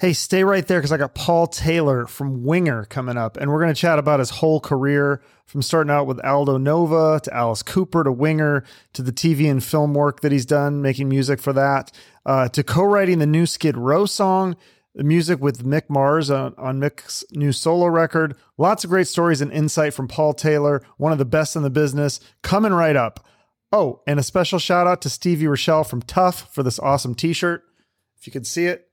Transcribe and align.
Hey, 0.00 0.12
stay 0.12 0.44
right 0.44 0.64
there 0.64 0.78
because 0.78 0.92
I 0.92 0.96
got 0.96 1.16
Paul 1.16 1.48
Taylor 1.48 2.06
from 2.06 2.44
Winger 2.44 2.84
coming 2.84 3.16
up, 3.16 3.36
and 3.36 3.50
we're 3.50 3.58
going 3.58 3.74
to 3.74 3.80
chat 3.80 3.98
about 3.98 4.20
his 4.20 4.30
whole 4.30 4.60
career 4.60 5.20
from 5.44 5.60
starting 5.60 5.90
out 5.90 6.06
with 6.06 6.24
Aldo 6.24 6.56
Nova 6.56 7.18
to 7.24 7.34
Alice 7.34 7.64
Cooper 7.64 8.04
to 8.04 8.12
Winger 8.12 8.62
to 8.92 9.02
the 9.02 9.10
TV 9.10 9.50
and 9.50 9.62
film 9.62 9.94
work 9.94 10.20
that 10.20 10.30
he's 10.30 10.46
done, 10.46 10.80
making 10.80 11.08
music 11.08 11.40
for 11.40 11.52
that, 11.52 11.90
uh, 12.24 12.48
to 12.50 12.62
co 12.62 12.84
writing 12.84 13.18
the 13.18 13.26
new 13.26 13.44
Skid 13.44 13.76
Row 13.76 14.06
song, 14.06 14.54
the 14.94 15.02
music 15.02 15.40
with 15.40 15.64
Mick 15.64 15.90
Mars 15.90 16.30
on, 16.30 16.54
on 16.56 16.78
Mick's 16.78 17.24
new 17.32 17.50
solo 17.50 17.88
record. 17.88 18.36
Lots 18.56 18.84
of 18.84 18.90
great 18.90 19.08
stories 19.08 19.40
and 19.40 19.52
insight 19.52 19.94
from 19.94 20.06
Paul 20.06 20.32
Taylor, 20.32 20.80
one 20.98 21.10
of 21.10 21.18
the 21.18 21.24
best 21.24 21.56
in 21.56 21.62
the 21.62 21.70
business, 21.70 22.20
coming 22.42 22.72
right 22.72 22.94
up. 22.94 23.26
Oh, 23.72 24.02
and 24.06 24.20
a 24.20 24.22
special 24.22 24.60
shout 24.60 24.86
out 24.86 25.02
to 25.02 25.10
Stevie 25.10 25.46
Rachelle 25.46 25.84
from 25.84 26.02
Tuff 26.02 26.54
for 26.54 26.62
this 26.62 26.78
awesome 26.78 27.16
t 27.16 27.32
shirt. 27.32 27.64
If 28.16 28.28
you 28.28 28.32
can 28.32 28.44
see 28.44 28.66
it, 28.66 28.87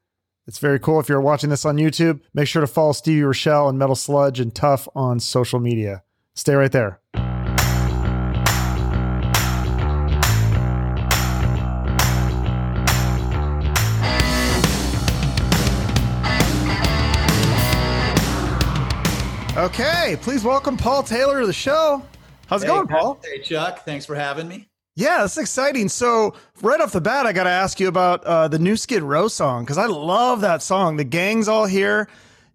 it's 0.48 0.60
very 0.60 0.80
cool. 0.80 1.00
If 1.00 1.10
you're 1.10 1.22
watching 1.22 1.50
this 1.50 1.66
on 1.66 1.78
YouTube, 1.78 2.22
make 2.34 2.48
sure 2.48 2.62
to 2.62 2.68
follow 2.68 2.92
Stevie 2.92 3.22
Rachelle 3.22 3.70
and 3.70 3.80
Metal 3.80 3.96
Sludge 3.96 4.40
and 4.40 4.54
Tuff 4.54 4.88
on 4.96 5.20
social 5.20 5.60
media. 5.60 6.04
Stay 6.36 6.54
right 6.54 6.72
there. 6.72 7.00
Okay, 19.58 20.18
please 20.22 20.44
welcome 20.44 20.76
Paul 20.76 21.02
Taylor 21.02 21.40
to 21.40 21.48
the 21.48 21.54
show. 21.54 22.04
How's 22.48 22.62
it 22.62 22.66
Hey, 22.68 22.74
going, 22.74 22.88
Paul? 22.88 23.20
Hey, 23.24 23.40
Chuck. 23.42 23.86
Thanks 23.86 24.06
for 24.06 24.14
having 24.14 24.50
me. 24.50 24.68
Yeah, 24.98 25.20
that's 25.20 25.38
exciting. 25.38 25.90
So, 25.90 26.36
right 26.62 26.80
off 26.80 26.94
the 26.94 27.02
bat, 27.02 27.26
I 27.26 27.34
got 27.34 27.44
to 27.44 27.50
ask 27.50 27.82
you 27.82 27.90
about 27.90 28.24
uh, 28.24 28.48
the 28.48 28.60
new 28.60 28.78
Skid 28.78 29.04
Row 29.04 29.28
song 29.28 29.66
because 29.66 29.78
I 29.78 29.88
love 29.88 30.40
that 30.42 30.64
song. 30.64 30.96
The 30.96 31.04
gang's 31.04 31.50
all 31.50 31.66
here. 31.66 32.08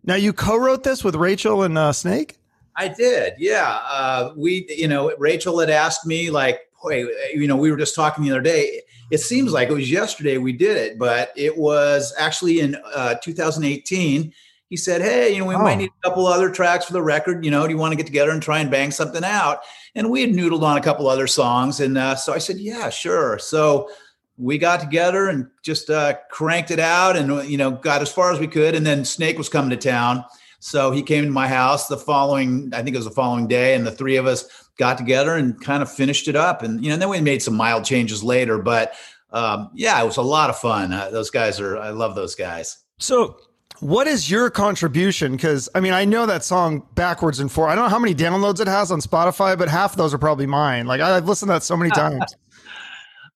Now, 0.05 0.15
you 0.15 0.33
co-wrote 0.33 0.83
this 0.83 1.05
with 1.05 1.15
Rachel 1.15 1.62
and 1.62 1.77
uh, 1.77 1.92
Snake. 1.92 2.39
I 2.77 2.89
did. 2.89 3.34
Yeah. 3.37 3.81
Uh, 3.87 4.33
we, 4.37 4.64
you 4.70 4.89
know, 4.89 5.14
Rachel 5.19 5.59
had 5.59 5.69
asked 5.69 6.06
me, 6.06 6.31
like, 6.31 6.61
boy, 6.83 7.05
you 7.34 7.47
know, 7.47 7.56
we 7.56 7.70
were 7.70 7.77
just 7.77 7.95
talking 7.95 8.25
the 8.25 8.31
other 8.31 8.41
day. 8.41 8.81
It 9.11 9.19
seems 9.19 9.53
like 9.53 9.69
it 9.69 9.75
was 9.75 9.91
yesterday 9.91 10.39
we 10.39 10.55
did 10.55 10.79
it, 10.79 10.98
but 10.98 11.33
it 11.36 11.59
was 11.59 12.14
actually 12.17 12.61
in 12.61 12.75
uh, 12.95 13.17
2018. 13.17 14.33
He 14.71 14.77
said, 14.77 15.03
Hey, 15.03 15.33
you 15.35 15.41
know, 15.41 15.47
we 15.47 15.55
Oh. 15.57 15.59
might 15.59 15.77
need 15.77 15.91
a 16.03 16.09
couple 16.09 16.27
other 16.27 16.49
tracks 16.49 16.87
for 16.87 16.93
the 16.95 17.03
record. 17.03 17.45
You 17.45 17.51
know, 17.51 17.67
do 17.67 17.73
you 17.73 17.79
want 17.79 17.93
to 17.93 17.97
get 17.97 18.07
together 18.07 18.31
and 18.31 18.41
try 18.41 18.61
and 18.61 18.71
bang 18.71 18.91
something 18.93 19.25
out? 19.25 19.59
And 19.95 20.11
we 20.11 20.23
had 20.23 20.31
noodled 20.31 20.63
on 20.63 20.79
a 20.79 20.81
couple 20.81 21.09
other 21.09 21.27
songs. 21.27 21.81
And 21.81 21.99
uh, 21.99 22.15
so 22.15 22.33
I 22.33 22.39
said, 22.39 22.57
Yeah, 22.59 22.89
sure. 22.89 23.39
So 23.39 23.91
we 24.39 24.57
got 24.57 24.81
together 24.81 25.29
and 25.29 25.48
just 25.63 25.91
uh, 25.91 26.15
cranked 26.31 26.71
it 26.71 26.79
out 26.79 27.17
and, 27.17 27.47
you 27.51 27.59
know, 27.59 27.73
got 27.73 28.01
as 28.01 28.11
far 28.11 28.33
as 28.33 28.39
we 28.39 28.47
could. 28.47 28.75
And 28.75 28.87
then 28.87 29.05
Snake 29.05 29.37
was 29.37 29.51
coming 29.51 29.69
to 29.71 29.77
town. 29.77 30.25
So 30.61 30.91
he 30.93 31.03
came 31.03 31.25
to 31.25 31.31
my 31.31 31.48
house 31.48 31.89
the 31.89 31.97
following, 31.97 32.71
I 32.73 32.83
think 32.83 32.95
it 32.95 32.98
was 32.98 33.07
the 33.07 33.11
following 33.11 33.48
day, 33.48 33.75
and 33.75 33.87
the 33.87 33.91
three 33.91 34.17
of 34.17 34.27
us 34.27 34.69
got 34.79 34.97
together 34.98 35.35
and 35.35 35.59
kind 35.61 35.83
of 35.83 35.91
finished 35.91 36.29
it 36.29 36.37
up. 36.37 36.63
And 36.63 36.83
you 36.85 36.91
know, 36.91 36.97
then 36.97 37.09
we 37.09 37.21
made 37.21 37.43
some 37.43 37.55
mild 37.55 37.85
changes 37.85 38.23
later, 38.23 38.59
but 38.59 38.93
um, 39.33 39.71
yeah, 39.75 40.01
it 40.01 40.05
was 40.07 40.17
a 40.19 40.23
lot 40.23 40.48
of 40.51 40.59
fun. 40.59 40.93
Uh, 40.93 41.09
those 41.11 41.31
guys 41.31 41.61
are, 41.61 41.79
I 41.79 41.91
love 41.91 42.15
those 42.15 42.35
guys. 42.35 42.79
So, 42.98 43.39
what 43.81 44.06
is 44.06 44.31
your 44.31 44.50
contribution? 44.50 45.33
Because 45.33 45.69
I 45.75 45.81
mean, 45.81 45.92
I 45.92 46.05
know 46.05 46.27
that 46.27 46.45
song 46.45 46.86
backwards 46.95 47.41
and 47.41 47.50
forward. 47.50 47.70
I 47.70 47.75
don't 47.75 47.84
know 47.84 47.91
how 47.91 47.98
many 47.98 48.14
downloads 48.14 48.61
it 48.61 48.69
has 48.69 48.91
on 48.92 49.00
Spotify, 49.00 49.59
but 49.59 49.69
half 49.69 49.92
of 49.92 49.97
those 49.97 50.14
are 50.14 50.19
probably 50.19 50.47
mine. 50.47 50.86
Like 50.86 51.00
I've 51.00 51.27
listened 51.27 51.48
to 51.48 51.55
that 51.55 51.62
so 51.62 51.77
many 51.77 51.91
times. 51.91 52.36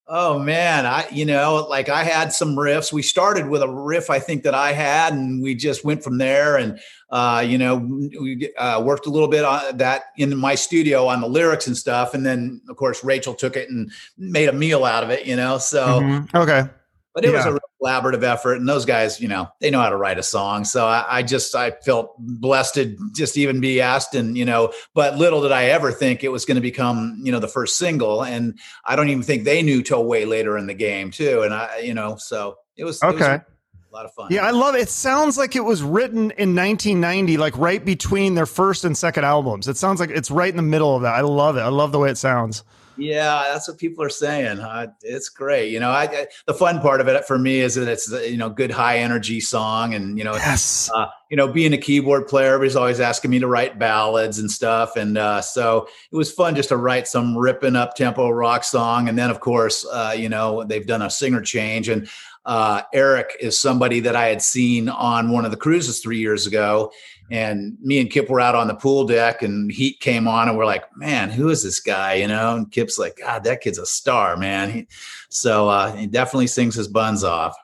Oh 0.07 0.39
man, 0.39 0.85
I 0.85 1.09
you 1.11 1.25
know, 1.25 1.67
like 1.71 1.89
I 1.89 2.05
had 2.05 2.31
some 2.31 2.57
riffs. 2.57 2.93
We 2.93 3.01
started 3.01 3.49
with 3.49 3.63
a 3.63 3.69
riff 3.71 4.11
I 4.11 4.19
think 4.19 4.43
that 4.43 4.55
I 4.55 4.73
had, 4.73 5.15
and 5.15 5.43
we 5.43 5.55
just 5.55 5.83
went 5.83 6.05
from 6.05 6.19
there. 6.19 6.59
And 6.59 6.79
uh, 7.09 7.43
you 7.47 7.57
know, 7.57 7.77
we 7.77 8.53
uh, 8.59 8.83
worked 8.83 9.07
a 9.07 9.11
little 9.11 9.29
bit 9.29 9.47
on 9.47 9.79
that 9.79 10.03
in 10.19 10.37
my 10.37 10.57
studio 10.57 11.07
on 11.07 11.23
the 11.23 11.27
lyrics 11.27 11.67
and 11.67 11.75
stuff. 11.75 12.13
And 12.13 12.25
then 12.27 12.61
of 12.69 12.77
course 12.77 13.03
Rachel 13.03 13.33
took 13.33 13.57
it 13.57 13.71
and 13.71 13.91
made 14.19 14.51
a 14.51 14.53
meal 14.53 14.85
out 14.85 15.05
of 15.05 15.09
it. 15.09 15.25
You 15.25 15.37
know, 15.37 15.57
so. 15.57 16.01
Mhm. 16.01 16.35
Okay. 16.35 16.69
but 17.15 17.25
it 17.25 17.33
was 17.33 17.47
a 17.47 17.59
collaborative 17.83 18.23
effort 18.23 18.55
and 18.55 18.69
those 18.69 18.85
guys 18.87 19.21
you 19.21 19.29
know 19.29 19.49
they 19.61 19.71
know 19.71 19.81
how 19.81 19.89
to 19.91 19.97
write 19.97 20.19
a 20.19 20.23
song 20.23 20.65
so 20.65 20.87
I, 20.87 21.19
I 21.19 21.23
just 21.23 21.55
i 21.55 21.71
felt 21.71 22.15
blessed 22.19 22.75
to 22.75 22.97
just 23.15 23.37
even 23.37 23.61
be 23.61 23.81
asked 23.81 24.15
and 24.15 24.39
you 24.39 24.45
know 24.45 24.73
but 24.95 25.19
little 25.19 25.43
did 25.43 25.53
i 25.53 25.65
ever 25.65 25.91
think 25.93 26.23
it 26.25 26.31
was 26.31 26.45
going 26.45 26.55
to 26.55 26.61
become 26.63 27.21
you 27.23 27.33
know 27.33 27.41
the 27.41 27.49
first 27.49 27.77
single 27.77 28.23
and 28.23 28.59
i 28.85 28.97
don't 28.97 29.09
even 29.09 29.23
think 29.23 29.45
they 29.45 29.61
knew 29.63 29.83
till 29.83 30.05
way 30.05 30.25
later 30.25 30.57
in 30.57 30.67
the 30.67 30.75
game 30.75 31.11
too 31.11 31.43
and 31.43 31.53
i 31.53 31.79
you 31.79 31.93
know 31.95 32.17
so 32.17 32.57
it 32.77 32.85
was, 32.85 33.03
it 33.03 33.07
was 33.07 33.15
Okay. 33.17 33.25
a 33.35 33.45
lot 33.93 34.05
of 34.05 34.13
fun 34.15 34.29
Yeah, 34.31 34.47
I 34.47 34.51
love 34.51 34.75
it. 34.75 34.81
It 34.83 34.89
sounds 34.89 35.37
like 35.37 35.55
it 35.55 35.65
was 35.65 35.83
written 35.83 36.31
in 36.33 36.55
1990, 36.57 37.37
like 37.37 37.57
right 37.59 37.85
between 37.85 38.35
their 38.35 38.47
first 38.47 38.85
and 38.85 38.97
second 38.97 39.25
albums. 39.25 39.69
It 39.69 39.77
sounds 39.77 40.01
like 40.01 40.11
it's 40.11 40.31
right 40.31 40.51
in 40.51 40.57
the 40.57 40.63
middle 40.63 40.97
of 40.97 41.03
that. 41.03 41.15
I 41.15 41.21
love 41.21 41.57
it. 41.57 41.61
I 41.61 41.69
love 41.69 41.93
the 41.93 42.01
way 42.01 42.11
it 42.11 42.19
sounds. 42.19 42.65
Yeah, 42.97 43.45
that's 43.53 43.69
what 43.69 43.79
people 43.79 44.05
are 44.05 44.09
saying. 44.11 44.61
Uh, 44.61 44.87
it's 45.03 45.29
great. 45.29 45.71
You 45.71 45.81
know, 45.81 45.91
I, 45.91 46.05
I 46.05 46.27
the 46.47 46.55
fun 46.55 46.81
part 46.81 47.01
of 47.01 47.09
it 47.09 47.25
for 47.25 47.39
me 47.39 47.61
is 47.61 47.75
that 47.75 47.89
it's 47.89 48.11
you 48.11 48.37
know 48.37 48.49
good 48.51 48.71
high 48.71 48.99
energy 48.99 49.41
song, 49.41 49.95
and 49.95 50.17
you 50.17 50.25
know, 50.25 50.35
Yes. 50.35 50.91
uh, 50.95 51.07
you 51.31 51.37
know, 51.37 51.49
being 51.49 51.73
a 51.73 51.79
keyboard 51.79 52.29
player, 52.29 52.55
everybody's 52.55 52.77
always 52.77 53.01
asking 53.01 53.31
me 53.31 53.39
to 53.41 53.47
write 53.49 53.79
ballads 53.79 54.39
and 54.39 54.51
stuff, 54.51 54.97
and 54.97 55.19
uh, 55.19 55.41
so 55.41 55.89
it 56.13 56.17
was 56.17 56.31
fun 56.31 56.55
just 56.55 56.69
to 56.69 56.77
write 56.77 57.09
some 57.09 57.37
ripping 57.37 57.77
up 57.77 57.95
tempo 57.97 58.31
rock 58.31 58.63
song, 58.65 59.09
and 59.09 59.19
then 59.19 59.31
of 59.31 59.41
course, 59.41 59.85
uh, 59.87 60.15
you 60.17 60.29
know, 60.29 60.63
they've 60.65 60.87
done 60.87 61.03
a 61.03 61.11
singer 61.11 61.41
change, 61.41 61.89
and 61.89 62.09
uh, 62.47 62.83
Eric 62.93 63.37
is 63.41 63.59
somebody 63.61 64.01
that 64.01 64.15
I 64.15 64.27
had 64.29 64.43
seen 64.43 64.89
on 64.89 65.31
one 65.31 65.45
of 65.45 65.51
the 65.51 65.57
cruises 65.57 66.01
three 66.01 66.19
years 66.19 66.47
ago. 66.47 66.93
And 67.31 67.79
me 67.81 68.01
and 68.01 68.11
Kip 68.11 68.29
were 68.29 68.41
out 68.41 68.55
on 68.55 68.69
the 68.69 68.75
pool 68.75 69.07
deck, 69.07 69.43
and 69.43 69.73
Heat 69.73 70.01
came 70.01 70.29
on, 70.29 70.49
and 70.49 70.59
we're 70.59 70.67
like, 70.67 70.85
"Man, 70.97 71.31
who 71.31 71.49
is 71.49 71.63
this 71.63 71.81
guy?" 71.81 72.15
You 72.15 72.29
know. 72.29 72.57
And 72.57 72.71
Kip's 72.71 72.99
like, 72.99 73.19
"God, 73.19 73.45
that 73.45 73.63
kid's 73.63 73.79
a 73.79 73.87
star, 73.87 74.37
man." 74.37 74.71
He, 74.71 74.87
so 75.31 75.69
uh, 75.69 75.95
he 75.97 76.07
definitely 76.07 76.49
sings 76.49 76.75
his 76.75 76.89
buns 76.89 77.25
off. 77.25 77.57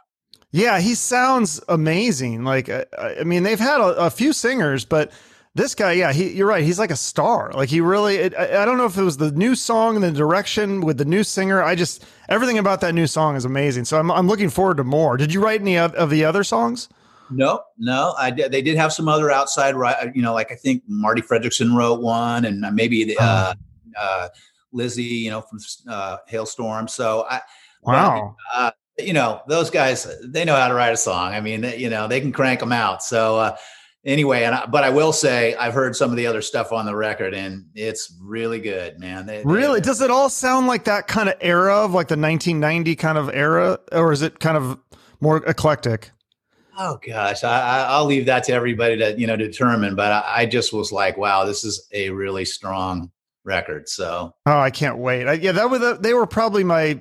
Yeah, 0.53 0.81
he 0.81 0.95
sounds 0.95 1.61
amazing. 1.69 2.43
Like, 2.43 2.69
I, 2.69 2.85
I 3.21 3.25
mean, 3.25 3.43
they've 3.45 3.61
had 3.61 3.81
a, 3.81 4.07
a 4.07 4.11
few 4.11 4.33
singers, 4.33 4.85
but 4.85 5.13
this 5.55 5.75
guy, 5.75 5.93
yeah, 5.93 6.13
he, 6.13 6.31
you're 6.31 6.49
right. 6.49 6.65
He's 6.65 6.79
like 6.79 6.91
a 6.91 6.97
star. 6.97 7.53
Like, 7.55 7.69
he 7.69 7.81
really, 7.81 8.17
it, 8.17 8.35
I, 8.37 8.63
I 8.63 8.65
don't 8.65 8.77
know 8.77 8.87
if 8.87 8.97
it 8.97 9.03
was 9.03 9.17
the 9.17 9.31
new 9.31 9.55
song 9.55 9.95
and 9.95 10.05
the 10.05 10.11
direction 10.11 10.81
with 10.81 10.99
the 10.99 11.05
new 11.05 11.23
singer. 11.23 11.63
I 11.63 11.75
just, 11.75 12.05
everything 12.29 12.59
about 12.59 12.81
that 12.81 12.95
new 12.95 13.07
song 13.07 13.37
is 13.37 13.45
amazing. 13.45 13.85
So 13.85 13.99
I'm, 13.99 14.11
I'm 14.11 14.27
looking 14.27 14.51
forward 14.51 14.79
to 14.79 14.85
more. 14.85 15.17
Did 15.17 15.33
you 15.33 15.43
write 15.43 15.61
any 15.61 15.79
of, 15.79 15.95
of 15.95 16.11
the 16.11 16.25
other 16.25 16.43
songs? 16.43 16.89
No, 17.31 17.63
no, 17.79 18.15
I 18.19 18.31
did. 18.31 18.53
They 18.53 18.63
did 18.63 18.77
have 18.77 18.93
some 18.93 19.09
other 19.09 19.31
outside, 19.31 19.75
ri- 19.77 20.13
you 20.15 20.23
know, 20.23 20.35
like 20.35 20.51
I 20.53 20.55
think 20.57 20.83
Marti 20.89 21.23
Frederiksen 21.23 21.75
wrote 21.77 22.01
one, 22.01 22.45
and 22.45 22.61
maybe 22.75 23.05
the, 23.05 23.17
uh, 23.21 23.55
uh, 23.99 24.29
Lizzie, 24.73 25.03
you 25.03 25.31
know, 25.31 25.41
from 25.43 25.59
uh, 25.89 26.17
Halestorm. 26.31 26.89
So 26.89 27.27
I, 27.29 27.41
Wow. 27.83 28.37
uh, 28.55 28.71
you 28.99 29.13
know, 29.13 29.41
those 29.49 29.71
guys, 29.71 30.07
they 30.25 30.45
know 30.45 30.55
how 30.55 30.69
to 30.69 30.75
write 30.75 30.93
a 30.93 30.97
song. 30.97 31.33
I 31.33 31.41
mean, 31.41 31.63
they, 31.63 31.77
you 31.79 31.89
know, 31.91 32.07
they 32.07 32.21
can 32.21 32.31
crank 32.33 32.61
them 32.61 32.73
out. 32.73 33.03
So 33.03 33.39
uh, 33.39 33.57
anyway, 34.05 34.43
and 34.45 34.55
I, 34.55 34.67
but 34.67 34.85
I 34.85 34.91
will 34.91 35.13
say, 35.13 35.55
I've 35.55 35.73
heard 35.73 35.97
some 35.97 36.11
of 36.11 36.17
the 36.17 36.27
other 36.27 36.43
stuff 36.43 36.71
on 36.73 36.85
the 36.85 36.95
record, 36.95 37.33
and 37.35 37.65
it's 37.75 38.15
really 38.23 38.61
good, 38.61 38.99
man. 39.01 39.25
They, 39.27 39.39
they- 39.39 39.45
Really? 39.45 39.81
Does 39.81 40.03
it 40.03 40.11
all 40.11 40.29
sound 40.29 40.67
like 40.67 40.85
that 40.85 41.09
kind 41.09 41.29
of 41.29 41.37
era 41.41 41.75
of 41.85 41.93
like 41.93 42.09
the 42.09 42.17
1990 42.19 42.95
kind 42.97 43.17
of 43.19 43.31
era, 43.33 43.79
or 43.93 44.13
is 44.13 44.21
it 44.23 44.39
kind 44.41 44.57
of 44.59 44.79
more 45.21 45.39
eclectic? 45.49 46.11
Oh 46.83 46.99
gosh, 47.07 47.45
I, 47.45 47.85
I'll 47.89 48.07
leave 48.07 48.25
that 48.25 48.45
to 48.45 48.53
everybody 48.53 48.97
to 48.97 49.15
you 49.21 49.27
know 49.27 49.37
determine. 49.37 49.95
But 49.97 50.13
I, 50.13 50.25
I 50.39 50.47
just 50.47 50.73
was 50.73 50.91
like, 50.91 51.19
wow, 51.19 51.45
this 51.45 51.63
is 51.63 51.87
a 51.93 52.09
really 52.09 52.47
strong 52.47 53.11
record. 53.45 53.87
So 53.87 54.35
Oh, 54.47 54.59
I 54.59 54.71
can't 54.71 54.97
wait. 54.97 55.27
I, 55.27 55.35
yeah, 55.35 55.53
that 55.53 55.69
was 55.69 55.81
the, 55.81 55.99
they 56.01 56.15
were 56.15 56.27
probably 56.27 56.65
my 56.65 57.01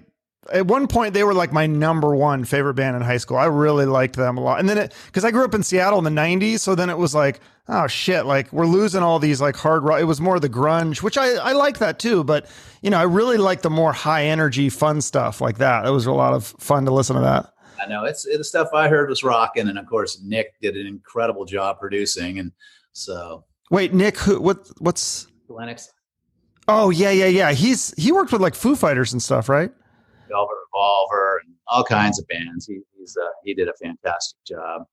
at 0.51 0.65
one 0.65 0.87
point 0.87 1.13
they 1.13 1.23
were 1.23 1.33
like 1.33 1.53
my 1.53 1.65
number 1.65 2.13
one 2.13 2.43
favorite 2.43 2.73
band 2.73 2.97
in 2.97 3.01
high 3.01 3.17
school. 3.17 3.37
I 3.37 3.45
really 3.45 3.85
liked 3.85 4.17
them 4.17 4.37
a 4.37 4.41
lot. 4.41 4.59
And 4.59 4.67
then 4.67 4.77
it 4.77 4.93
because 5.05 5.23
I 5.23 5.31
grew 5.31 5.45
up 5.45 5.53
in 5.53 5.63
Seattle 5.63 5.97
in 5.97 6.03
the 6.03 6.21
'90s, 6.21 6.59
so 6.59 6.75
then 6.75 6.89
it 6.89 6.97
was 6.97 7.15
like, 7.15 7.39
oh 7.69 7.87
shit, 7.87 8.25
like 8.25 8.51
we're 8.51 8.65
losing 8.65 9.01
all 9.01 9.19
these 9.19 9.39
like 9.39 9.55
hard 9.55 9.83
rock. 9.83 10.01
It 10.01 10.05
was 10.05 10.19
more 10.19 10.41
the 10.41 10.49
grunge, 10.49 11.01
which 11.01 11.17
I 11.17 11.35
I 11.35 11.53
like 11.53 11.77
that 11.79 11.99
too. 11.99 12.25
But 12.25 12.47
you 12.81 12.89
know, 12.89 12.97
I 12.97 13.03
really 13.03 13.37
like 13.37 13.61
the 13.61 13.69
more 13.69 13.93
high 13.93 14.25
energy, 14.25 14.67
fun 14.69 14.99
stuff 14.99 15.39
like 15.39 15.59
that. 15.59 15.85
It 15.85 15.91
was 15.91 16.05
a 16.05 16.11
lot 16.11 16.33
of 16.33 16.47
fun 16.59 16.83
to 16.83 16.91
listen 16.91 17.15
to 17.15 17.21
that. 17.21 17.53
I 17.81 17.87
know 17.87 18.05
it's 18.05 18.25
the 18.25 18.43
stuff 18.43 18.69
I 18.73 18.87
heard 18.87 19.09
was 19.09 19.23
rocking, 19.23 19.67
and 19.67 19.77
of 19.77 19.85
course 19.87 20.21
Nick 20.23 20.59
did 20.61 20.75
an 20.75 20.87
incredible 20.87 21.45
job 21.45 21.79
producing, 21.79 22.39
and 22.39 22.51
so 22.93 23.45
Wait, 23.71 23.93
Nick, 23.93 24.17
who, 24.17 24.41
what 24.41 24.69
what's? 24.79 25.27
Lennox, 25.47 25.91
Oh 26.67 26.91
yeah, 26.91 27.09
yeah, 27.09 27.25
yeah. 27.25 27.51
He's 27.51 27.95
he 27.97 28.11
worked 28.11 28.31
with 28.31 28.41
like 28.41 28.53
Foo 28.53 28.75
Fighters 28.75 29.11
and 29.11 29.21
stuff, 29.21 29.49
right? 29.49 29.71
Velvet 30.27 30.53
Revolver, 30.67 31.41
and 31.43 31.55
all 31.67 31.83
kinds 31.83 32.19
of 32.19 32.27
bands. 32.27 32.67
He, 32.67 32.79
he's 32.95 33.17
uh, 33.17 33.29
he 33.43 33.55
did 33.55 33.67
a 33.67 33.73
fantastic 33.73 34.37
job. 34.45 34.83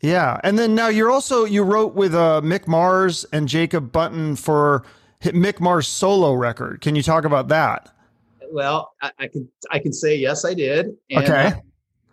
Yeah, 0.00 0.38
and 0.44 0.56
then 0.56 0.76
now 0.76 0.88
you're 0.88 1.10
also 1.10 1.44
you 1.44 1.64
wrote 1.64 1.94
with 1.94 2.14
uh, 2.14 2.40
Mick 2.44 2.68
Mars 2.68 3.24
and 3.32 3.48
Jacob 3.48 3.90
Bunton 3.90 4.36
for 4.36 4.84
Mick 5.22 5.58
Mars 5.58 5.88
solo 5.88 6.34
record. 6.34 6.80
Can 6.80 6.94
you 6.94 7.02
talk 7.02 7.24
about 7.24 7.48
that? 7.48 7.92
Well, 8.52 8.92
I, 9.02 9.10
I 9.18 9.26
can 9.26 9.48
I 9.72 9.80
can 9.80 9.92
say 9.92 10.14
yes, 10.14 10.44
I 10.44 10.54
did. 10.54 10.86
And, 11.10 11.24
Okay. 11.24 11.52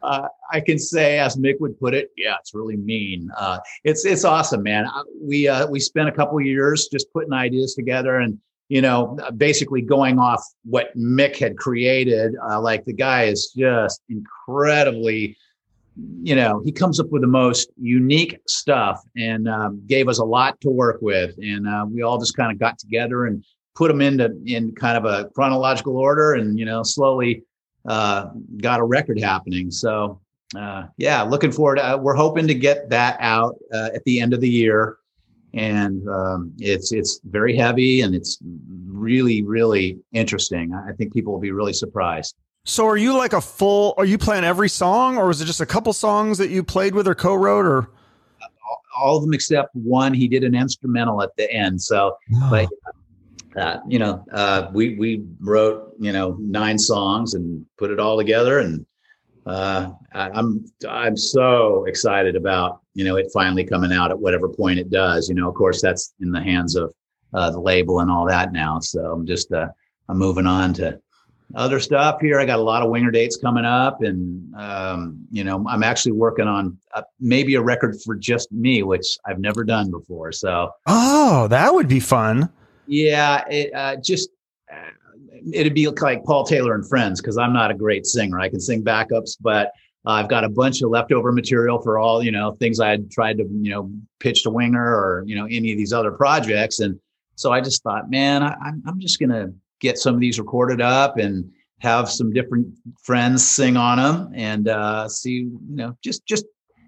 Uh, 0.03 0.27
I 0.51 0.61
can 0.61 0.79
say, 0.79 1.19
as 1.19 1.37
Mick 1.37 1.59
would 1.59 1.79
put 1.79 1.93
it, 1.93 2.11
yeah, 2.17 2.35
it's 2.39 2.53
really 2.53 2.77
mean. 2.77 3.29
Uh, 3.37 3.59
it's 3.83 4.05
it's 4.05 4.25
awesome, 4.25 4.63
man. 4.63 4.85
Uh, 4.85 5.03
we 5.21 5.47
uh, 5.47 5.67
we 5.67 5.79
spent 5.79 6.09
a 6.09 6.11
couple 6.11 6.39
years 6.41 6.87
just 6.87 7.11
putting 7.13 7.33
ideas 7.33 7.75
together 7.75 8.17
and 8.17 8.39
you 8.69 8.81
know 8.81 9.17
basically 9.37 9.81
going 9.81 10.17
off 10.17 10.43
what 10.63 10.97
Mick 10.97 11.37
had 11.37 11.57
created. 11.57 12.35
Uh, 12.49 12.59
like 12.59 12.85
the 12.85 12.93
guy 12.93 13.25
is 13.25 13.53
just 13.55 14.01
incredibly, 14.09 15.37
you 16.23 16.35
know, 16.35 16.61
he 16.65 16.71
comes 16.71 16.99
up 16.99 17.09
with 17.09 17.21
the 17.21 17.27
most 17.27 17.69
unique 17.79 18.39
stuff 18.47 19.01
and 19.15 19.47
um, 19.47 19.83
gave 19.87 20.07
us 20.07 20.19
a 20.19 20.25
lot 20.25 20.59
to 20.61 20.69
work 20.69 20.99
with, 21.01 21.35
and 21.37 21.67
uh, 21.67 21.85
we 21.87 22.01
all 22.01 22.19
just 22.19 22.35
kind 22.35 22.51
of 22.51 22.59
got 22.59 22.79
together 22.79 23.25
and 23.25 23.43
put 23.75 23.87
them 23.87 24.01
into 24.01 24.35
in 24.45 24.73
kind 24.73 24.97
of 24.97 25.05
a 25.05 25.29
chronological 25.35 25.97
order, 25.97 26.33
and 26.33 26.57
you 26.57 26.65
know 26.65 26.81
slowly 26.81 27.43
uh, 27.85 28.29
got 28.57 28.79
a 28.79 28.83
record 28.83 29.19
happening. 29.19 29.71
So 29.71 30.19
uh, 30.55 30.87
yeah, 30.97 31.21
looking 31.21 31.51
forward. 31.51 31.75
To, 31.75 31.93
uh, 31.93 31.97
we're 31.97 32.15
hoping 32.15 32.47
to 32.47 32.53
get 32.53 32.89
that 32.89 33.17
out 33.19 33.55
uh, 33.73 33.89
at 33.93 34.03
the 34.03 34.19
end 34.19 34.33
of 34.33 34.41
the 34.41 34.49
year, 34.49 34.97
and 35.53 36.07
um, 36.09 36.53
it's 36.59 36.91
it's 36.91 37.21
very 37.23 37.55
heavy 37.55 38.01
and 38.01 38.13
it's 38.13 38.39
really 38.87 39.43
really 39.43 39.97
interesting. 40.11 40.73
I 40.73 40.91
think 40.93 41.13
people 41.13 41.33
will 41.33 41.39
be 41.39 41.51
really 41.51 41.73
surprised. 41.73 42.35
So 42.65 42.85
are 42.85 42.97
you 42.97 43.17
like 43.17 43.33
a 43.33 43.41
full? 43.41 43.93
Are 43.97 44.05
you 44.05 44.17
playing 44.17 44.43
every 44.43 44.69
song, 44.69 45.17
or 45.17 45.27
was 45.27 45.41
it 45.41 45.45
just 45.45 45.61
a 45.61 45.65
couple 45.65 45.93
songs 45.93 46.37
that 46.37 46.49
you 46.49 46.63
played 46.63 46.93
with 46.93 47.07
or 47.07 47.15
co-wrote, 47.15 47.65
or? 47.65 47.89
All, 48.41 48.81
all 48.97 49.17
of 49.17 49.23
them 49.23 49.33
except 49.33 49.73
one. 49.73 50.13
He 50.13 50.27
did 50.27 50.43
an 50.43 50.53
instrumental 50.53 51.23
at 51.23 51.35
the 51.37 51.51
end. 51.51 51.81
So, 51.81 52.17
oh. 52.35 52.47
but 52.51 52.69
uh, 53.55 53.77
you 53.87 53.99
know, 53.99 54.25
uh, 54.31 54.69
we 54.73 54.95
we 54.95 55.25
wrote 55.39 55.93
you 55.99 56.11
know 56.11 56.37
nine 56.39 56.77
songs 56.77 57.33
and 57.33 57.65
put 57.77 57.91
it 57.91 57.99
all 57.99 58.17
together, 58.17 58.59
and 58.59 58.85
uh, 59.45 59.91
I, 60.13 60.29
I'm 60.29 60.65
I'm 60.87 61.17
so 61.17 61.85
excited 61.85 62.35
about 62.35 62.81
you 62.93 63.03
know 63.03 63.17
it 63.17 63.31
finally 63.33 63.63
coming 63.63 63.91
out 63.91 64.11
at 64.11 64.19
whatever 64.19 64.47
point 64.47 64.79
it 64.79 64.89
does. 64.89 65.27
You 65.29 65.35
know, 65.35 65.49
of 65.49 65.55
course, 65.55 65.81
that's 65.81 66.13
in 66.21 66.31
the 66.31 66.41
hands 66.41 66.75
of 66.75 66.93
uh, 67.33 67.51
the 67.51 67.59
label 67.59 67.99
and 67.99 68.09
all 68.09 68.25
that 68.27 68.53
now. 68.53 68.79
So 68.79 69.11
I'm 69.11 69.25
just 69.25 69.51
uh, 69.51 69.67
I'm 70.07 70.17
moving 70.17 70.45
on 70.45 70.73
to 70.75 70.99
other 71.55 71.81
stuff 71.81 72.21
here. 72.21 72.39
I 72.39 72.45
got 72.45 72.59
a 72.59 72.63
lot 72.63 72.81
of 72.81 72.89
winger 72.89 73.11
dates 73.11 73.35
coming 73.35 73.65
up, 73.65 74.01
and 74.01 74.53
um, 74.55 75.25
you 75.29 75.43
know, 75.43 75.65
I'm 75.67 75.83
actually 75.83 76.13
working 76.13 76.47
on 76.47 76.77
uh, 76.93 77.01
maybe 77.19 77.55
a 77.55 77.61
record 77.61 77.97
for 78.05 78.15
just 78.15 78.51
me, 78.51 78.83
which 78.83 79.17
I've 79.25 79.39
never 79.39 79.63
done 79.63 79.91
before. 79.91 80.31
So, 80.31 80.71
oh, 80.87 81.47
that 81.49 81.73
would 81.73 81.87
be 81.87 81.99
fun. 81.99 82.49
Yeah, 82.87 83.43
it 83.49 83.73
uh, 83.73 83.95
just 83.97 84.29
uh, 84.71 84.91
it'd 85.53 85.73
be 85.73 85.87
like 85.87 86.23
Paul 86.23 86.45
Taylor 86.45 86.75
and 86.75 86.87
Friends 86.87 87.21
because 87.21 87.37
I'm 87.37 87.53
not 87.53 87.71
a 87.71 87.73
great 87.73 88.05
singer. 88.05 88.39
I 88.39 88.49
can 88.49 88.59
sing 88.59 88.83
backups, 88.83 89.37
but 89.39 89.67
uh, 90.05 90.11
I've 90.11 90.29
got 90.29 90.43
a 90.43 90.49
bunch 90.49 90.81
of 90.81 90.89
leftover 90.89 91.31
material 91.31 91.81
for 91.81 91.99
all 91.99 92.23
you 92.23 92.31
know 92.31 92.53
things 92.53 92.79
I 92.79 92.89
had 92.89 93.11
tried 93.11 93.37
to 93.37 93.43
you 93.43 93.71
know 93.71 93.91
pitch 94.19 94.43
to 94.43 94.49
Winger 94.49 94.83
or 94.83 95.23
you 95.25 95.35
know 95.35 95.45
any 95.45 95.71
of 95.71 95.77
these 95.77 95.93
other 95.93 96.11
projects, 96.11 96.79
and 96.79 96.99
so 97.35 97.51
I 97.51 97.61
just 97.61 97.83
thought, 97.83 98.09
man, 98.09 98.43
I, 98.43 98.55
I'm 98.85 98.99
just 98.99 99.19
gonna 99.19 99.51
get 99.79 99.97
some 99.97 100.15
of 100.15 100.21
these 100.21 100.39
recorded 100.39 100.81
up 100.81 101.17
and 101.17 101.51
have 101.79 102.09
some 102.09 102.31
different 102.31 102.67
friends 103.01 103.47
sing 103.47 103.75
on 103.75 103.97
them 103.97 104.31
and 104.35 104.67
uh, 104.67 105.07
see 105.07 105.31
you 105.31 105.59
know 105.69 105.97
just 106.03 106.25
just 106.25 106.45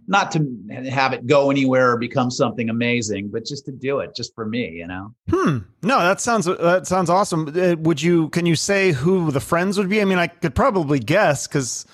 not 0.08 0.32
to 0.32 0.48
have 0.90 1.14
it 1.14 1.26
go 1.26 1.50
anywhere 1.50 1.92
or 1.92 1.98
become 1.98 2.30
something 2.30 2.70
amazing, 2.70 3.30
but 3.30 3.46
just 3.46 3.66
to 3.66 3.72
do 3.72 4.00
it 4.00 4.16
just 4.16 4.34
for 4.36 4.46
me, 4.46 4.70
you 4.70 4.88
know. 4.88 5.14
Hmm. 5.30 5.60
No, 5.82 6.00
that 6.00 6.22
sounds 6.22 6.46
that 6.46 6.88
sounds 6.88 7.10
awesome. 7.10 7.54
Uh, 7.56 7.76
would 7.80 8.02
you 8.02 8.30
can 8.30 8.46
you 8.46 8.56
say 8.56 8.92
who 8.92 9.32
the 9.32 9.40
friends 9.40 9.78
would 9.78 9.90
be? 9.90 10.02
I 10.02 10.06
mean, 10.06 10.18
I 10.18 10.28
could 10.28 10.56
probably 10.56 11.00
guess 11.00 11.48
cuz 11.48 11.86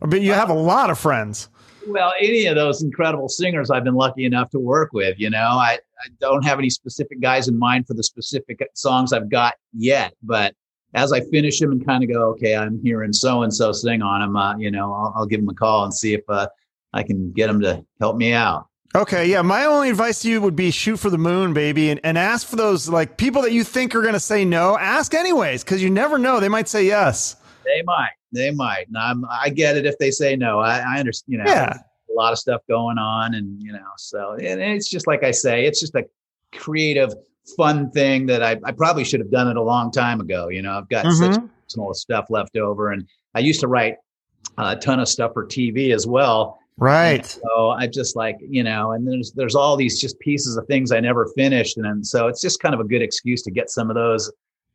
but 0.00 0.20
you 0.20 0.32
have 0.32 0.50
a 0.50 0.54
lot 0.54 0.90
of 0.90 0.98
friends. 0.98 1.48
Well, 1.88 2.12
any 2.20 2.46
of 2.46 2.56
those 2.56 2.82
incredible 2.82 3.28
singers 3.28 3.70
I've 3.70 3.84
been 3.84 3.94
lucky 3.94 4.24
enough 4.24 4.50
to 4.50 4.58
work 4.58 4.92
with, 4.92 5.18
you 5.18 5.30
know. 5.30 5.38
I, 5.38 5.78
I 6.04 6.08
don't 6.20 6.44
have 6.44 6.58
any 6.58 6.70
specific 6.70 7.20
guys 7.20 7.48
in 7.48 7.58
mind 7.58 7.86
for 7.86 7.94
the 7.94 8.02
specific 8.02 8.60
songs 8.74 9.12
I've 9.12 9.30
got 9.30 9.54
yet, 9.72 10.12
but 10.22 10.54
as 10.94 11.12
I 11.12 11.20
finish 11.20 11.60
them 11.60 11.72
and 11.72 11.86
kind 11.86 12.02
of 12.02 12.10
go, 12.10 12.22
okay, 12.30 12.56
I'm 12.56 12.80
hearing 12.82 13.12
so 13.12 13.42
and 13.42 13.54
so 13.54 13.70
sing 13.70 14.02
on 14.02 14.20
them, 14.20 14.36
uh, 14.36 14.56
you 14.56 14.70
know, 14.70 14.92
I'll, 14.92 15.12
I'll, 15.16 15.26
give 15.26 15.40
them 15.40 15.48
a 15.48 15.54
call 15.54 15.84
and 15.84 15.94
see 15.94 16.14
if 16.14 16.22
uh, 16.28 16.48
I 16.96 17.02
can 17.02 17.32
get 17.32 17.46
them 17.46 17.60
to 17.60 17.84
help 18.00 18.16
me 18.16 18.32
out. 18.32 18.66
Okay, 18.94 19.26
yeah. 19.26 19.42
My 19.42 19.66
only 19.66 19.90
advice 19.90 20.22
to 20.22 20.30
you 20.30 20.40
would 20.40 20.56
be 20.56 20.70
shoot 20.70 20.96
for 20.96 21.10
the 21.10 21.18
moon, 21.18 21.52
baby, 21.52 21.90
and, 21.90 22.00
and 22.02 22.16
ask 22.16 22.46
for 22.46 22.56
those 22.56 22.88
like 22.88 23.18
people 23.18 23.42
that 23.42 23.52
you 23.52 23.62
think 23.62 23.94
are 23.94 24.00
going 24.00 24.14
to 24.14 24.20
say 24.20 24.44
no. 24.44 24.78
Ask 24.78 25.12
anyways, 25.12 25.62
because 25.62 25.82
you 25.82 25.90
never 25.90 26.16
know; 26.16 26.40
they 26.40 26.48
might 26.48 26.66
say 26.66 26.86
yes. 26.86 27.36
They 27.64 27.82
might. 27.82 28.12
They 28.32 28.50
might. 28.50 28.86
And 28.88 28.96
I'm, 28.96 29.24
I 29.30 29.50
get 29.50 29.76
it 29.76 29.84
if 29.84 29.98
they 29.98 30.10
say 30.10 30.34
no. 30.34 30.60
I, 30.60 30.78
I 30.78 30.98
understand. 30.98 31.32
You 31.32 31.44
know, 31.44 31.50
yeah. 31.50 31.74
a 31.74 32.12
lot 32.14 32.32
of 32.32 32.38
stuff 32.38 32.62
going 32.68 32.96
on, 32.96 33.34
and 33.34 33.62
you 33.62 33.72
know, 33.72 33.84
so 33.98 34.32
and 34.32 34.62
it's 34.62 34.88
just 34.88 35.06
like 35.06 35.22
I 35.22 35.30
say, 35.30 35.66
it's 35.66 35.80
just 35.80 35.94
a 35.94 36.06
creative, 36.54 37.12
fun 37.54 37.90
thing 37.90 38.24
that 38.26 38.42
I, 38.42 38.56
I 38.64 38.72
probably 38.72 39.04
should 39.04 39.20
have 39.20 39.30
done 39.30 39.48
it 39.48 39.58
a 39.58 39.62
long 39.62 39.90
time 39.90 40.20
ago. 40.22 40.48
You 40.48 40.62
know, 40.62 40.78
I've 40.78 40.88
got 40.88 41.04
mm-hmm. 41.04 41.34
such 41.34 41.42
personal 41.64 41.92
stuff 41.92 42.26
left 42.30 42.56
over, 42.56 42.92
and 42.92 43.06
I 43.34 43.40
used 43.40 43.60
to 43.60 43.68
write 43.68 43.96
a 44.56 44.74
ton 44.74 45.00
of 45.00 45.08
stuff 45.08 45.34
for 45.34 45.44
TV 45.44 45.92
as 45.92 46.06
well 46.06 46.60
Right. 46.78 47.20
And 47.20 47.26
so 47.26 47.70
I 47.70 47.86
just 47.86 48.16
like, 48.16 48.36
you 48.40 48.62
know, 48.62 48.92
and 48.92 49.08
there's 49.08 49.32
there's 49.32 49.54
all 49.54 49.76
these 49.76 50.00
just 50.00 50.18
pieces 50.18 50.56
of 50.56 50.66
things 50.66 50.92
I 50.92 51.00
never 51.00 51.26
finished. 51.34 51.76
And, 51.78 51.86
and 51.86 52.06
so 52.06 52.28
it's 52.28 52.40
just 52.40 52.60
kind 52.60 52.74
of 52.74 52.80
a 52.80 52.84
good 52.84 53.02
excuse 53.02 53.42
to 53.42 53.50
get 53.50 53.70
some 53.70 53.88
of 53.88 53.94
those 53.94 54.30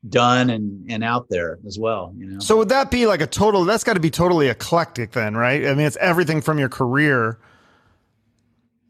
done 0.09 0.49
and 0.49 0.91
and 0.91 1.03
out 1.03 1.27
there 1.29 1.59
as 1.67 1.77
well, 1.77 2.11
you 2.17 2.25
know. 2.25 2.39
So 2.39 2.57
would 2.57 2.69
that 2.69 2.89
be 2.89 3.05
like 3.05 3.21
a 3.21 3.27
total 3.27 3.65
that's 3.65 3.83
got 3.83 3.93
to 3.93 3.99
be 3.99 4.09
totally 4.09 4.47
eclectic 4.47 5.11
then, 5.11 5.37
right? 5.37 5.67
I 5.67 5.75
mean, 5.75 5.85
it's 5.85 5.97
everything 5.97 6.41
from 6.41 6.57
your 6.57 6.69
career. 6.69 7.37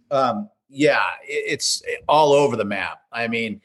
Um 0.09 0.49
yeah, 0.69 1.03
it's 1.27 1.83
all 2.07 2.31
over 2.31 2.55
the 2.55 2.63
map. 2.63 3.01
I 3.11 3.27
mean, 3.27 3.59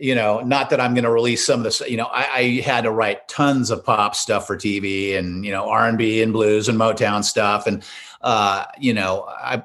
you 0.00 0.14
know, 0.14 0.40
not 0.40 0.70
that 0.70 0.80
I'm 0.80 0.94
going 0.94 1.04
to 1.04 1.10
release 1.10 1.46
some 1.46 1.60
of 1.60 1.64
this. 1.64 1.80
You 1.80 1.98
know, 1.98 2.06
I, 2.06 2.28
I, 2.32 2.42
had 2.62 2.84
to 2.84 2.90
write 2.90 3.28
tons 3.28 3.70
of 3.70 3.84
pop 3.84 4.16
stuff 4.16 4.46
for 4.46 4.56
TV, 4.56 5.16
and 5.16 5.44
you 5.44 5.52
know, 5.52 5.68
R 5.68 5.86
and 5.86 5.98
B 5.98 6.22
and 6.22 6.32
blues 6.32 6.68
and 6.68 6.78
Motown 6.78 7.22
stuff, 7.22 7.66
and 7.66 7.84
uh, 8.20 8.64
you 8.78 8.94
know, 8.94 9.26
I 9.28 9.62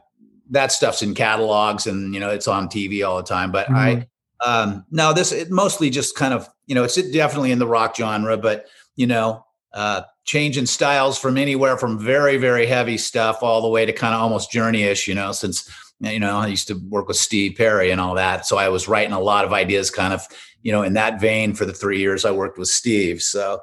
that 0.51 0.71
stuff's 0.71 1.01
in 1.01 1.15
catalogs, 1.15 1.87
and 1.87 2.13
you 2.13 2.19
know, 2.19 2.29
it's 2.29 2.47
on 2.47 2.67
TV 2.67 3.07
all 3.07 3.17
the 3.17 3.23
time. 3.23 3.51
But 3.51 3.67
mm-hmm. 3.67 3.75
I, 3.75 4.07
um, 4.45 4.85
no, 4.91 5.13
this 5.13 5.31
it 5.31 5.51
mostly 5.51 5.89
just 5.89 6.15
kind 6.15 6.33
of, 6.33 6.47
you 6.67 6.75
know, 6.75 6.83
it's 6.83 7.01
definitely 7.11 7.51
in 7.51 7.59
the 7.59 7.67
rock 7.67 7.95
genre, 7.95 8.37
but 8.37 8.67
you 8.95 9.07
know, 9.07 9.45
uh, 9.73 10.01
changing 10.23 10.65
styles 10.65 11.17
from 11.17 11.37
anywhere 11.37 11.77
from 11.77 11.99
very 11.99 12.37
very 12.37 12.65
heavy 12.65 12.97
stuff 12.97 13.43
all 13.43 13.61
the 13.61 13.69
way 13.69 13.85
to 13.85 13.93
kind 13.93 14.15
of 14.15 14.21
almost 14.21 14.51
journey-ish. 14.51 15.07
You 15.07 15.15
know, 15.15 15.31
since 15.31 15.69
you 15.99 16.19
know, 16.19 16.37
I 16.37 16.47
used 16.47 16.67
to 16.67 16.75
work 16.89 17.07
with 17.07 17.17
Steve 17.17 17.55
Perry 17.57 17.91
and 17.91 18.01
all 18.01 18.15
that. 18.15 18.45
So 18.45 18.57
I 18.57 18.69
was 18.69 18.87
writing 18.87 19.13
a 19.13 19.19
lot 19.19 19.45
of 19.45 19.53
ideas 19.53 19.89
kind 19.89 20.13
of, 20.13 20.27
you 20.61 20.71
know, 20.71 20.83
in 20.83 20.93
that 20.93 21.19
vein 21.21 21.53
for 21.53 21.65
the 21.65 21.73
three 21.73 21.99
years 21.99 22.25
I 22.25 22.31
worked 22.31 22.57
with 22.57 22.67
Steve. 22.67 23.21
So 23.21 23.61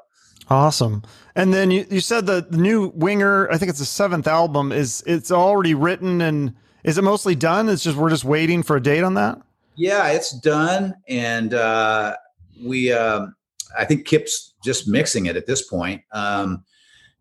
awesome. 0.49 1.03
And 1.35 1.53
then 1.53 1.71
you, 1.71 1.87
you 1.91 2.01
said 2.01 2.27
the, 2.27 2.47
the 2.49 2.59
new 2.59 2.93
Winger, 2.95 3.51
I 3.51 3.59
think 3.59 3.71
it's 3.71 3.79
the 3.79 3.85
seventh 3.85 4.27
album, 4.27 4.73
is 4.73 5.03
it's 5.07 5.31
already 5.31 5.75
written 5.75 6.21
and 6.21 6.55
is 6.85 6.99
it 6.99 7.03
mostly 7.03 7.35
done? 7.35 7.69
It's 7.69 7.83
just 7.83 7.97
we're 7.97 8.11
just 8.11 8.25
waiting 8.25 8.63
for 8.63 8.77
a 8.77 8.83
date 8.83 9.03
on 9.05 9.15
that? 9.15 9.41
Yeah, 9.77 10.09
it's 10.09 10.33
done. 10.33 10.95
And 11.09 11.55
uh 11.55 12.17
we 12.63 12.93
um 12.93 13.35
I 13.77 13.85
think 13.85 14.07
Kip's 14.07 14.55
just 14.63 14.89
mixing 14.89 15.27
it 15.27 15.37
at 15.37 15.47
this 15.47 15.63
point. 15.63 16.03
Um, 16.13 16.65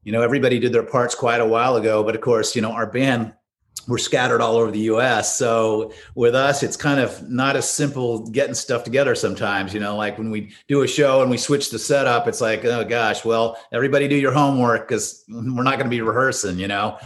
you 0.04 0.12
know, 0.12 0.22
everybody 0.22 0.60
did 0.60 0.74
their 0.74 0.84
parts 0.84 1.16
quite 1.16 1.42
a 1.42 1.46
while 1.46 1.76
ago, 1.76 2.04
but 2.04 2.16
of 2.16 2.22
course, 2.22 2.56
you 2.56 2.62
know, 2.62 2.72
our 2.72 2.88
band 2.88 3.34
we're 3.88 3.98
scattered 3.98 4.42
all 4.42 4.58
over 4.58 4.72
the 4.72 4.80
US. 4.80 5.38
So 5.38 5.92
with 6.16 6.36
us, 6.36 6.64
it's 6.64 6.78
kind 6.78 7.00
of 7.00 7.30
not 7.30 7.56
as 7.56 7.70
simple 7.70 8.28
getting 8.28 8.54
stuff 8.54 8.84
together 8.84 9.16
sometimes. 9.16 9.74
You 9.74 9.80
know, 9.80 9.96
like 9.96 10.18
when 10.18 10.32
we 10.32 10.54
do 10.68 10.82
a 10.82 10.88
show 10.88 11.22
and 11.22 11.30
we 11.32 11.38
switch 11.38 11.70
the 11.70 11.80
setup, 11.80 12.28
it's 12.28 12.42
like, 12.42 12.64
oh 12.66 12.84
gosh, 12.84 13.26
well, 13.26 13.58
everybody 13.72 14.08
do 14.08 14.16
your 14.16 14.32
homework 14.32 14.88
because 14.88 15.24
we're 15.30 15.64
not 15.64 15.78
going 15.78 15.86
to 15.86 15.90
be 15.90 16.02
rehearsing, 16.02 16.60
you 16.60 16.68
know. 16.68 16.98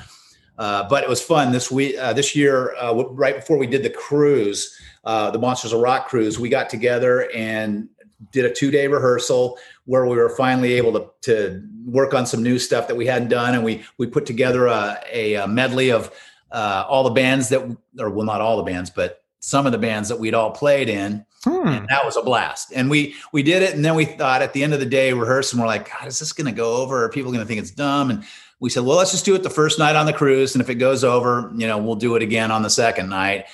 Uh, 0.57 0.87
but 0.87 1.03
it 1.03 1.09
was 1.09 1.21
fun 1.21 1.51
this 1.51 1.69
week, 1.69 1.97
uh, 1.97 2.13
this 2.13 2.35
year, 2.35 2.75
uh, 2.77 2.93
right 3.11 3.35
before 3.35 3.57
we 3.57 3.67
did 3.67 3.83
the 3.83 3.89
cruise, 3.89 4.77
uh, 5.03 5.29
the 5.29 5.39
Monsters 5.39 5.73
of 5.73 5.81
Rock 5.81 6.07
cruise, 6.07 6.39
we 6.39 6.47
got 6.47 6.69
together 6.69 7.29
and 7.33 7.89
did 8.31 8.45
a 8.45 8.53
two 8.53 8.71
day 8.71 8.87
rehearsal 8.87 9.57
where 9.85 10.05
we 10.05 10.15
were 10.15 10.29
finally 10.29 10.73
able 10.73 10.93
to, 10.93 11.09
to 11.21 11.67
work 11.85 12.13
on 12.13 12.25
some 12.25 12.41
new 12.41 12.57
stuff 12.57 12.87
that 12.87 12.95
we 12.95 13.05
hadn't 13.05 13.27
done. 13.27 13.53
And 13.53 13.63
we, 13.63 13.83
we 13.97 14.07
put 14.07 14.25
together 14.25 14.67
a, 14.67 15.35
a 15.35 15.47
medley 15.47 15.91
of 15.91 16.11
uh, 16.55 16.85
all 16.87 17.03
the 17.03 17.11
bands 17.11 17.49
that, 17.49 17.61
or 17.99 18.09
well, 18.09 18.25
not 18.25 18.41
all 18.41 18.57
the 18.57 18.63
bands, 18.63 18.89
but 18.89 19.21
some 19.39 19.65
of 19.65 19.71
the 19.71 19.77
bands 19.77 20.09
that 20.09 20.19
we'd 20.19 20.33
all 20.33 20.51
played 20.51 20.89
in. 20.89 21.25
Hmm. 21.43 21.67
And 21.67 21.87
that 21.89 22.03
was 22.03 22.15
a 22.17 22.23
blast. 22.23 22.71
And 22.73 22.89
we 22.89 23.13
we 23.31 23.43
did 23.43 23.61
it, 23.61 23.75
and 23.75 23.85
then 23.85 23.93
we 23.93 24.05
thought 24.05 24.41
at 24.41 24.53
the 24.53 24.63
end 24.63 24.73
of 24.73 24.79
the 24.79 24.85
day, 24.85 25.13
rehearse, 25.13 25.51
and 25.51 25.61
we're 25.61 25.67
like, 25.67 25.91
God, 25.91 26.07
is 26.07 26.17
this 26.17 26.33
going 26.33 26.47
to 26.47 26.51
go 26.51 26.77
over? 26.77 27.03
Are 27.03 27.09
people 27.09 27.31
going 27.31 27.43
to 27.43 27.47
think 27.47 27.59
it's 27.61 27.69
dumb? 27.69 28.09
And 28.09 28.23
we 28.59 28.69
said, 28.69 28.83
well, 28.83 28.97
let's 28.97 29.11
just 29.11 29.25
do 29.25 29.35
it 29.35 29.43
the 29.43 29.49
first 29.49 29.77
night 29.77 29.95
on 29.95 30.07
the 30.07 30.13
cruise, 30.13 30.55
and 30.55 30.61
if 30.61 30.69
it 30.69 30.75
goes 30.75 31.03
over, 31.03 31.51
you 31.55 31.67
know, 31.67 31.77
we'll 31.77 31.95
do 31.95 32.15
it 32.15 32.23
again 32.23 32.49
on 32.49 32.63
the 32.63 32.69
second 32.69 33.09
night. 33.09 33.45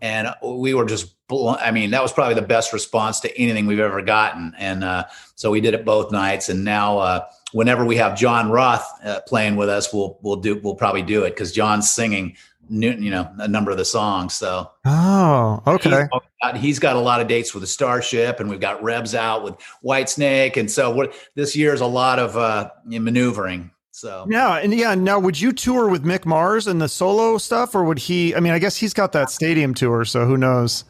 and 0.00 0.28
we 0.42 0.74
were 0.74 0.84
just 0.84 1.14
i 1.60 1.70
mean 1.70 1.90
that 1.90 2.02
was 2.02 2.12
probably 2.12 2.34
the 2.34 2.42
best 2.42 2.72
response 2.72 3.20
to 3.20 3.38
anything 3.38 3.66
we've 3.66 3.78
ever 3.78 4.02
gotten 4.02 4.52
and 4.58 4.82
uh, 4.82 5.04
so 5.36 5.50
we 5.50 5.60
did 5.60 5.74
it 5.74 5.84
both 5.84 6.10
nights 6.10 6.48
and 6.48 6.64
now 6.64 6.98
uh, 6.98 7.24
whenever 7.52 7.84
we 7.84 7.96
have 7.96 8.18
john 8.18 8.50
roth 8.50 8.86
uh, 9.04 9.20
playing 9.26 9.56
with 9.56 9.68
us 9.68 9.92
we'll 9.92 10.18
we'll 10.22 10.36
do 10.36 10.60
we'll 10.62 10.74
probably 10.74 11.02
do 11.02 11.24
it 11.24 11.30
because 11.30 11.52
john's 11.52 11.90
singing 11.90 12.36
new, 12.70 12.92
you 12.92 13.10
know 13.10 13.30
a 13.38 13.48
number 13.48 13.70
of 13.70 13.76
the 13.76 13.84
songs 13.84 14.34
so 14.34 14.70
oh 14.84 15.62
okay 15.66 16.06
he's, 16.52 16.60
he's 16.62 16.78
got 16.78 16.96
a 16.96 17.00
lot 17.00 17.20
of 17.20 17.28
dates 17.28 17.52
with 17.52 17.62
the 17.62 17.66
starship 17.66 18.40
and 18.40 18.48
we've 18.48 18.60
got 18.60 18.82
rebs 18.82 19.14
out 19.14 19.42
with 19.42 19.54
whitesnake 19.84 20.56
and 20.56 20.70
so 20.70 20.90
what 20.90 21.12
this 21.34 21.54
year 21.54 21.74
is 21.74 21.80
a 21.80 21.86
lot 21.86 22.18
of 22.18 22.36
uh, 22.36 22.70
maneuvering 22.86 23.70
so 23.92 24.26
yeah, 24.30 24.56
and 24.56 24.72
yeah. 24.72 24.94
Now, 24.94 25.18
would 25.18 25.38
you 25.38 25.52
tour 25.52 25.88
with 25.88 26.04
Mick 26.04 26.24
Mars 26.24 26.66
and 26.66 26.80
the 26.80 26.88
solo 26.88 27.36
stuff, 27.38 27.74
or 27.74 27.84
would 27.84 27.98
he? 27.98 28.34
I 28.34 28.40
mean, 28.40 28.52
I 28.52 28.58
guess 28.58 28.76
he's 28.76 28.94
got 28.94 29.12
that 29.12 29.28
stadium 29.28 29.74
tour, 29.74 30.06
so 30.06 30.24
who 30.24 30.38
knows? 30.38 30.84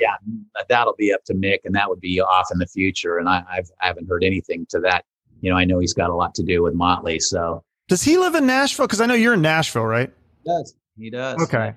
Yeah, 0.00 0.16
that'll 0.68 0.96
be 0.96 1.12
up 1.12 1.22
to 1.26 1.34
Mick, 1.34 1.58
and 1.64 1.74
that 1.74 1.88
would 1.88 2.00
be 2.00 2.20
off 2.20 2.48
in 2.50 2.58
the 2.58 2.66
future. 2.66 3.18
And 3.18 3.28
I, 3.28 3.44
I've 3.48 3.70
I 3.80 3.86
haven't 3.86 4.08
heard 4.08 4.24
anything 4.24 4.66
to 4.70 4.80
that. 4.80 5.04
You 5.42 5.50
know, 5.50 5.56
I 5.56 5.64
know 5.64 5.78
he's 5.78 5.92
got 5.92 6.10
a 6.10 6.14
lot 6.14 6.34
to 6.36 6.42
do 6.42 6.62
with 6.62 6.74
Motley. 6.74 7.20
So 7.20 7.62
does 7.88 8.02
he 8.02 8.16
live 8.16 8.34
in 8.34 8.46
Nashville? 8.46 8.86
Because 8.86 9.00
I 9.00 9.06
know 9.06 9.14
you're 9.14 9.34
in 9.34 9.42
Nashville, 9.42 9.84
right? 9.84 10.10
He 10.42 10.50
does 10.50 10.74
he 10.98 11.10
does? 11.10 11.42
Okay. 11.42 11.74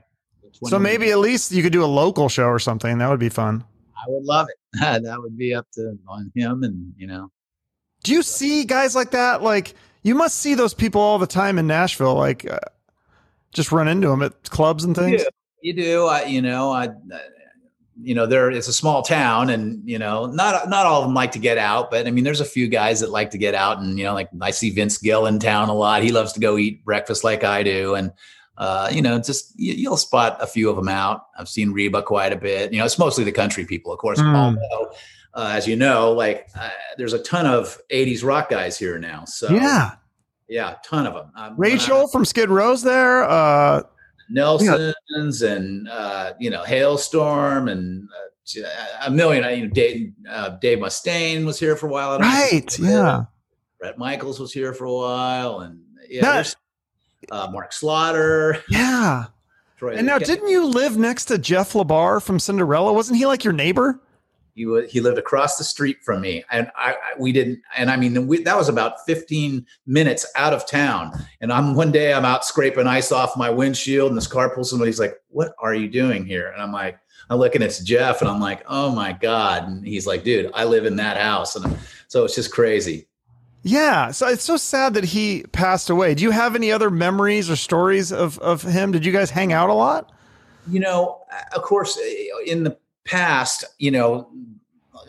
So 0.64 0.80
maybe 0.80 1.12
at 1.12 1.20
least 1.20 1.52
you 1.52 1.64
could 1.64 1.74
do 1.74 1.84
a 1.84 1.88
local 1.88 2.30
show 2.30 2.48
or 2.48 2.60
something. 2.60 2.98
That 2.98 3.10
would 3.10 3.20
be 3.20 3.30
fun. 3.30 3.64
I 3.96 4.04
would 4.08 4.24
love 4.24 4.48
it. 4.50 4.58
that 5.04 5.20
would 5.20 5.38
be 5.38 5.54
up 5.54 5.68
to 5.74 5.98
on 6.08 6.32
him, 6.36 6.64
and 6.64 6.94
you 6.98 7.08
know. 7.08 7.32
Do 8.04 8.14
you 8.14 8.24
see 8.24 8.64
guys 8.66 8.96
like 8.96 9.12
that? 9.12 9.44
Like 9.44 9.76
you 10.04 10.16
must 10.16 10.38
see 10.38 10.56
those 10.56 10.74
people 10.74 11.02
all 11.02 11.20
the 11.20 11.28
time 11.28 11.60
in 11.60 11.68
Nashville, 11.68 12.16
like 12.16 12.50
uh, 12.50 12.60
just 13.52 13.72
run 13.72 13.88
into 13.88 14.08
them 14.08 14.22
at 14.22 14.50
clubs 14.50 14.84
and 14.84 14.96
things. 14.96 15.12
You 15.12 15.18
do, 15.18 15.26
you, 15.62 15.74
do. 15.74 16.06
I, 16.06 16.24
you 16.24 16.42
know, 16.42 16.72
I, 16.72 16.90
you 18.02 18.16
know, 18.16 18.26
there 18.26 18.50
it's 18.50 18.70
a 18.70 18.74
small 18.74 19.02
town, 19.02 19.50
and 19.50 19.82
you 19.88 20.00
know, 20.00 20.28
not 20.28 20.70
not 20.70 20.86
all 20.86 21.02
of 21.02 21.08
them 21.08 21.14
like 21.14 21.34
to 21.34 21.40
get 21.40 21.58
out, 21.58 21.92
but 21.92 22.08
I 22.08 22.12
mean, 22.12 22.24
there's 22.24 22.42
a 22.42 22.46
few 22.46 22.68
guys 22.68 23.02
that 23.02 23.12
like 23.12 23.32
to 23.32 23.38
get 23.38 23.54
out, 23.54 23.80
and 23.80 23.98
you 23.98 24.06
know, 24.06 24.14
like 24.14 24.30
I 24.42 24.52
see 24.52 24.70
Vince 24.70 24.98
Gill 24.98 25.26
in 25.26 25.40
town 25.40 25.70
a 25.70 25.74
lot. 25.74 26.04
He 26.04 26.12
loves 26.12 26.32
to 26.34 26.40
go 26.40 26.58
eat 26.58 26.86
breakfast 26.86 27.24
like 27.24 27.44
I 27.44 27.64
do, 27.64 27.96
and 27.96 28.12
uh, 28.60 28.90
you 28.92 29.02
know, 29.02 29.18
just 29.20 29.58
you, 29.58 29.90
will 29.90 29.98
spot 29.98 30.38
a 30.42 30.46
few 30.46 30.70
of 30.70 30.76
them 30.76 30.90
out. 30.90 31.28
I've 31.38 31.50
seen 31.50 31.72
Reba 31.72 32.04
quite 32.04 32.34
a 32.34 32.38
bit. 32.38 32.72
You 32.72 32.80
know, 32.80 32.86
it's 32.86 33.00
mostly 33.00 33.24
the 33.24 33.32
country 33.32 33.66
people, 33.66 33.92
of 33.92 34.00
course. 34.00 34.20
Mm. 34.20 34.36
Although 34.36 34.92
uh, 35.34 35.52
as 35.54 35.68
you 35.68 35.76
know, 35.76 36.12
like 36.12 36.50
uh, 36.60 36.70
there's 36.98 37.14
a 37.14 37.20
ton 37.20 37.46
of 37.46 37.80
80s 37.92 38.24
rock 38.24 38.50
guys 38.50 38.78
here 38.78 38.98
now. 39.00 39.26
So 39.26 39.50
yeah, 39.50 39.92
yeah, 40.48 40.72
a 40.72 40.78
ton 40.84 41.06
of 41.06 41.14
them. 41.14 41.32
Um, 41.36 41.56
Rachel 41.58 42.08
from 42.08 42.26
Skid 42.26 42.50
Row's 42.50 42.82
there. 42.82 43.24
Uh, 43.24 43.84
Nelson's 44.30 45.42
yeah. 45.42 45.52
and 45.52 45.88
uh, 45.90 46.34
you 46.40 46.50
know 46.50 46.64
Halestorm 46.64 47.72
and 47.72 48.08
uh, 48.58 49.06
a 49.06 49.12
million. 49.12 49.44
You 49.58 49.68
know, 49.68 49.74
Dave, 49.74 50.14
uh, 50.30 50.50
Dave 50.62 50.80
Mustaine 50.80 51.46
was 51.46 51.60
here 51.60 51.76
for 51.76 51.88
a 51.88 51.90
while. 51.90 52.20
Right. 52.20 52.78
Yeah. 52.80 53.24
Bret 53.80 53.98
Michaels 53.98 54.40
was 54.40 54.52
here 54.52 54.74
for 54.74 54.86
a 54.86 54.94
while, 54.94 55.62
and 55.62 55.82
yeah, 56.10 56.22
that, 56.22 56.56
Uh, 57.32 57.50
Mark 57.52 57.74
Slaughter. 57.74 58.64
Yeah. 58.70 59.26
Troy 59.78 59.96
and 59.96 60.06
now, 60.06 60.20
didn't 60.20 60.50
you 60.50 60.66
live 60.66 60.98
next 60.98 61.26
to 61.26 61.38
Jeff 61.38 61.72
LaBar 61.72 62.22
from 62.22 62.38
Cinderella? 62.38 62.92
Wasn't 62.92 63.18
he 63.18 63.26
like 63.26 63.46
your 63.46 63.54
neighbor? 63.54 64.02
He, 64.54 64.66
he 64.90 65.00
lived 65.00 65.18
across 65.18 65.58
the 65.58 65.64
street 65.64 66.04
from 66.04 66.20
me, 66.20 66.44
and 66.52 66.70
I, 66.76 66.92
I 66.92 67.14
we 67.18 67.32
didn't. 67.32 67.62
And 67.78 67.90
I 67.90 67.96
mean, 67.96 68.28
we, 68.28 68.44
that 68.44 68.58
was 68.58 68.68
about 68.68 69.06
15 69.06 69.66
minutes 69.88 70.26
out 70.36 70.52
of 70.52 70.68
town. 70.68 71.14
And 71.40 71.54
I'm 71.54 71.76
one 71.76 71.94
day 71.94 72.14
I'm 72.14 72.26
out 72.26 72.44
scraping 72.44 72.88
ice 72.88 73.14
off 73.14 73.38
my 73.38 73.50
windshield, 73.50 74.10
and 74.10 74.18
this 74.18 74.28
car 74.28 74.54
pulls 74.54 74.70
somebody's 74.70 75.00
like, 75.00 75.16
"What 75.30 75.54
are 75.60 75.74
you 75.74 75.88
doing 75.88 76.26
here?" 76.26 76.50
And 76.52 76.62
I'm 76.62 76.74
like, 76.74 77.00
I'm 77.30 77.40
looking 77.40 77.64
at 77.64 77.80
Jeff, 77.86 78.20
and 78.20 78.30
I'm 78.30 78.42
like, 78.42 78.66
"Oh 78.68 78.92
my 78.92 79.14
god!" 79.14 79.70
And 79.70 79.88
he's 79.88 80.06
like, 80.06 80.26
"Dude, 80.26 80.52
I 80.54 80.66
live 80.66 80.86
in 80.86 80.98
that 80.98 81.16
house," 81.16 81.56
and 81.56 81.78
so 82.10 82.26
it's 82.26 82.36
just 82.36 82.52
crazy. 82.52 83.08
Yeah, 83.62 84.12
so 84.12 84.28
it's 84.28 84.44
so 84.44 84.56
sad 84.58 84.94
that 84.94 85.04
he 85.04 85.44
passed 85.52 85.90
away. 85.90 86.16
Do 86.16 86.24
you 86.24 86.32
have 86.32 86.56
any 86.56 86.72
other 86.72 86.90
memories 86.90 87.50
or 87.50 87.56
stories 87.56 88.12
of 88.12 88.40
of 88.40 88.62
him? 88.62 88.92
Did 88.92 89.06
you 89.06 89.12
guys 89.12 89.30
hang 89.30 89.52
out 89.52 89.70
a 89.70 89.74
lot? 89.74 90.12
You 90.68 90.80
know, 90.80 91.22
of 91.54 91.64
course, 91.64 92.00
in 92.46 92.64
the 92.64 92.78
past, 93.04 93.66
you 93.78 93.92
know, 93.92 94.30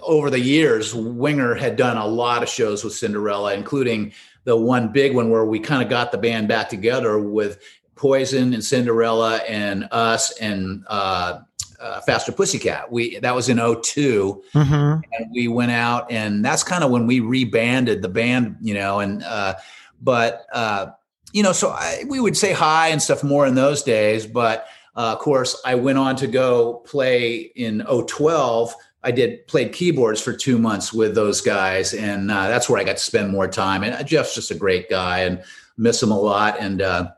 over 0.03 0.31
the 0.31 0.41
years, 0.41 0.95
Winger 0.95 1.55
had 1.55 1.77
done 1.77 1.97
a 1.97 2.07
lot 2.07 2.43
of 2.43 2.49
shows 2.49 2.83
with 2.83 2.95
Cinderella, 2.95 3.55
including 3.55 4.13
the 4.45 4.57
one 4.57 4.89
big 4.89 5.15
one 5.15 5.31
where 5.31 5.45
we 5.45 5.61
kind 5.61 5.83
of 5.83 5.89
got 5.89 6.11
the 6.13 6.19
band 6.19 6.49
back 6.49 6.69
together 6.69 7.19
with 7.19 7.61
Poison 7.95 8.55
and 8.55 8.65
Cinderella 8.65 9.37
and 9.49 9.87
us 9.91 10.37
and 10.39 10.85
uh, 10.89 11.41
uh, 11.81 12.01
Faster 12.03 12.33
Pussycat. 12.33 12.91
We 12.93 13.19
that 13.19 13.35
was 13.35 13.49
in 13.49 13.57
2 13.57 14.43
mm-hmm. 14.55 14.73
and 14.73 15.31
we 15.33 15.49
went 15.49 15.73
out, 15.73 16.11
and 16.11 16.45
that's 16.45 16.63
kind 16.63 16.85
of 16.85 16.91
when 16.91 17.07
we 17.07 17.21
rebanded 17.21 18.03
the 18.03 18.09
band, 18.09 18.57
you 18.61 18.75
know. 18.75 19.01
And 19.01 19.23
uh, 19.23 19.55
but 20.01 20.47
uh, 20.53 20.91
you 21.33 21.43
know, 21.43 21.53
so 21.53 21.71
I, 21.71 22.05
we 22.09 22.21
would 22.21 22.37
say 22.37 22.53
hi 22.53 22.89
and 22.89 23.01
stuff 23.01 23.23
more 23.23 23.47
in 23.47 23.55
those 23.55 23.83
days, 23.83 24.27
but 24.27 24.67
uh, 24.97 25.13
of 25.13 25.19
course, 25.21 25.61
I 25.65 25.77
went 25.77 25.99
on 25.99 26.17
to 26.17 26.27
go 26.27 26.83
play 26.87 27.53
in 27.55 27.85
012. 28.07 28.75
I 29.03 29.11
did 29.11 29.47
played 29.47 29.73
keyboards 29.73 30.21
for 30.21 30.33
two 30.33 30.59
months 30.59 30.93
with 30.93 31.15
those 31.15 31.41
guys, 31.41 31.95
and 31.95 32.31
uh, 32.31 32.49
that's 32.49 32.69
where 32.69 32.79
I 32.79 32.85
got 32.85 32.97
to 32.97 33.03
spend 33.03 33.31
more 33.31 33.49
time. 33.49 33.83
And 33.83 34.07
Jeff's 34.07 34.35
just 34.35 34.51
a 34.51 34.55
great 34.55 34.91
guy, 34.91 35.21
and 35.21 35.43
miss 35.79 36.03
him 36.03 36.11
a 36.11 36.21
lot. 36.21 36.57
And 36.61 36.83
uh, 36.83 37.13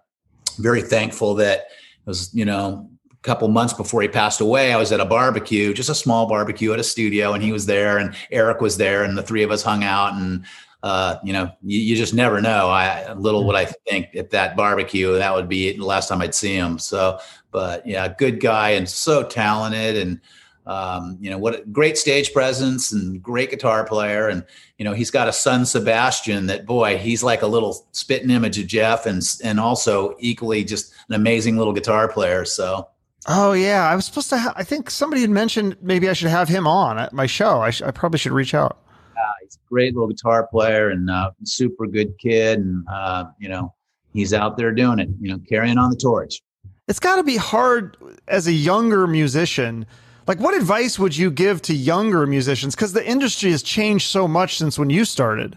very 0.58 0.82
thankful 0.82 1.34
that 1.36 1.58
it 1.58 1.66
was 2.06 2.32
you 2.34 2.44
know 2.44 2.88
couple 3.22 3.48
months 3.48 3.72
before 3.72 4.02
he 4.02 4.08
passed 4.08 4.40
away. 4.40 4.72
I 4.72 4.76
was 4.76 4.92
at 4.92 5.00
a 5.00 5.04
barbecue, 5.04 5.72
just 5.72 5.88
a 5.88 5.94
small 5.94 6.26
barbecue 6.26 6.72
at 6.72 6.80
a 6.80 6.84
studio, 6.84 7.32
and 7.32 7.42
he 7.42 7.52
was 7.52 7.66
there, 7.66 7.98
and 7.98 8.14
Eric 8.30 8.60
was 8.60 8.76
there, 8.76 9.04
and 9.04 9.16
the 9.16 9.22
three 9.22 9.42
of 9.42 9.50
us 9.50 9.62
hung 9.62 9.84
out 9.84 10.14
and 10.14 10.44
uh, 10.82 11.16
you 11.22 11.32
know, 11.32 11.50
you, 11.62 11.78
you, 11.78 11.96
just 11.96 12.12
never 12.12 12.40
know. 12.40 12.68
I 12.68 13.12
little 13.12 13.46
would 13.46 13.54
I 13.54 13.66
think 13.66 14.16
at 14.16 14.30
that 14.30 14.56
barbecue 14.56 15.14
that 15.14 15.32
would 15.32 15.48
be 15.48 15.76
the 15.76 15.84
last 15.84 16.08
time 16.08 16.20
I'd 16.20 16.34
see 16.34 16.54
him. 16.54 16.78
So, 16.78 17.20
but 17.52 17.86
yeah, 17.86 18.08
good 18.08 18.40
guy 18.40 18.70
and 18.70 18.88
so 18.88 19.22
talented 19.22 19.96
and 19.96 20.20
um, 20.66 21.18
you 21.20 21.30
know 21.30 21.38
what 21.38 21.60
a 21.60 21.64
great 21.66 21.98
stage 21.98 22.32
presence 22.32 22.92
and 22.92 23.20
great 23.20 23.50
guitar 23.50 23.84
player 23.84 24.28
and 24.28 24.44
you 24.78 24.84
know 24.84 24.92
he's 24.92 25.10
got 25.10 25.28
a 25.28 25.32
son 25.32 25.66
Sebastian 25.66 26.46
that 26.46 26.66
boy 26.66 26.96
he's 26.98 27.24
like 27.24 27.42
a 27.42 27.48
little 27.48 27.84
spitting 27.90 28.30
image 28.30 28.58
of 28.58 28.68
Jeff 28.68 29.06
and 29.06 29.22
and 29.42 29.58
also 29.58 30.16
equally 30.20 30.62
just 30.64 30.94
an 31.08 31.14
amazing 31.14 31.56
little 31.58 31.72
guitar 31.72 32.08
player. 32.08 32.44
So. 32.44 32.88
Oh 33.26 33.52
yeah, 33.52 33.88
I 33.88 33.94
was 33.94 34.06
supposed 34.06 34.30
to. 34.30 34.38
Ha- 34.38 34.54
I 34.56 34.64
think 34.64 34.90
somebody 34.90 35.20
had 35.22 35.30
mentioned 35.30 35.76
maybe 35.80 36.08
I 36.08 36.12
should 36.12 36.30
have 36.30 36.48
him 36.48 36.66
on 36.66 36.98
at 36.98 37.12
my 37.12 37.26
show. 37.26 37.60
I, 37.60 37.70
sh- 37.70 37.82
I 37.82 37.90
probably 37.90 38.18
should 38.18 38.32
reach 38.32 38.54
out. 38.54 38.78
Uh, 39.16 39.20
he's 39.42 39.56
a 39.56 39.68
great 39.68 39.94
little 39.94 40.08
guitar 40.08 40.46
player 40.48 40.90
and 40.90 41.08
uh, 41.08 41.30
super 41.44 41.86
good 41.86 42.18
kid, 42.18 42.58
and 42.58 42.84
uh, 42.92 43.26
you 43.38 43.48
know 43.48 43.74
he's 44.12 44.34
out 44.34 44.56
there 44.56 44.72
doing 44.72 44.98
it. 44.98 45.08
You 45.20 45.32
know, 45.32 45.40
carrying 45.48 45.78
on 45.78 45.90
the 45.90 45.96
torch. 45.96 46.42
It's 46.88 46.98
got 46.98 47.16
to 47.16 47.22
be 47.22 47.36
hard 47.36 47.96
as 48.26 48.48
a 48.48 48.52
younger 48.52 49.06
musician. 49.06 49.86
Like, 50.26 50.40
what 50.40 50.54
advice 50.54 50.98
would 50.98 51.16
you 51.16 51.30
give 51.30 51.62
to 51.62 51.74
younger 51.74 52.26
musicians? 52.26 52.74
Because 52.74 52.92
the 52.92 53.08
industry 53.08 53.50
has 53.52 53.62
changed 53.62 54.08
so 54.08 54.26
much 54.26 54.58
since 54.58 54.78
when 54.78 54.90
you 54.90 55.04
started. 55.04 55.56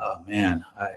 Oh 0.00 0.16
man, 0.26 0.64
I 0.78 0.88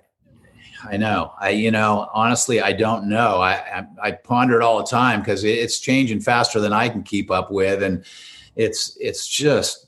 I 0.84 0.98
know. 0.98 1.34
I 1.39 1.50
you 1.50 1.72
know 1.72 2.10
honestly, 2.13 2.62
I 2.62 2.74
don't 2.74 3.07
know. 3.07 3.39
I 3.41 3.53
I, 3.53 3.88
I 4.03 4.12
ponder 4.12 4.60
it 4.60 4.63
all 4.63 4.77
the 4.77 4.86
time 4.86 5.22
because 5.22 5.43
it's 5.43 5.79
changing 5.79 6.22
faster 6.22 6.60
than 6.60 6.74
I 6.74 6.89
can 6.89 7.03
keep 7.03 7.31
up 7.31 7.51
with, 7.51 7.84
and 7.84 8.05
it's 8.55 8.98
it's 9.00 9.27
just 9.27 9.88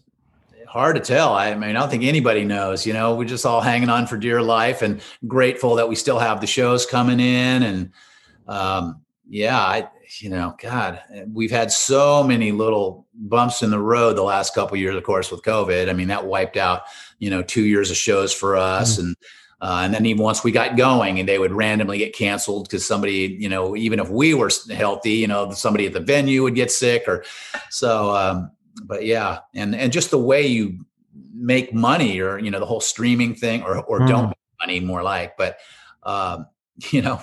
hard 0.67 0.95
to 0.95 1.01
tell. 1.01 1.33
I 1.33 1.53
mean, 1.55 1.71
I 1.71 1.73
don't 1.73 1.89
think 1.89 2.03
anybody 2.03 2.45
knows. 2.45 2.85
You 2.85 2.93
know, 2.93 3.15
we're 3.15 3.25
just 3.25 3.45
all 3.45 3.61
hanging 3.61 3.89
on 3.89 4.07
for 4.07 4.17
dear 4.17 4.41
life, 4.41 4.81
and 4.81 5.01
grateful 5.27 5.75
that 5.75 5.89
we 5.89 5.95
still 5.95 6.19
have 6.19 6.41
the 6.41 6.47
shows 6.47 6.85
coming 6.85 7.19
in. 7.19 7.63
And 7.63 7.91
um, 8.47 9.01
yeah, 9.27 9.59
I 9.59 9.89
you 10.19 10.29
know, 10.29 10.55
God, 10.59 11.01
we've 11.33 11.51
had 11.51 11.71
so 11.71 12.23
many 12.23 12.51
little 12.51 13.05
bumps 13.13 13.61
in 13.61 13.69
the 13.69 13.79
road 13.79 14.17
the 14.17 14.23
last 14.23 14.55
couple 14.55 14.75
years, 14.77 14.95
of 14.95 15.03
course, 15.03 15.29
with 15.29 15.43
COVID. 15.43 15.87
I 15.87 15.93
mean, 15.93 16.07
that 16.07 16.25
wiped 16.25 16.57
out 16.57 16.83
you 17.19 17.29
know 17.29 17.43
two 17.43 17.65
years 17.65 17.91
of 17.91 17.97
shows 17.97 18.33
for 18.33 18.55
us, 18.55 18.93
mm-hmm. 18.93 19.07
and 19.07 19.15
uh, 19.61 19.81
and 19.83 19.93
then 19.93 20.05
even 20.05 20.23
once 20.23 20.43
we 20.43 20.51
got 20.51 20.77
going, 20.77 21.19
and 21.19 21.27
they 21.27 21.37
would 21.37 21.51
randomly 21.51 21.97
get 21.97 22.15
canceled 22.15 22.67
because 22.67 22.85
somebody, 22.85 23.37
you 23.39 23.49
know, 23.49 23.75
even 23.75 23.99
if 23.99 24.09
we 24.09 24.33
were 24.33 24.49
healthy, 24.71 25.11
you 25.11 25.27
know, 25.27 25.51
somebody 25.51 25.85
at 25.85 25.93
the 25.93 25.99
venue 25.99 26.43
would 26.43 26.55
get 26.55 26.71
sick, 26.71 27.03
or 27.07 27.25
so. 27.69 28.15
Um, 28.15 28.51
but 28.85 29.05
yeah, 29.05 29.39
and 29.53 29.75
and 29.75 29.91
just 29.91 30.11
the 30.11 30.17
way 30.17 30.47
you 30.47 30.85
make 31.33 31.73
money, 31.73 32.19
or 32.21 32.39
you 32.39 32.51
know, 32.51 32.59
the 32.59 32.65
whole 32.65 32.79
streaming 32.79 33.35
thing, 33.35 33.63
or 33.63 33.83
or 33.83 33.99
mm. 33.99 34.07
don't 34.07 34.27
make 34.27 34.37
money, 34.61 34.79
more 34.79 35.03
like. 35.03 35.35
But 35.35 35.57
um, 36.03 36.47
you 36.91 37.01
know, 37.01 37.21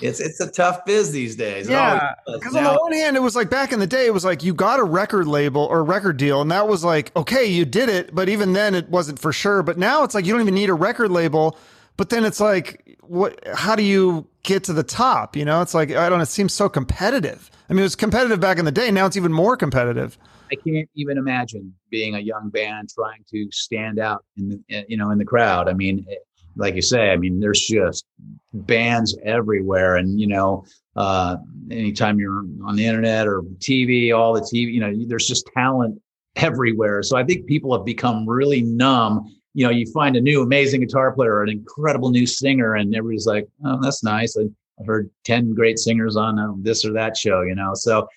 it's 0.00 0.20
it's 0.20 0.40
a 0.40 0.50
tough 0.50 0.84
biz 0.84 1.12
these 1.12 1.36
days. 1.36 1.68
Yeah, 1.68 2.14
because 2.26 2.54
on 2.56 2.64
the 2.64 2.74
one 2.74 2.92
hand, 2.92 3.16
it 3.16 3.22
was 3.22 3.36
like 3.36 3.50
back 3.50 3.72
in 3.72 3.80
the 3.80 3.86
day, 3.86 4.06
it 4.06 4.14
was 4.14 4.24
like 4.24 4.42
you 4.42 4.54
got 4.54 4.80
a 4.80 4.84
record 4.84 5.26
label 5.26 5.62
or 5.62 5.84
record 5.84 6.16
deal, 6.16 6.40
and 6.40 6.50
that 6.50 6.68
was 6.68 6.84
like 6.84 7.14
okay, 7.16 7.44
you 7.44 7.64
did 7.64 7.88
it, 7.88 8.14
but 8.14 8.28
even 8.28 8.52
then, 8.52 8.74
it 8.74 8.88
wasn't 8.88 9.18
for 9.18 9.32
sure. 9.32 9.62
But 9.62 9.78
now 9.78 10.04
it's 10.04 10.14
like 10.14 10.24
you 10.24 10.32
don't 10.32 10.42
even 10.42 10.54
need 10.54 10.70
a 10.70 10.74
record 10.74 11.10
label. 11.10 11.58
But 11.96 12.10
then 12.10 12.24
it's 12.24 12.40
like, 12.40 12.98
what? 13.02 13.38
How 13.54 13.76
do 13.76 13.82
you 13.82 14.26
get 14.42 14.64
to 14.64 14.72
the 14.72 14.82
top? 14.82 15.36
You 15.36 15.44
know, 15.44 15.62
it's 15.62 15.74
like 15.74 15.90
I 15.90 16.08
don't. 16.08 16.18
know, 16.18 16.22
It 16.22 16.26
seems 16.26 16.52
so 16.52 16.68
competitive. 16.68 17.50
I 17.68 17.72
mean, 17.72 17.80
it 17.80 17.84
was 17.84 17.96
competitive 17.96 18.40
back 18.40 18.58
in 18.58 18.64
the 18.64 18.72
day. 18.72 18.90
Now 18.90 19.06
it's 19.06 19.16
even 19.16 19.32
more 19.32 19.56
competitive. 19.56 20.18
I 20.50 20.56
can't 20.56 20.88
even 20.94 21.18
imagine 21.18 21.74
being 21.90 22.14
a 22.14 22.18
young 22.18 22.50
band 22.50 22.90
trying 22.94 23.24
to 23.30 23.48
stand 23.50 23.98
out 23.98 24.24
in 24.36 24.48
the 24.68 24.84
you 24.88 24.96
know 24.96 25.10
in 25.10 25.18
the 25.18 25.24
crowd. 25.24 25.68
I 25.68 25.72
mean, 25.72 26.04
eh, 26.10 26.14
like 26.56 26.74
you 26.74 26.82
say, 26.82 27.10
I 27.10 27.16
mean, 27.16 27.40
there's 27.40 27.66
just 27.66 28.04
bands 28.52 29.16
everywhere, 29.24 29.96
and 29.96 30.20
you 30.20 30.26
know, 30.26 30.64
uh, 30.96 31.36
anytime 31.70 32.18
you're 32.18 32.44
on 32.64 32.76
the 32.76 32.86
internet 32.86 33.26
or 33.26 33.42
TV, 33.58 34.16
all 34.16 34.34
the 34.34 34.40
TV, 34.40 34.72
you 34.72 34.80
know, 34.80 34.92
there's 35.06 35.26
just 35.26 35.48
talent 35.56 36.00
everywhere. 36.36 37.02
So 37.02 37.16
I 37.16 37.24
think 37.24 37.46
people 37.46 37.76
have 37.76 37.84
become 37.84 38.28
really 38.28 38.62
numb. 38.62 39.34
You 39.54 39.64
know, 39.64 39.70
you 39.70 39.90
find 39.92 40.16
a 40.16 40.20
new 40.20 40.42
amazing 40.42 40.80
guitar 40.80 41.12
player, 41.12 41.34
or 41.34 41.42
an 41.42 41.48
incredible 41.48 42.10
new 42.10 42.26
singer, 42.26 42.74
and 42.74 42.94
everybody's 42.94 43.26
like, 43.26 43.46
"Oh, 43.64 43.78
that's 43.80 44.02
nice." 44.02 44.36
I've 44.36 44.86
heard 44.86 45.10
ten 45.24 45.54
great 45.54 45.78
singers 45.78 46.16
on 46.16 46.38
uh, 46.38 46.52
this 46.58 46.84
or 46.84 46.92
that 46.94 47.16
show. 47.16 47.42
You 47.42 47.54
know, 47.54 47.72
so 47.74 48.08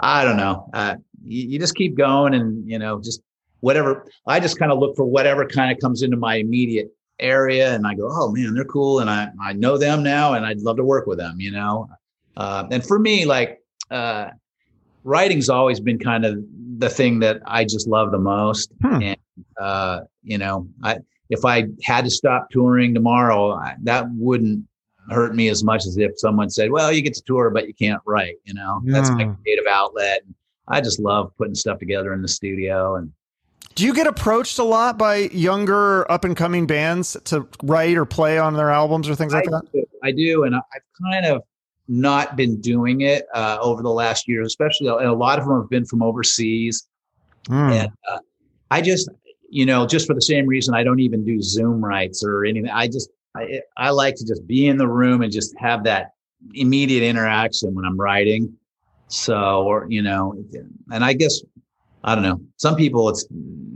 I 0.00 0.24
don't 0.24 0.36
know. 0.36 0.68
Uh, 0.74 0.96
you, 1.24 1.48
you 1.50 1.58
just 1.58 1.74
keep 1.74 1.96
going, 1.96 2.34
and 2.34 2.68
you 2.68 2.78
know, 2.78 3.00
just 3.00 3.22
whatever. 3.60 4.06
I 4.26 4.40
just 4.40 4.58
kind 4.58 4.70
of 4.72 4.78
look 4.78 4.96
for 4.96 5.04
whatever 5.04 5.46
kind 5.46 5.72
of 5.72 5.78
comes 5.80 6.02
into 6.02 6.18
my 6.18 6.36
immediate 6.36 6.90
area, 7.18 7.74
and 7.74 7.86
I 7.86 7.94
go, 7.94 8.08
"Oh 8.10 8.30
man, 8.30 8.54
they're 8.54 8.64
cool," 8.64 9.00
and 9.00 9.10
I 9.10 9.28
I 9.40 9.52
know 9.52 9.78
them 9.78 10.02
now, 10.02 10.34
and 10.34 10.44
I'd 10.44 10.60
love 10.60 10.76
to 10.76 10.84
work 10.84 11.06
with 11.06 11.18
them. 11.18 11.40
You 11.40 11.52
know, 11.52 11.88
uh, 12.36 12.66
and 12.70 12.84
for 12.84 12.98
me, 12.98 13.24
like 13.24 13.62
uh, 13.90 14.30
writing's 15.04 15.48
always 15.48 15.80
been 15.80 15.98
kind 15.98 16.24
of 16.24 16.38
the 16.78 16.88
thing 16.88 17.20
that 17.20 17.40
I 17.46 17.64
just 17.64 17.86
love 17.86 18.10
the 18.10 18.18
most. 18.18 18.72
Hmm. 18.82 19.02
And 19.02 19.44
uh, 19.60 20.00
you 20.22 20.38
know, 20.38 20.68
I 20.82 20.98
if 21.30 21.44
I 21.44 21.66
had 21.82 22.04
to 22.04 22.10
stop 22.10 22.48
touring 22.50 22.94
tomorrow, 22.94 23.52
I, 23.52 23.76
that 23.82 24.06
wouldn't 24.12 24.64
hurt 25.10 25.34
me 25.34 25.48
as 25.48 25.62
much 25.62 25.86
as 25.86 25.96
if 25.96 26.12
someone 26.18 26.50
said, 26.50 26.70
"Well, 26.70 26.92
you 26.92 27.02
get 27.02 27.14
to 27.14 27.22
tour, 27.22 27.50
but 27.50 27.66
you 27.68 27.74
can't 27.74 28.02
write." 28.06 28.36
You 28.44 28.54
know, 28.54 28.82
yeah. 28.84 28.92
that's 28.92 29.10
my 29.10 29.24
creative 29.42 29.66
outlet. 29.68 30.22
I 30.66 30.80
just 30.80 30.98
love 30.98 31.32
putting 31.36 31.54
stuff 31.54 31.78
together 31.78 32.12
in 32.12 32.22
the 32.22 32.28
studio 32.28 32.96
and. 32.96 33.12
Do 33.74 33.84
you 33.84 33.92
get 33.92 34.06
approached 34.06 34.58
a 34.58 34.64
lot 34.64 34.96
by 34.98 35.16
younger 35.32 36.10
up 36.10 36.24
and 36.24 36.36
coming 36.36 36.66
bands 36.66 37.16
to 37.24 37.48
write 37.62 37.96
or 37.96 38.04
play 38.04 38.38
on 38.38 38.54
their 38.54 38.70
albums 38.70 39.08
or 39.08 39.14
things 39.14 39.32
like 39.32 39.48
I 39.48 39.50
that? 39.50 39.72
Do. 39.72 39.84
I 40.02 40.12
do, 40.12 40.44
and 40.44 40.54
I've 40.54 40.62
kind 41.02 41.26
of 41.26 41.42
not 41.88 42.36
been 42.36 42.60
doing 42.60 43.00
it 43.00 43.26
uh, 43.34 43.58
over 43.60 43.82
the 43.82 43.90
last 43.90 44.28
year, 44.28 44.42
especially, 44.42 44.88
and 44.88 45.06
a 45.06 45.12
lot 45.12 45.38
of 45.38 45.46
them 45.46 45.60
have 45.60 45.68
been 45.68 45.84
from 45.84 46.02
overseas. 46.02 46.86
Mm. 47.48 47.72
And 47.72 47.92
uh, 48.10 48.18
I 48.70 48.80
just, 48.80 49.10
you 49.50 49.66
know, 49.66 49.86
just 49.86 50.06
for 50.06 50.14
the 50.14 50.22
same 50.22 50.46
reason, 50.46 50.74
I 50.74 50.84
don't 50.84 51.00
even 51.00 51.24
do 51.24 51.42
Zoom 51.42 51.84
rights 51.84 52.24
or 52.24 52.44
anything. 52.44 52.70
I 52.70 52.86
just, 52.86 53.10
I, 53.36 53.60
I 53.76 53.90
like 53.90 54.14
to 54.16 54.24
just 54.24 54.46
be 54.46 54.68
in 54.68 54.78
the 54.78 54.88
room 54.88 55.22
and 55.22 55.32
just 55.32 55.52
have 55.58 55.84
that 55.84 56.12
immediate 56.54 57.02
interaction 57.02 57.74
when 57.74 57.84
I'm 57.84 57.98
writing. 58.00 58.56
So, 59.08 59.64
or, 59.64 59.86
you 59.90 60.00
know, 60.00 60.34
and 60.92 61.04
I 61.04 61.12
guess, 61.12 61.42
I 62.04 62.14
don't 62.14 62.22
know, 62.22 62.40
some 62.58 62.76
people 62.76 63.08
it's 63.08 63.26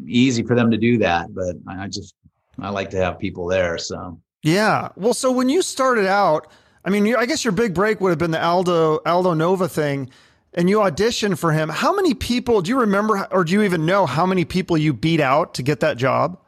easy 0.06 0.42
for 0.42 0.54
them 0.54 0.70
to 0.70 0.76
do 0.76 0.99
that, 0.99 1.35
but 1.35 1.56
I 1.66 1.88
just, 1.88 2.14
I 2.61 2.70
like 2.70 2.90
to 2.90 2.99
have 2.99 3.18
people 3.18 3.47
there. 3.47 3.78
So, 3.78 4.20
yeah. 4.42 4.90
Well, 4.97 5.14
so 5.14 5.32
when 5.32 5.49
you 5.49 5.62
started 5.62 6.06
out, 6.06 6.47
I 6.85 6.90
mean, 6.90 7.16
I 7.16 7.26
guess 7.26 7.44
your 7.44 7.52
big 7.52 7.75
break 7.75 8.00
would 8.00 8.11
have 8.11 8.18
been 8.18 8.30
the 8.30 8.42
Aldo 8.42 9.00
Aldo 9.04 9.35
Nova 9.35 9.68
thing, 9.68 10.11
and 10.54 10.68
you 10.68 10.78
auditioned 10.78 11.38
for 11.38 11.52
him. 11.52 11.68
How 11.68 11.94
many 11.94 12.14
people 12.14 12.62
do 12.62 12.70
you 12.70 12.80
remember, 12.80 13.26
or 13.30 13.44
do 13.44 13.52
you 13.52 13.62
even 13.62 13.85
know 13.85 14.06
how 14.06 14.26
many 14.26 14.44
people 14.44 14.76
you 14.76 14.92
beat 14.92 15.20
out 15.20 15.54
to 15.54 15.62
get 15.62 15.80
that 15.80 15.97
job? 15.97 16.38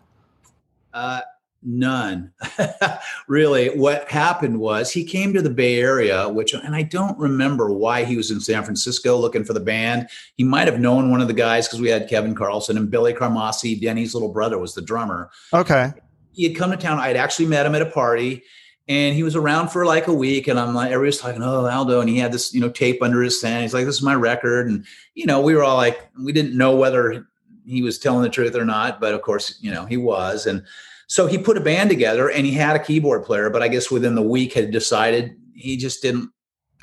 Uh, 0.92 1.20
none, 1.62 2.32
really. 3.28 3.68
What 3.68 4.08
happened 4.10 4.60
was 4.60 4.90
he 4.90 5.04
came 5.04 5.32
to 5.34 5.42
the 5.42 5.50
Bay 5.50 5.80
Area, 5.80 6.28
which, 6.28 6.52
and 6.54 6.74
I 6.74 6.82
don't 6.82 7.18
remember 7.18 7.72
why 7.72 8.04
he 8.04 8.16
was 8.16 8.30
in 8.30 8.40
San 8.40 8.64
Francisco 8.64 9.16
looking 9.16 9.44
for 9.44 9.52
the 9.52 9.60
band. 9.60 10.08
He 10.36 10.44
might 10.44 10.68
have 10.68 10.80
known 10.80 11.10
one 11.10 11.20
of 11.20 11.28
the 11.28 11.34
guys 11.34 11.66
because 11.66 11.80
we 11.80 11.88
had 11.88 12.08
Kevin 12.08 12.34
Carlson 12.34 12.76
and 12.76 12.90
Billy 12.90 13.14
Carmassi, 13.14 13.80
Denny's 13.80 14.14
little 14.14 14.32
brother, 14.32 14.58
was 14.58 14.74
the 14.74 14.82
drummer. 14.82 15.30
Okay. 15.52 15.92
He 16.32 16.44
had 16.44 16.56
come 16.56 16.70
to 16.70 16.76
town. 16.76 16.98
I'd 16.98 17.16
actually 17.16 17.46
met 17.46 17.66
him 17.66 17.74
at 17.74 17.82
a 17.82 17.86
party 17.86 18.42
and 18.90 19.14
he 19.14 19.22
was 19.22 19.36
around 19.36 19.68
for 19.68 19.86
like 19.86 20.08
a 20.08 20.12
week 20.12 20.48
and 20.48 20.58
i'm 20.58 20.74
like 20.74 20.90
everybody's 20.90 21.18
talking 21.18 21.42
oh 21.42 21.66
aldo 21.66 22.00
and 22.00 22.10
he 22.10 22.18
had 22.18 22.32
this 22.32 22.52
you 22.52 22.60
know 22.60 22.68
tape 22.68 23.02
under 23.02 23.22
his 23.22 23.38
stand 23.38 23.62
he's 23.62 23.72
like 23.72 23.86
this 23.86 23.94
is 23.94 24.02
my 24.02 24.14
record 24.14 24.66
and 24.66 24.84
you 25.14 25.24
know 25.24 25.40
we 25.40 25.54
were 25.54 25.62
all 25.62 25.76
like 25.76 26.10
we 26.22 26.32
didn't 26.32 26.56
know 26.56 26.74
whether 26.74 27.26
he 27.64 27.82
was 27.82 27.98
telling 27.98 28.22
the 28.22 28.28
truth 28.28 28.54
or 28.56 28.64
not 28.64 29.00
but 29.00 29.14
of 29.14 29.22
course 29.22 29.58
you 29.60 29.70
know 29.70 29.86
he 29.86 29.96
was 29.96 30.46
and 30.46 30.64
so 31.10 31.26
he 31.26 31.36
put 31.36 31.56
a 31.56 31.60
band 31.60 31.90
together 31.90 32.30
and 32.30 32.46
he 32.46 32.52
had 32.52 32.76
a 32.76 32.84
keyboard 32.84 33.24
player 33.24 33.50
but 33.50 33.62
i 33.62 33.68
guess 33.68 33.90
within 33.90 34.14
the 34.14 34.22
week 34.22 34.52
had 34.52 34.70
decided 34.70 35.36
he 35.54 35.76
just 35.76 36.02
didn't 36.02 36.30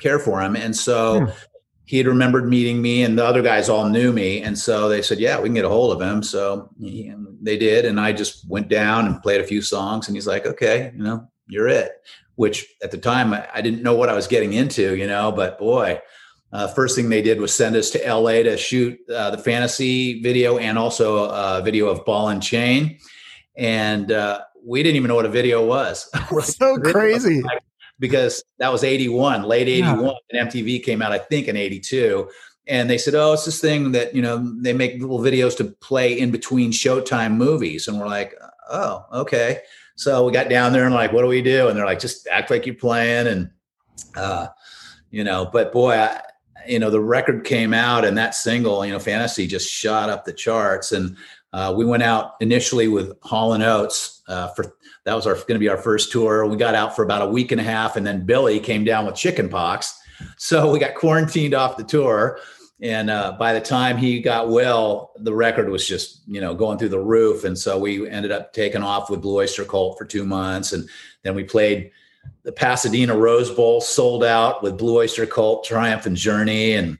care 0.00 0.18
for 0.18 0.40
him 0.40 0.54
and 0.54 0.76
so 0.76 1.20
hmm. 1.20 1.30
he 1.84 1.98
had 1.98 2.06
remembered 2.06 2.48
meeting 2.48 2.80
me 2.80 3.02
and 3.02 3.18
the 3.18 3.24
other 3.24 3.42
guys 3.42 3.68
all 3.68 3.88
knew 3.88 4.12
me 4.12 4.42
and 4.42 4.58
so 4.58 4.88
they 4.88 5.02
said 5.02 5.18
yeah 5.18 5.38
we 5.38 5.48
can 5.48 5.54
get 5.54 5.64
a 5.64 5.68
hold 5.68 5.92
of 5.92 6.00
him 6.00 6.22
so 6.22 6.70
he, 6.80 7.12
they 7.42 7.56
did 7.56 7.84
and 7.84 8.00
i 8.00 8.12
just 8.12 8.48
went 8.48 8.68
down 8.68 9.06
and 9.06 9.22
played 9.22 9.40
a 9.40 9.46
few 9.46 9.62
songs 9.62 10.06
and 10.06 10.16
he's 10.16 10.26
like 10.26 10.46
okay 10.46 10.92
you 10.96 11.02
know 11.02 11.28
you're 11.48 11.68
it. 11.68 11.92
Which 12.36 12.66
at 12.82 12.92
the 12.92 12.98
time 12.98 13.34
I, 13.34 13.48
I 13.52 13.60
didn't 13.60 13.82
know 13.82 13.94
what 13.94 14.08
I 14.08 14.14
was 14.14 14.28
getting 14.28 14.52
into, 14.52 14.94
you 14.94 15.06
know. 15.06 15.32
But 15.32 15.58
boy, 15.58 16.00
uh, 16.52 16.68
first 16.68 16.94
thing 16.94 17.08
they 17.08 17.22
did 17.22 17.40
was 17.40 17.52
send 17.52 17.74
us 17.74 17.90
to 17.90 18.14
LA 18.14 18.42
to 18.42 18.56
shoot 18.56 18.98
uh, 19.10 19.30
the 19.30 19.38
fantasy 19.38 20.22
video 20.22 20.58
and 20.58 20.78
also 20.78 21.24
a 21.24 21.60
video 21.64 21.88
of 21.88 22.04
Ball 22.04 22.28
and 22.28 22.42
Chain, 22.42 22.98
and 23.58 24.10
uh, 24.10 24.40
we 24.64 24.82
didn't 24.82 24.96
even 24.96 25.08
know 25.08 25.16
what 25.16 25.26
a 25.26 25.30
video 25.30 25.66
was. 25.66 26.10
so 26.56 26.78
crazy 26.78 27.42
because 27.98 28.42
that 28.58 28.72
was 28.72 28.84
81 28.84 29.42
late 29.42 29.66
81 29.66 30.04
yeah. 30.04 30.12
and 30.30 30.48
mtv 30.48 30.84
came 30.84 31.02
out 31.02 31.10
i 31.10 31.18
think 31.18 31.48
in 31.48 31.56
82 31.56 32.30
and 32.68 32.88
they 32.88 32.96
said 32.96 33.16
oh 33.16 33.32
it's 33.32 33.44
this 33.44 33.60
thing 33.60 33.90
that 33.90 34.14
you 34.14 34.22
know 34.22 34.38
they 34.60 34.72
make 34.72 35.00
little 35.00 35.18
videos 35.18 35.56
to 35.56 35.64
play 35.64 36.16
in 36.16 36.30
between 36.30 36.70
showtime 36.70 37.34
movies 37.34 37.88
and 37.88 37.98
we're 37.98 38.06
like 38.06 38.36
oh 38.70 39.04
okay 39.12 39.62
so 39.98 40.24
we 40.24 40.30
got 40.32 40.48
down 40.48 40.72
there 40.72 40.84
and 40.84 40.94
like, 40.94 41.12
what 41.12 41.22
do 41.22 41.26
we 41.26 41.42
do? 41.42 41.66
And 41.66 41.76
they're 41.76 41.84
like, 41.84 41.98
just 41.98 42.28
act 42.28 42.52
like 42.52 42.66
you're 42.66 42.74
playing. 42.76 43.26
And, 43.26 43.50
uh, 44.14 44.46
you 45.10 45.24
know, 45.24 45.50
but 45.52 45.72
boy, 45.72 45.94
I, 45.94 46.22
you 46.68 46.78
know, 46.78 46.88
the 46.88 47.00
record 47.00 47.44
came 47.44 47.74
out 47.74 48.04
and 48.04 48.16
that 48.16 48.36
single, 48.36 48.86
you 48.86 48.92
know, 48.92 49.00
fantasy 49.00 49.48
just 49.48 49.68
shot 49.68 50.08
up 50.08 50.24
the 50.24 50.32
charts. 50.32 50.92
And 50.92 51.16
uh, 51.52 51.72
we 51.76 51.84
went 51.84 52.02
out 52.02 52.34
initially 52.40 52.88
with 52.88 53.16
Hall 53.22 53.54
and 53.54 53.62
Oates 53.62 54.22
uh, 54.28 54.48
for 54.48 54.76
that 55.04 55.14
was 55.14 55.26
our 55.26 55.34
going 55.34 55.54
to 55.54 55.58
be 55.58 55.68
our 55.68 55.78
first 55.78 56.12
tour. 56.12 56.44
We 56.46 56.56
got 56.56 56.74
out 56.74 56.94
for 56.94 57.02
about 57.02 57.22
a 57.22 57.30
week 57.30 57.50
and 57.50 57.60
a 57.60 57.64
half, 57.64 57.96
and 57.96 58.06
then 58.06 58.26
Billy 58.26 58.60
came 58.60 58.84
down 58.84 59.06
with 59.06 59.14
chicken 59.14 59.48
pox, 59.48 59.98
so 60.36 60.70
we 60.70 60.78
got 60.78 60.94
quarantined 60.94 61.54
off 61.54 61.76
the 61.76 61.84
tour. 61.84 62.40
And 62.80 63.10
uh, 63.10 63.32
by 63.38 63.52
the 63.54 63.60
time 63.60 63.96
he 63.96 64.20
got 64.20 64.50
well, 64.50 65.12
the 65.16 65.34
record 65.34 65.68
was 65.68 65.86
just, 65.86 66.22
you 66.28 66.40
know, 66.40 66.54
going 66.54 66.78
through 66.78 66.90
the 66.90 67.00
roof. 67.00 67.42
And 67.42 67.58
so 67.58 67.76
we 67.76 68.08
ended 68.08 68.30
up 68.30 68.52
taking 68.52 68.84
off 68.84 69.10
with 69.10 69.20
Blue 69.20 69.38
Oyster 69.38 69.64
Cult 69.64 69.98
for 69.98 70.04
two 70.04 70.24
months. 70.24 70.72
And 70.72 70.88
then 71.24 71.34
we 71.34 71.42
played 71.42 71.90
the 72.44 72.52
Pasadena 72.52 73.16
Rose 73.16 73.50
Bowl 73.50 73.80
sold 73.80 74.22
out 74.22 74.62
with 74.62 74.78
Blue 74.78 74.98
Oyster 74.98 75.26
Cult, 75.26 75.64
Triumph 75.64 76.06
and 76.06 76.16
Journey. 76.16 76.74
And 76.74 76.98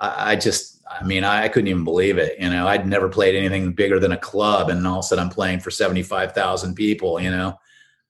I, 0.00 0.32
I 0.32 0.36
just, 0.36 0.81
I 1.00 1.04
mean, 1.04 1.24
I, 1.24 1.44
I, 1.44 1.48
couldn't 1.48 1.68
even 1.68 1.84
believe 1.84 2.18
it. 2.18 2.38
You 2.38 2.50
know, 2.50 2.66
I'd 2.66 2.86
never 2.86 3.08
played 3.08 3.34
anything 3.34 3.72
bigger 3.72 3.98
than 3.98 4.12
a 4.12 4.16
club. 4.16 4.70
And 4.70 4.86
all 4.86 4.98
of 4.98 5.04
a 5.04 5.08
sudden 5.08 5.24
I'm 5.24 5.30
playing 5.30 5.60
for 5.60 5.70
75,000 5.70 6.74
people, 6.74 7.20
you 7.20 7.30
know. 7.30 7.58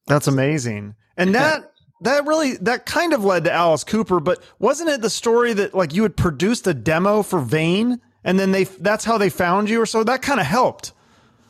That's 0.07 0.27
amazing. 0.27 0.95
And 1.17 1.35
that 1.35 1.73
that 2.03 2.27
really 2.27 2.57
that 2.57 2.85
kind 2.85 3.13
of 3.13 3.25
led 3.25 3.45
to 3.45 3.53
Alice 3.53 3.85
Cooper, 3.85 4.21
but 4.21 4.43
wasn't 4.59 4.91
it 4.91 5.01
the 5.01 5.11
story 5.11 5.53
that 5.55 5.75
like 5.75 5.95
you 5.95 6.03
had 6.03 6.17
produced 6.17 6.67
a 6.67 6.75
demo 6.75 7.23
for 7.23 7.39
Vain, 7.39 8.01
and 8.25 8.39
then 8.39 8.51
they 8.51 8.65
that's 8.65 9.05
how 9.05 9.19
they 9.19 9.31
found 9.31 9.71
you 9.71 9.81
or 9.81 9.87
so 9.87 10.03
that 10.05 10.23
kind 10.23 10.41
of 10.41 10.47
helped. 10.47 10.93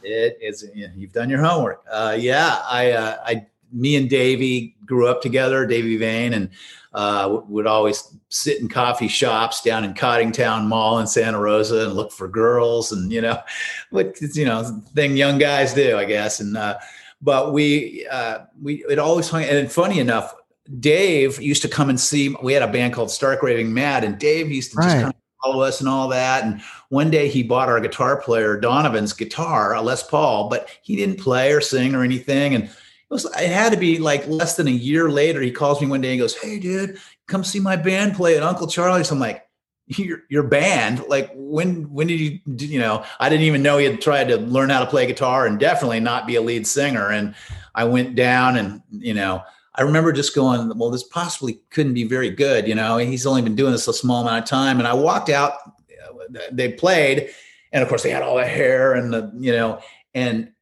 It 0.03 0.37
is 0.43 0.69
you've 0.75 1.13
done 1.13 1.31
your 1.31 1.43
homework. 1.43 1.83
Uh, 1.91 2.17
yeah, 2.19 2.61
I 2.65 2.91
uh, 2.93 3.17
I 3.25 3.47
me 3.73 3.97
and 3.97 4.11
Davey 4.11 4.77
grew 4.85 5.09
up 5.09 5.23
together, 5.23 5.65
Davey 5.65 5.97
Vain, 5.97 6.35
and 6.35 6.51
uh, 6.95 7.41
would 7.49 7.67
always 7.67 8.15
sit 8.29 8.61
in 8.61 8.69
coffee 8.69 9.09
shops 9.09 9.63
down 9.63 9.85
in 9.85 9.95
Coddingtown 9.95 10.67
Mall 10.67 10.99
in 10.99 11.07
Santa 11.07 11.41
Rosa 11.41 11.87
and 11.87 11.95
look 11.95 12.13
for 12.13 12.29
girls, 12.29 12.93
and 12.93 13.11
you 13.11 13.21
know, 13.21 13.39
what 13.91 14.21
you 14.35 14.45
know, 14.45 14.83
thing 14.95 15.17
young 15.17 15.39
guys 15.39 15.75
do, 15.75 15.97
I 15.97 16.05
guess. 16.05 16.41
And 16.41 16.57
uh, 16.57 16.79
but 17.21 17.53
we 17.53 18.07
uh, 18.11 18.41
we 18.61 18.85
it 18.89 18.99
always 18.99 19.29
hung. 19.29 19.45
And 19.45 19.71
funny 19.71 20.01
enough, 20.01 20.35
Dave 20.81 21.41
used 21.41 21.63
to 21.63 21.69
come 21.69 21.89
and 21.89 21.99
see. 21.99 22.35
We 22.43 22.53
had 22.53 22.63
a 22.63 22.69
band 22.69 22.95
called 22.95 23.11
Stark 23.11 23.43
Raving 23.43 23.73
Mad, 23.73 24.05
and 24.05 24.19
Dave 24.19 24.51
used 24.51 24.73
to 24.73 24.79
right. 24.79 24.91
just 24.91 25.03
come 25.05 25.13
follow 25.43 25.63
us 25.63 25.81
and 25.81 25.89
all 25.89 26.09
that. 26.09 26.45
And 26.45 26.61
one 26.89 27.11
day 27.11 27.29
he 27.29 27.43
bought 27.43 27.69
our 27.69 27.81
guitar 27.81 28.21
player 28.21 28.59
Donovan's 28.59 29.13
guitar, 29.13 29.75
a 29.75 29.81
Les 29.81 30.03
Paul, 30.03 30.49
but 30.49 30.69
he 30.83 30.97
didn't 30.97 31.19
play 31.19 31.53
or 31.53 31.61
sing 31.61 31.95
or 31.95 32.03
anything. 32.03 32.55
And 32.55 32.71
it 33.13 33.15
was 33.15 33.25
it 33.25 33.51
had 33.51 33.73
to 33.73 33.79
be 33.79 33.99
like 33.99 34.27
less 34.27 34.57
than 34.57 34.69
a 34.69 34.73
year 34.73 35.11
later. 35.11 35.43
He 35.43 35.51
calls 35.51 35.83
me 35.83 35.87
one 35.87 36.01
day 36.01 36.13
and 36.13 36.21
goes, 36.21 36.35
"Hey, 36.35 36.59
dude, 36.59 36.99
come 37.27 37.45
see 37.45 37.61
my 37.61 37.77
band 37.77 38.15
play 38.15 38.37
at 38.39 38.43
Uncle 38.43 38.67
Charlie's." 38.67 39.11
I'm 39.11 39.19
like, 39.19 39.47
your, 39.87 40.23
your 40.31 40.45
band 40.45 41.05
like 41.09 41.31
when 41.35 41.93
when 41.93 42.07
did 42.07 42.19
you 42.19 42.41
you 42.47 42.79
know 42.79 43.05
i 43.21 43.29
didn't 43.29 43.45
even 43.45 43.63
know 43.63 43.77
he 43.77 43.85
had 43.85 44.01
tried 44.01 44.29
to 44.29 44.37
learn 44.37 44.71
how 44.71 44.79
to 44.79 44.87
play 44.87 45.05
guitar 45.07 45.45
and 45.45 45.59
definitely 45.59 46.01
not 46.01 46.27
be 46.27 46.37
a 46.37 46.41
lead 46.41 46.67
singer 46.67 47.11
and 47.11 47.35
i 47.75 47.83
went 47.85 48.15
down 48.15 48.57
and 48.57 48.81
you 48.91 49.13
know 49.13 49.43
I 49.75 49.83
remember 49.83 50.13
just 50.13 50.35
going, 50.35 50.77
well, 50.77 50.91
this 50.91 51.03
possibly 51.03 51.61
couldn't 51.71 51.95
be 51.95 52.05
very 52.05 52.29
good. 52.29 52.69
You 52.69 52.75
know, 52.75 52.99
he's 52.99 53.25
only 53.25 53.41
been 53.41 53.57
doing 53.57 53.73
this 53.73 53.89
a 53.89 53.95
small 53.95 54.21
amount 54.21 54.45
of 54.45 54.49
time. 54.49 54.79
And 54.79 54.87
I 54.87 54.93
walked 54.93 55.31
out, 55.31 55.55
uh, 55.65 56.27
they 56.51 56.73
played, 56.73 57.31
and 57.73 57.83
of 57.83 57.89
course 57.89 58.03
they 58.03 58.11
had 58.11 58.23
all 58.23 58.37
the 58.37 58.45
hair 58.45 58.93
and 58.93 59.13
the, 59.13 59.33
you 59.35 59.51
know, 59.53 59.81
and 60.13 60.53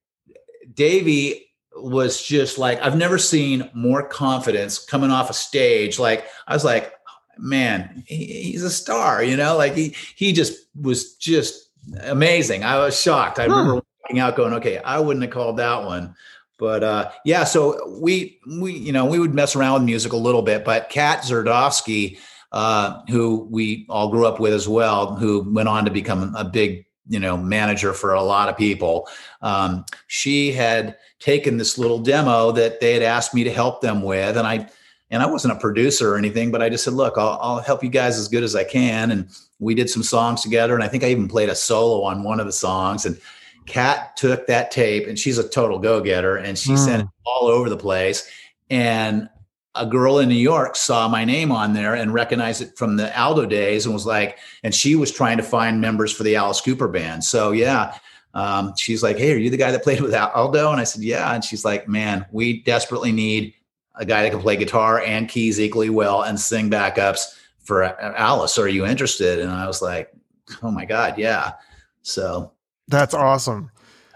Davey 0.75 1.50
was 1.77 2.23
just 2.23 2.59
like, 2.59 2.81
I've 2.83 2.97
never 2.97 3.19
seen 3.19 3.71
more 3.75 4.07
confidence 4.07 4.79
coming 4.79 5.11
off 5.11 5.31
a 5.31 5.35
stage. 5.35 5.99
Like, 5.99 6.27
I 6.47 6.55
was 6.55 6.65
like, 6.65 6.93
man, 7.39 8.05
he, 8.07 8.27
he's 8.27 8.63
a 8.63 8.71
star, 8.71 9.23
you 9.23 9.37
know, 9.37 9.57
like 9.57 9.75
he, 9.75 9.95
he 10.15 10.33
just 10.33 10.67
was 10.75 11.15
just 11.17 11.71
amazing. 12.03 12.65
I 12.65 12.79
was 12.79 13.01
shocked. 13.01 13.39
I 13.39 13.47
huh. 13.47 13.51
remember 13.51 13.83
walking 14.03 14.21
out 14.21 14.37
going, 14.37 14.55
okay, 14.55 14.79
I 14.79 15.01
wouldn't 15.01 15.25
have 15.25 15.33
called 15.33 15.59
that 15.59 15.85
one. 15.85 16.15
But 16.59 16.85
uh, 16.85 17.11
yeah, 17.25 17.45
so 17.45 17.99
we 18.01 18.39
we 18.47 18.75
you 18.75 18.93
know 18.93 19.07
we 19.07 19.19
would 19.19 19.33
mess 19.33 19.57
around 19.57 19.73
with 19.73 19.83
music 19.85 20.13
a 20.13 20.17
little 20.19 20.43
bit, 20.43 20.63
but 20.63 20.91
Kat 20.91 21.23
Zerdowski, 21.23 22.19
uh, 22.53 23.01
who 23.09 23.49
we 23.51 23.87
all 23.89 24.11
grew 24.11 24.27
up 24.27 24.39
with 24.41 24.53
as 24.53 24.69
well, 24.69 25.17
who 25.17 25.51
went 25.51 25.71
on 25.71 25.87
to 25.87 25.91
become 25.91 26.35
a 26.37 26.45
big 26.45 26.85
you 27.11 27.21
know 27.21 27.37
manager 27.37 27.93
for 27.93 28.15
a 28.15 28.23
lot 28.23 28.49
of 28.49 28.57
people. 28.57 29.07
Um, 29.43 29.85
she 30.07 30.53
had 30.53 30.97
taken 31.19 31.59
this 31.59 31.77
little 31.77 31.99
demo 31.99 32.53
that 32.53 32.81
they 32.81 32.95
had 32.95 33.03
asked 33.03 33.35
me 33.35 33.45
to 33.45 33.53
help 33.53 33.83
them 33.83 34.03
with, 34.03 34.39
and 34.39 34.47
I 34.47 34.71
and 35.11 35.23
I 35.23 35.27
wasn't 35.27 35.55
a 35.55 35.61
producer 35.61 36.15
or 36.15 36.17
anything, 36.17 36.51
but 36.51 36.63
I 36.63 36.69
just 36.69 36.85
said, 36.85 36.95
look, 36.95 37.19
I'll, 37.19 37.39
I'll 37.43 37.61
help 37.61 37.83
you 37.83 37.91
guys 37.91 38.17
as 38.17 38.29
good 38.29 38.45
as 38.45 38.57
I 38.57 38.65
can, 38.65 39.11
and 39.11 39.29
we 39.59 39.75
did 39.75 39.91
some 39.91 40.03
songs 40.03 40.41
together, 40.41 40.75
and 40.75 40.83
I 40.83 40.89
think 40.89 41.05
I 41.05 41.09
even 41.09 41.29
played 41.29 41.51
a 41.51 41.55
solo 41.55 42.03
on 42.05 42.23
one 42.23 42.41
of 42.41 42.47
the 42.47 42.53
songs, 42.53 43.05
and 43.05 43.21
Kat 43.67 44.17
took 44.17 44.47
that 44.47 44.71
tape 44.71 45.07
and 45.07 45.19
she's 45.19 45.39
a 45.39 45.49
total 45.49 45.79
go 45.79 46.01
getter 46.01 46.37
and 46.37 46.59
she 46.59 46.73
mm. 46.73 46.79
sent 46.79 47.03
it 47.03 47.09
all 47.25 47.47
over 47.47 47.69
the 47.69 47.77
place. 47.77 48.29
And 48.69 49.29
a 49.75 49.87
girl 49.87 50.19
in 50.19 50.29
New 50.29 50.35
York 50.35 50.75
saw 50.75 51.07
my 51.09 51.25
name 51.25 51.53
on 51.53 51.73
there 51.73 51.95
and 51.95 52.13
recognized 52.13 52.61
it 52.61 52.77
from 52.77 52.97
the 52.97 53.19
Aldo 53.19 53.47
days 53.47 53.87
and 53.87 53.95
was 53.95 54.07
like, 54.07 54.39
and 54.65 54.75
she 54.75 54.97
was 54.97 55.13
trying 55.13 55.37
to 55.37 55.43
find 55.43 55.81
members 55.81 56.13
for 56.13 56.25
the 56.25 56.37
Alice 56.37 56.61
Cooper 56.61 56.89
band. 56.89 57.23
So, 57.23 57.53
yeah, 57.53 57.97
um, 58.35 58.75
she's 58.77 59.03
like, 59.03 59.17
Hey, 59.17 59.33
are 59.33 59.37
you 59.37 59.51
the 59.51 59.57
guy 59.57 59.71
that 59.71 59.83
played 59.83 60.01
with 60.01 60.15
Aldo? 60.15 60.71
And 60.73 60.81
I 60.81 60.85
said, 60.85 61.03
Yeah. 61.03 61.35
And 61.35 61.45
she's 61.45 61.65
like, 61.65 61.89
Man, 61.89 62.27
we 62.33 62.63
desperately 62.63 63.13
need 63.13 63.55
a 63.97 64.05
guy 64.05 64.23
that 64.23 64.31
can 64.31 64.41
play 64.41 64.57
guitar 64.57 65.01
and 65.01 65.29
keys 65.29 65.61
equally 65.61 65.91
well 65.91 66.23
and 66.23 66.39
sing 66.39 66.71
backups 66.71 67.37
for 67.63 67.85
Alice. 67.85 68.59
Are 68.59 68.69
you 68.69 68.87
interested? 68.87 69.41
And 69.41 69.51
I 69.51 69.67
was 69.67 69.83
like, 69.83 70.13
Oh 70.63 70.71
my 70.71 70.85
God, 70.85 71.19
yeah. 71.19 71.53
So 72.03 72.53
that's 72.89 73.15
awesome. 73.15 73.71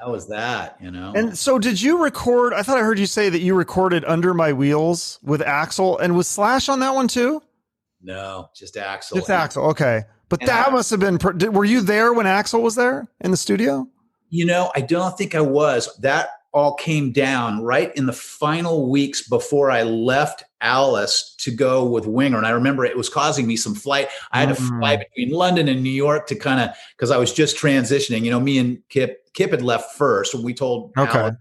How 0.05 0.13
was 0.13 0.29
that? 0.29 0.77
You 0.83 0.91
know. 0.91 1.15
And 1.17 1.37
so, 1.37 1.59
did 1.59 1.81
you 1.81 2.03
record? 2.03 2.53
I 2.53 2.63
thought 2.63 2.77
I 2.77 2.83
heard 2.83 2.99
you 2.99 3.07
say 3.07 3.31
that 3.31 3.39
you 3.39 3.55
recorded 3.55 4.05
"Under 4.05 4.35
My 4.35 4.53
Wheels" 4.53 5.19
with 5.23 5.41
Axl, 5.41 5.99
and 5.99 6.15
was 6.15 6.29
Slash 6.29 6.69
on 6.69 6.81
that 6.81 6.95
one 6.95 7.09
too? 7.09 7.43
No, 8.03 8.51
just 8.55 8.75
Axl. 8.75 9.15
Just 9.15 9.29
Axl. 9.29 9.71
Okay, 9.71 10.03
but 10.29 10.41
and 10.41 10.49
that 10.51 10.69
I, 10.69 10.71
must 10.71 10.91
have 10.91 11.01
been. 11.01 11.19
Were 11.53 11.65
you 11.65 11.81
there 11.81 12.13
when 12.13 12.27
Axl 12.27 12.61
was 12.61 12.75
there 12.75 13.09
in 13.23 13.31
the 13.31 13.37
studio? 13.39 13.89
You 14.29 14.45
know, 14.45 14.71
I 14.75 14.83
don't 14.83 15.17
think 15.17 15.35
I 15.35 15.41
was. 15.41 15.97
That 15.97 16.29
all 16.53 16.75
came 16.75 17.11
down 17.11 17.63
right 17.63 17.97
in 17.97 18.05
the 18.05 18.13
final 18.13 18.91
weeks 18.91 19.27
before 19.27 19.71
I 19.71 19.85
left 19.85 20.45
Alice 20.61 21.35
to 21.39 21.51
go 21.51 21.85
with 21.85 22.07
Winger. 22.07 22.37
And 22.37 22.47
I 22.47 22.51
remember 22.51 22.85
it 22.85 22.97
was 22.97 23.09
causing 23.09 23.47
me 23.47 23.57
some 23.57 23.75
flight. 23.75 24.09
I 24.33 24.41
had 24.41 24.51
to 24.51 24.55
fly 24.55 24.97
mm. 24.97 25.01
between 25.01 25.31
London 25.31 25.67
and 25.67 25.83
New 25.83 25.89
York 25.89 26.27
to 26.27 26.37
kind 26.37 26.61
of 26.61 26.77
because 26.95 27.11
I 27.11 27.17
was 27.17 27.33
just 27.33 27.57
transitioning. 27.57 28.23
You 28.23 28.31
know, 28.31 28.39
me 28.39 28.59
and 28.59 28.83
Kip 28.91 29.24
Kip 29.35 29.51
had 29.51 29.63
left 29.63 29.97
first. 29.97 30.35
We 30.35 30.55
told 30.55 30.93
okay. 30.97 31.19
Alice, 31.19 31.37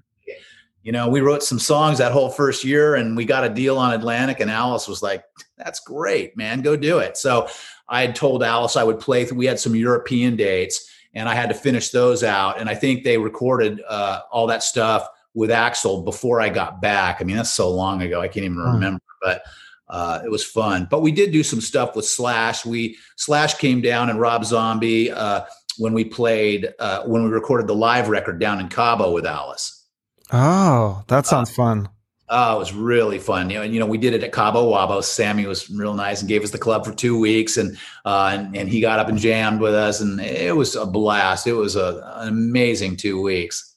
you 0.84 0.92
know, 0.92 1.08
we 1.08 1.22
wrote 1.22 1.44
some 1.44 1.60
songs 1.60 1.98
that 2.00 2.12
whole 2.12 2.30
first 2.30 2.66
year 2.66 2.96
and 2.96 3.16
we 3.16 3.24
got 3.24 3.46
a 3.46 3.50
deal 3.50 3.78
on 3.78 3.94
Atlantic. 3.94 4.42
And 4.42 4.52
Alice 4.52 4.88
was 4.88 5.02
like, 5.02 5.24
That's 5.58 5.80
great, 5.80 6.36
man. 6.36 6.62
Go 6.62 6.76
do 6.76 7.00
it. 7.00 7.18
So 7.18 7.48
I 7.88 8.02
had 8.02 8.16
told 8.16 8.44
Alice 8.44 8.76
I 8.76 8.84
would 8.84 9.00
play. 9.00 9.26
We 9.32 9.46
had 9.46 9.60
some 9.60 9.76
European 9.76 10.36
dates 10.36 10.90
and 11.14 11.30
I 11.30 11.36
had 11.36 11.50
to 11.50 11.56
finish 11.56 11.90
those 11.90 12.24
out. 12.24 12.60
And 12.60 12.70
I 12.70 12.76
think 12.76 13.04
they 13.04 13.18
recorded 13.18 13.82
uh, 13.88 14.22
all 14.32 14.48
that 14.48 14.62
stuff 14.62 15.08
with 15.34 15.50
Axl 15.50 16.04
before 16.04 16.42
I 16.42 16.50
got 16.50 16.82
back. 16.82 17.18
I 17.20 17.24
mean, 17.24 17.38
that's 17.38 17.54
so 17.54 17.70
long 17.72 18.02
ago, 18.02 18.22
I 18.22 18.28
can't 18.28 18.46
even 18.46 18.58
hmm. 18.58 18.74
remember, 18.74 19.02
but 19.22 19.44
uh, 19.90 20.22
it 20.26 20.30
was 20.30 20.44
fun. 20.44 20.88
But 20.90 21.02
we 21.02 21.12
did 21.12 21.32
do 21.32 21.44
some 21.44 21.62
stuff 21.62 21.96
with 21.96 22.06
Slash. 22.06 22.66
We 22.66 22.98
Slash 23.16 23.56
came 23.56 23.82
down 23.82 24.10
and 24.10 24.20
Rob 24.20 24.44
Zombie 24.44 25.12
uh, 25.12 25.44
when 25.78 25.94
we 25.94 26.06
played 26.06 26.74
uh, 26.80 27.04
when 27.04 27.24
we 27.24 27.30
recorded 27.30 27.68
the 27.68 27.76
live 27.76 28.10
record 28.10 28.40
down 28.40 28.60
in 28.60 28.70
Cabo 28.70 29.12
with 29.12 29.26
Alice. 29.26 29.86
Oh, 30.32 31.04
that 31.08 31.26
sounds 31.26 31.50
uh, 31.52 31.54
fun. 31.54 31.90
Oh, 32.30 32.56
it 32.56 32.60
was 32.60 32.74
really 32.74 33.20
fun. 33.20 33.50
You 33.50 33.60
know, 33.60 33.64
you 33.64 33.80
know, 33.80 33.86
we 33.86 33.98
did 33.98 34.14
it 34.14 34.24
at 34.24 34.32
Cabo 34.32 34.72
Wabo. 34.72 35.04
Sammy 35.04 35.46
was 35.46 35.70
real 35.70 35.94
nice 35.94 36.22
and 36.22 36.30
gave 36.30 36.44
us 36.44 36.52
the 36.52 36.58
club 36.58 36.86
for 36.86 36.94
two 36.94 37.20
weeks, 37.20 37.58
and 37.58 37.78
uh, 38.06 38.32
and, 38.34 38.56
and 38.56 38.70
he 38.70 38.82
got 38.82 39.00
up 39.00 39.10
and 39.10 39.18
jammed 39.18 39.60
with 39.60 39.76
us, 39.76 40.02
and 40.02 40.20
it 40.20 40.56
was 40.56 40.76
a 40.76 40.86
blast. 40.86 41.46
It 41.46 41.54
was 41.54 41.76
a, 41.76 42.14
an 42.16 42.30
amazing 42.30 42.98
two 42.98 43.22
weeks. 43.22 43.76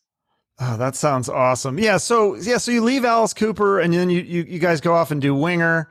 Oh, 0.59 0.77
that 0.79 0.95
sounds 0.95 1.29
awesome. 1.29 1.79
Yeah. 1.79 1.99
So 1.99 2.37
yeah, 2.37 2.57
so 2.57 2.73
you 2.73 2.83
leave 2.83 3.05
Alice 3.05 3.35
Cooper, 3.35 3.81
and 3.81 3.93
then 3.93 4.09
you 4.09 4.21
you, 4.21 4.43
you 4.45 4.59
guys 4.59 4.81
go 4.81 4.95
off 4.95 5.11
and 5.11 5.21
do 5.21 5.35
Winger. 5.35 5.91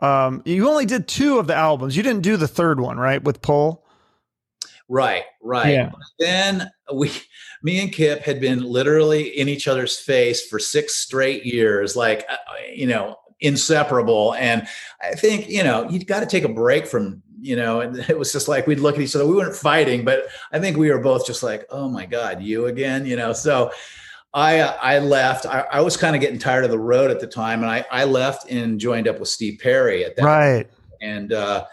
Um, 0.00 0.42
you 0.44 0.68
only 0.68 0.86
did 0.86 1.08
two 1.08 1.38
of 1.38 1.46
the 1.46 1.54
albums. 1.54 1.96
You 1.96 2.02
didn't 2.02 2.22
do 2.22 2.36
the 2.36 2.48
third 2.48 2.78
one, 2.80 2.98
right? 2.98 3.22
With 3.22 3.42
Pull. 3.42 3.83
Right, 4.88 5.24
right. 5.42 5.72
Yeah. 5.72 5.92
Then 6.18 6.70
we, 6.92 7.10
me 7.62 7.80
and 7.80 7.92
Kip 7.92 8.20
had 8.20 8.40
been 8.40 8.62
literally 8.62 9.28
in 9.38 9.48
each 9.48 9.66
other's 9.66 9.98
face 9.98 10.46
for 10.46 10.58
six 10.58 10.94
straight 10.94 11.46
years, 11.46 11.96
like 11.96 12.26
uh, 12.28 12.36
you 12.72 12.86
know, 12.86 13.16
inseparable. 13.40 14.34
And 14.34 14.66
I 15.02 15.14
think 15.14 15.48
you 15.48 15.62
know 15.62 15.88
you 15.88 16.04
got 16.04 16.20
to 16.20 16.26
take 16.26 16.44
a 16.44 16.48
break 16.48 16.86
from 16.86 17.22
you 17.40 17.56
know, 17.56 17.80
and 17.80 17.96
it 18.08 18.18
was 18.18 18.32
just 18.32 18.48
like 18.48 18.66
we'd 18.66 18.80
look 18.80 18.96
at 18.96 19.00
each 19.00 19.14
other. 19.14 19.26
We 19.26 19.36
weren't 19.36 19.56
fighting, 19.56 20.04
but 20.04 20.26
I 20.52 20.58
think 20.58 20.76
we 20.76 20.90
were 20.90 21.00
both 21.00 21.26
just 21.26 21.42
like, 21.42 21.66
oh 21.70 21.88
my 21.88 22.06
god, 22.06 22.42
you 22.42 22.66
again, 22.66 23.06
you 23.06 23.16
know. 23.16 23.32
So 23.32 23.70
I 24.32 24.60
I 24.60 24.98
left. 24.98 25.46
I, 25.46 25.60
I 25.70 25.80
was 25.80 25.96
kind 25.96 26.16
of 26.16 26.20
getting 26.20 26.38
tired 26.38 26.64
of 26.64 26.70
the 26.70 26.78
road 26.78 27.10
at 27.10 27.20
the 27.20 27.26
time, 27.26 27.62
and 27.62 27.70
I 27.70 27.84
I 27.90 28.04
left 28.04 28.50
and 28.50 28.80
joined 28.80 29.08
up 29.08 29.20
with 29.20 29.28
Steve 29.28 29.60
Perry 29.62 30.04
at 30.04 30.16
that. 30.16 30.24
Right. 30.24 30.70
And 31.00 31.32
uh, 31.32 31.66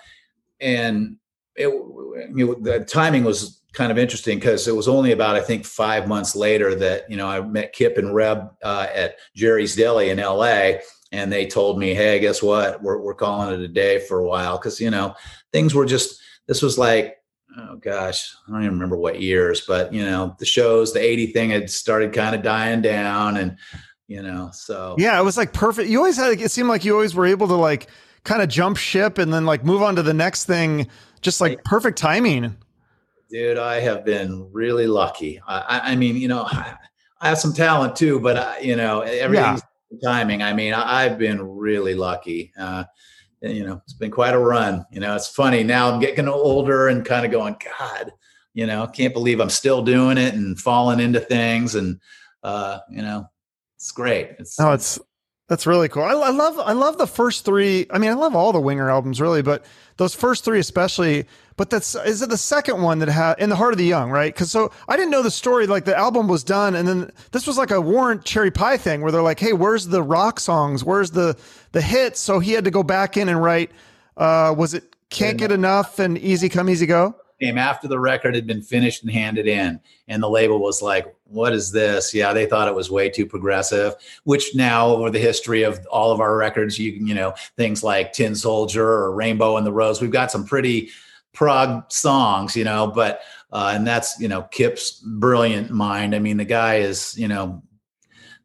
and 0.59 1.17
it 1.55 1.67
know, 1.67 2.55
the 2.55 2.85
timing 2.85 3.23
was 3.23 3.61
kind 3.73 3.91
of 3.91 3.97
interesting 3.97 4.37
because 4.37 4.67
it 4.67 4.75
was 4.75 4.87
only 4.87 5.11
about 5.11 5.35
I 5.35 5.41
think 5.41 5.65
five 5.65 6.07
months 6.07 6.35
later 6.35 6.75
that 6.75 7.09
you 7.09 7.17
know 7.17 7.27
I 7.27 7.41
met 7.41 7.73
Kip 7.73 7.97
and 7.97 8.13
Reb 8.13 8.49
uh, 8.63 8.87
at 8.93 9.15
Jerry's 9.35 9.75
Deli 9.75 10.09
in 10.09 10.19
L.A. 10.19 10.81
and 11.11 11.31
they 11.31 11.45
told 11.45 11.79
me, 11.79 11.93
hey, 11.93 12.19
guess 12.19 12.41
what? 12.41 12.81
We're 12.81 12.99
we're 12.99 13.15
calling 13.15 13.53
it 13.53 13.63
a 13.63 13.67
day 13.67 13.99
for 13.99 14.19
a 14.19 14.27
while 14.27 14.57
because 14.57 14.79
you 14.79 14.89
know 14.89 15.15
things 15.51 15.73
were 15.73 15.85
just. 15.85 16.19
This 16.47 16.61
was 16.61 16.77
like 16.77 17.21
oh 17.57 17.75
gosh, 17.77 18.35
I 18.47 18.51
don't 18.51 18.61
even 18.61 18.73
remember 18.73 18.97
what 18.97 19.21
years, 19.21 19.61
but 19.61 19.93
you 19.93 20.03
know, 20.03 20.35
the 20.39 20.45
shows, 20.45 20.93
the 20.93 21.01
80 21.01 21.27
thing 21.27 21.49
had 21.49 21.69
started 21.69 22.13
kind 22.13 22.35
of 22.35 22.41
dying 22.41 22.81
down 22.81 23.37
and 23.37 23.57
you 24.07 24.21
know, 24.21 24.49
so 24.51 24.95
yeah, 24.97 25.17
it 25.17 25.23
was 25.23 25.37
like 25.37 25.53
perfect. 25.53 25.89
You 25.89 25.97
always 25.99 26.17
had 26.17 26.39
it 26.39 26.51
seemed 26.51 26.67
like 26.67 26.83
you 26.83 26.93
always 26.93 27.15
were 27.15 27.25
able 27.25 27.47
to 27.47 27.55
like 27.55 27.87
kind 28.25 28.41
of 28.41 28.49
jump 28.49 28.75
ship 28.75 29.17
and 29.17 29.33
then 29.33 29.45
like 29.45 29.63
move 29.63 29.81
on 29.81 29.95
to 29.95 30.03
the 30.03 30.13
next 30.13 30.45
thing, 30.45 30.87
just 31.21 31.41
like 31.41 31.63
perfect 31.63 31.97
timing. 31.97 32.55
Dude, 33.29 33.57
I 33.57 33.79
have 33.79 34.03
been 34.03 34.49
really 34.51 34.87
lucky. 34.87 35.39
I, 35.47 35.91
I 35.91 35.95
mean, 35.95 36.17
you 36.17 36.27
know, 36.27 36.43
I, 36.47 36.75
I, 37.21 37.29
have 37.29 37.39
some 37.39 37.53
talent 37.53 37.95
too, 37.95 38.19
but 38.19 38.35
I, 38.35 38.59
you 38.59 38.75
know, 38.75 39.01
everything's 39.01 39.61
yeah. 39.89 39.97
timing. 40.03 40.43
I 40.43 40.53
mean, 40.53 40.73
I, 40.73 41.03
have 41.03 41.17
been 41.17 41.41
really 41.41 41.95
lucky. 41.95 42.51
Uh, 42.59 42.83
you 43.41 43.65
know, 43.65 43.81
it's 43.85 43.93
been 43.93 44.11
quite 44.11 44.33
a 44.33 44.39
run. 44.39 44.85
You 44.91 44.99
know, 44.99 45.15
it's 45.15 45.29
funny 45.29 45.63
now 45.63 45.89
I'm 45.89 46.01
getting 46.01 46.27
older 46.27 46.89
and 46.89 47.05
kind 47.05 47.25
of 47.25 47.31
going, 47.31 47.55
God, 47.79 48.11
you 48.53 48.67
know, 48.67 48.85
can't 48.87 49.13
believe 49.13 49.39
I'm 49.39 49.49
still 49.49 49.81
doing 49.81 50.17
it 50.17 50.33
and 50.33 50.59
falling 50.59 50.99
into 50.99 51.21
things. 51.21 51.75
And, 51.75 52.01
uh, 52.43 52.79
you 52.89 53.01
know, 53.01 53.29
it's 53.77 53.91
great. 53.91 54.35
It's, 54.39 54.59
oh, 54.59 54.73
it's, 54.73 54.99
that's 55.51 55.67
really 55.67 55.89
cool. 55.89 56.03
I, 56.03 56.13
I, 56.13 56.29
love, 56.29 56.57
I 56.59 56.71
love 56.71 56.97
the 56.97 57.05
first 57.05 57.43
three. 57.43 57.85
I 57.89 57.97
mean, 57.97 58.09
I 58.09 58.13
love 58.13 58.37
all 58.37 58.53
the 58.53 58.61
Winger 58.61 58.89
albums 58.89 59.19
really, 59.19 59.41
but 59.41 59.65
those 59.97 60.15
first 60.15 60.45
three, 60.45 60.59
especially, 60.59 61.25
but 61.57 61.69
that's, 61.69 61.93
is 61.93 62.21
it 62.21 62.29
the 62.29 62.37
second 62.37 62.81
one 62.81 62.99
that 62.99 63.09
had 63.09 63.37
in 63.37 63.49
the 63.49 63.57
heart 63.57 63.73
of 63.73 63.77
the 63.77 63.83
young, 63.83 64.11
right? 64.11 64.33
Cause 64.33 64.49
so 64.49 64.71
I 64.87 64.95
didn't 64.95 65.11
know 65.11 65.21
the 65.21 65.29
story. 65.29 65.67
Like 65.67 65.83
the 65.83 65.93
album 65.93 66.29
was 66.29 66.45
done 66.45 66.73
and 66.73 66.87
then 66.87 67.11
this 67.33 67.47
was 67.47 67.57
like 67.57 67.69
a 67.69 67.81
Warrant 67.81 68.23
cherry 68.23 68.49
pie 68.49 68.77
thing 68.77 69.01
where 69.01 69.11
they're 69.11 69.21
like, 69.21 69.41
Hey, 69.41 69.51
where's 69.51 69.87
the 69.87 70.01
rock 70.01 70.39
songs? 70.39 70.85
Where's 70.85 71.11
the, 71.11 71.37
the 71.73 71.81
hits. 71.81 72.21
So 72.21 72.39
he 72.39 72.53
had 72.53 72.63
to 72.63 72.71
go 72.71 72.81
back 72.81 73.17
in 73.17 73.27
and 73.27 73.43
write. 73.43 73.71
Uh, 74.15 74.55
was 74.57 74.73
it 74.73 74.95
"Can't 75.09 75.37
Get 75.37 75.51
Enough" 75.51 75.99
and 75.99 76.17
"Easy 76.17 76.49
Come 76.49 76.69
Easy 76.69 76.85
Go"? 76.85 77.15
Came 77.39 77.57
after 77.57 77.87
the 77.87 77.99
record 77.99 78.35
had 78.35 78.45
been 78.45 78.61
finished 78.61 79.03
and 79.03 79.11
handed 79.11 79.47
in, 79.47 79.79
and 80.07 80.21
the 80.21 80.29
label 80.29 80.59
was 80.59 80.81
like, 80.81 81.13
"What 81.31 81.53
is 81.53 81.71
this?" 81.71 82.13
Yeah, 82.13 82.33
they 82.33 82.45
thought 82.45 82.67
it 82.67 82.75
was 82.75 82.91
way 82.91 83.09
too 83.09 83.25
progressive. 83.25 83.95
Which 84.23 84.55
now, 84.55 84.87
over 84.87 85.09
the 85.09 85.19
history 85.19 85.63
of 85.63 85.85
all 85.89 86.11
of 86.11 86.19
our 86.19 86.35
records, 86.35 86.77
you 86.77 86.91
you 86.91 87.13
know 87.13 87.33
things 87.57 87.83
like 87.83 88.13
"Tin 88.13 88.35
Soldier" 88.35 88.87
or 88.87 89.13
"Rainbow 89.13 89.57
in 89.57 89.63
the 89.63 89.73
Rose," 89.73 90.01
we've 90.01 90.11
got 90.11 90.31
some 90.31 90.45
pretty 90.45 90.89
prog 91.33 91.91
songs, 91.91 92.55
you 92.55 92.63
know, 92.63 92.87
but 92.87 93.21
uh, 93.51 93.71
and 93.75 93.87
that's 93.87 94.19
you 94.19 94.27
know 94.27 94.43
Kip's 94.43 95.01
brilliant 95.05 95.71
mind. 95.71 96.15
I 96.15 96.19
mean, 96.19 96.37
the 96.37 96.45
guy 96.45 96.75
is 96.75 97.17
you 97.17 97.27
know 97.27 97.63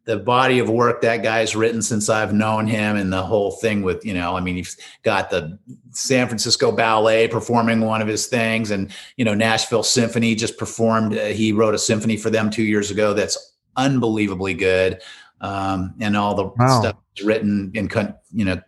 the 0.06 0.16
body 0.16 0.60
of 0.60 0.70
work 0.70 1.02
that 1.02 1.22
guy's 1.22 1.56
written 1.56 1.82
since 1.82 2.08
I've 2.08 2.32
known 2.32 2.68
him 2.68 2.96
and 2.96 3.12
the 3.12 3.22
whole 3.22 3.50
thing 3.50 3.82
with, 3.82 4.06
you 4.06 4.14
know, 4.14 4.36
I 4.36 4.40
mean, 4.40 4.54
he's 4.54 4.76
got 5.02 5.30
the 5.30 5.58
San 5.96 6.28
Francisco 6.28 6.70
Ballet 6.70 7.26
performing 7.28 7.80
one 7.80 8.02
of 8.02 8.08
his 8.08 8.26
things 8.26 8.70
and, 8.70 8.90
you 9.16 9.24
know, 9.24 9.34
Nashville 9.34 9.82
Symphony 9.82 10.34
just 10.34 10.58
performed. 10.58 11.16
Uh, 11.16 11.26
he 11.26 11.52
wrote 11.52 11.74
a 11.74 11.78
symphony 11.78 12.16
for 12.16 12.30
them 12.30 12.50
two 12.50 12.64
years 12.64 12.90
ago 12.90 13.14
that's 13.14 13.56
unbelievably 13.76 14.54
good. 14.54 15.00
Um, 15.40 15.94
and 16.00 16.16
all 16.16 16.34
the 16.34 16.46
wow. 16.46 16.80
stuff 16.80 16.96
written 17.24 17.72
and, 17.74 18.14
you 18.32 18.44
know, 18.44 18.60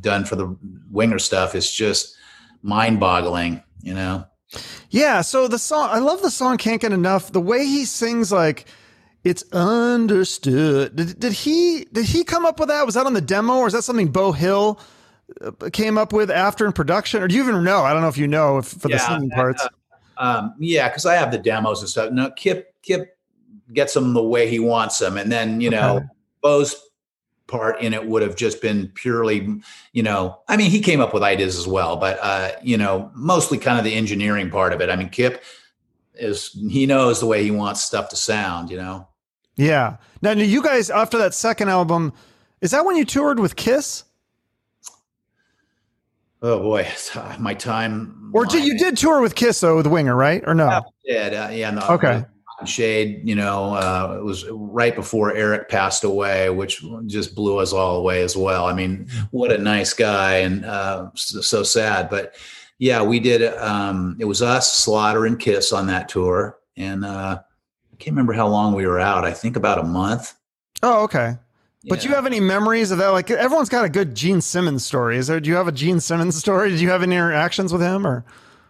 done 0.00 0.24
for 0.24 0.36
the 0.36 0.56
winger 0.90 1.18
stuff 1.18 1.54
is 1.54 1.72
just 1.72 2.16
mind 2.62 3.00
boggling, 3.00 3.62
you 3.82 3.94
know? 3.94 4.24
Yeah. 4.90 5.20
So 5.22 5.48
the 5.48 5.58
song, 5.58 5.88
I 5.90 5.98
love 5.98 6.22
the 6.22 6.30
song 6.30 6.58
Can't 6.58 6.80
Get 6.80 6.92
Enough. 6.92 7.32
The 7.32 7.40
way 7.40 7.64
he 7.64 7.84
sings, 7.84 8.30
like, 8.30 8.66
it's 9.24 9.44
understood. 9.52 10.96
Did, 10.96 11.20
did 11.20 11.32
he 11.32 11.86
did 11.92 12.06
he 12.06 12.24
come 12.24 12.44
up 12.44 12.58
with 12.58 12.68
that? 12.68 12.84
Was 12.84 12.96
that 12.96 13.06
on 13.06 13.12
the 13.14 13.20
demo, 13.20 13.58
or 13.58 13.68
is 13.68 13.72
that 13.72 13.82
something 13.82 14.08
Beau 14.08 14.32
Hill 14.32 14.80
came 15.72 15.98
up 15.98 16.12
with 16.12 16.30
after 16.30 16.66
in 16.66 16.72
production, 16.72 17.22
or 17.22 17.28
do 17.28 17.34
you 17.34 17.42
even 17.42 17.62
know? 17.64 17.82
I 17.82 17.92
don't 17.92 18.02
know 18.02 18.08
if 18.08 18.18
you 18.18 18.26
know 18.26 18.58
if 18.58 18.66
for 18.66 18.88
yeah, 18.88 18.96
the 18.96 19.06
singing 19.06 19.30
parts. 19.30 19.64
Uh, 19.64 19.68
um, 20.18 20.54
yeah, 20.58 20.88
because 20.88 21.06
I 21.06 21.14
have 21.14 21.30
the 21.30 21.38
demos 21.38 21.80
and 21.80 21.88
stuff. 21.88 22.12
No, 22.12 22.30
Kip 22.32 22.74
Kip 22.82 23.16
gets 23.72 23.94
them 23.94 24.14
the 24.14 24.22
way 24.22 24.48
he 24.48 24.58
wants 24.58 24.98
them, 24.98 25.16
and 25.16 25.30
then 25.30 25.60
you 25.60 25.70
know 25.70 25.96
okay. 25.96 26.06
Beau's 26.42 26.76
part 27.52 27.80
in 27.80 27.94
it 27.94 28.06
would 28.06 28.22
have 28.22 28.34
just 28.34 28.62
been 28.62 28.88
purely, 28.94 29.46
you 29.92 30.02
know, 30.02 30.40
I 30.48 30.56
mean, 30.56 30.70
he 30.70 30.80
came 30.80 31.00
up 31.00 31.12
with 31.12 31.22
ideas 31.22 31.58
as 31.58 31.68
well, 31.68 31.96
but 31.96 32.18
uh, 32.22 32.52
you 32.62 32.76
know, 32.76 33.10
mostly 33.14 33.58
kind 33.58 33.78
of 33.78 33.84
the 33.84 33.94
engineering 33.94 34.50
part 34.50 34.72
of 34.72 34.80
it. 34.80 34.88
I 34.88 34.96
mean, 34.96 35.10
Kip 35.10 35.44
is 36.14 36.58
he 36.70 36.86
knows 36.86 37.20
the 37.20 37.26
way 37.26 37.44
he 37.44 37.50
wants 37.50 37.84
stuff 37.84 38.08
to 38.08 38.16
sound, 38.16 38.70
you 38.70 38.78
know. 38.78 39.06
Yeah. 39.56 39.98
Now, 40.22 40.32
you 40.32 40.62
guys 40.62 40.90
after 40.90 41.18
that 41.18 41.34
second 41.34 41.68
album, 41.68 42.12
is 42.60 42.70
that 42.70 42.84
when 42.84 42.96
you 42.96 43.04
toured 43.04 43.38
with 43.38 43.54
Kiss? 43.56 44.04
Oh 46.42 46.58
boy, 46.60 46.88
my 47.38 47.54
time. 47.54 48.32
Or 48.34 48.44
did 48.44 48.64
you 48.64 48.76
did 48.76 48.96
tour 48.96 49.20
with 49.20 49.36
Kiss 49.36 49.60
though 49.60 49.76
with 49.76 49.86
Winger, 49.86 50.16
right? 50.16 50.42
Or 50.46 50.54
no? 50.54 50.82
Yeah, 51.04 51.46
uh, 51.46 51.50
yeah, 51.50 51.70
no. 51.70 51.82
Okay. 51.88 52.24
Shade, 52.64 53.20
you 53.24 53.34
know, 53.34 53.74
uh, 53.74 54.16
it 54.18 54.24
was 54.24 54.44
right 54.50 54.94
before 54.94 55.34
Eric 55.34 55.68
passed 55.68 56.04
away, 56.04 56.48
which 56.50 56.84
just 57.06 57.34
blew 57.34 57.58
us 57.58 57.72
all 57.72 57.96
away 57.96 58.22
as 58.22 58.36
well. 58.36 58.66
I 58.66 58.72
mean, 58.72 59.08
what 59.32 59.50
a 59.50 59.58
nice 59.58 59.92
guy, 59.92 60.36
and 60.36 60.64
uh, 60.64 61.10
so, 61.14 61.40
so 61.40 61.62
sad. 61.64 62.08
But 62.08 62.36
yeah, 62.78 63.02
we 63.02 63.18
did. 63.18 63.42
Um, 63.56 64.16
it 64.20 64.26
was 64.26 64.42
us, 64.42 64.72
Slaughter, 64.74 65.26
and 65.26 65.40
Kiss 65.40 65.72
on 65.72 65.88
that 65.88 66.08
tour, 66.08 66.58
and 66.76 67.04
uh, 67.04 67.40
I 67.92 67.96
can't 67.96 68.14
remember 68.14 68.32
how 68.32 68.46
long 68.46 68.74
we 68.74 68.86
were 68.86 69.00
out. 69.00 69.24
I 69.24 69.32
think 69.32 69.56
about 69.56 69.78
a 69.78 69.84
month. 69.84 70.34
Oh, 70.84 71.02
okay. 71.04 71.36
But 71.88 72.00
do 72.00 72.08
you 72.08 72.14
have 72.14 72.26
any 72.26 72.40
memories 72.40 72.90
of 72.90 72.98
that? 72.98 73.08
Like 73.08 73.30
everyone's 73.30 73.68
got 73.68 73.84
a 73.84 73.88
good 73.88 74.14
Gene 74.14 74.40
Simmons 74.40 74.84
story. 74.84 75.16
Is 75.16 75.26
there? 75.26 75.40
Do 75.40 75.50
you 75.50 75.56
have 75.56 75.68
a 75.68 75.72
Gene 75.72 76.00
Simmons 76.00 76.36
story? 76.36 76.70
Did 76.70 76.80
you 76.80 76.90
have 76.90 77.02
any 77.02 77.16
interactions 77.16 77.72
with 77.72 77.82
him 77.82 78.06
or? 78.06 78.24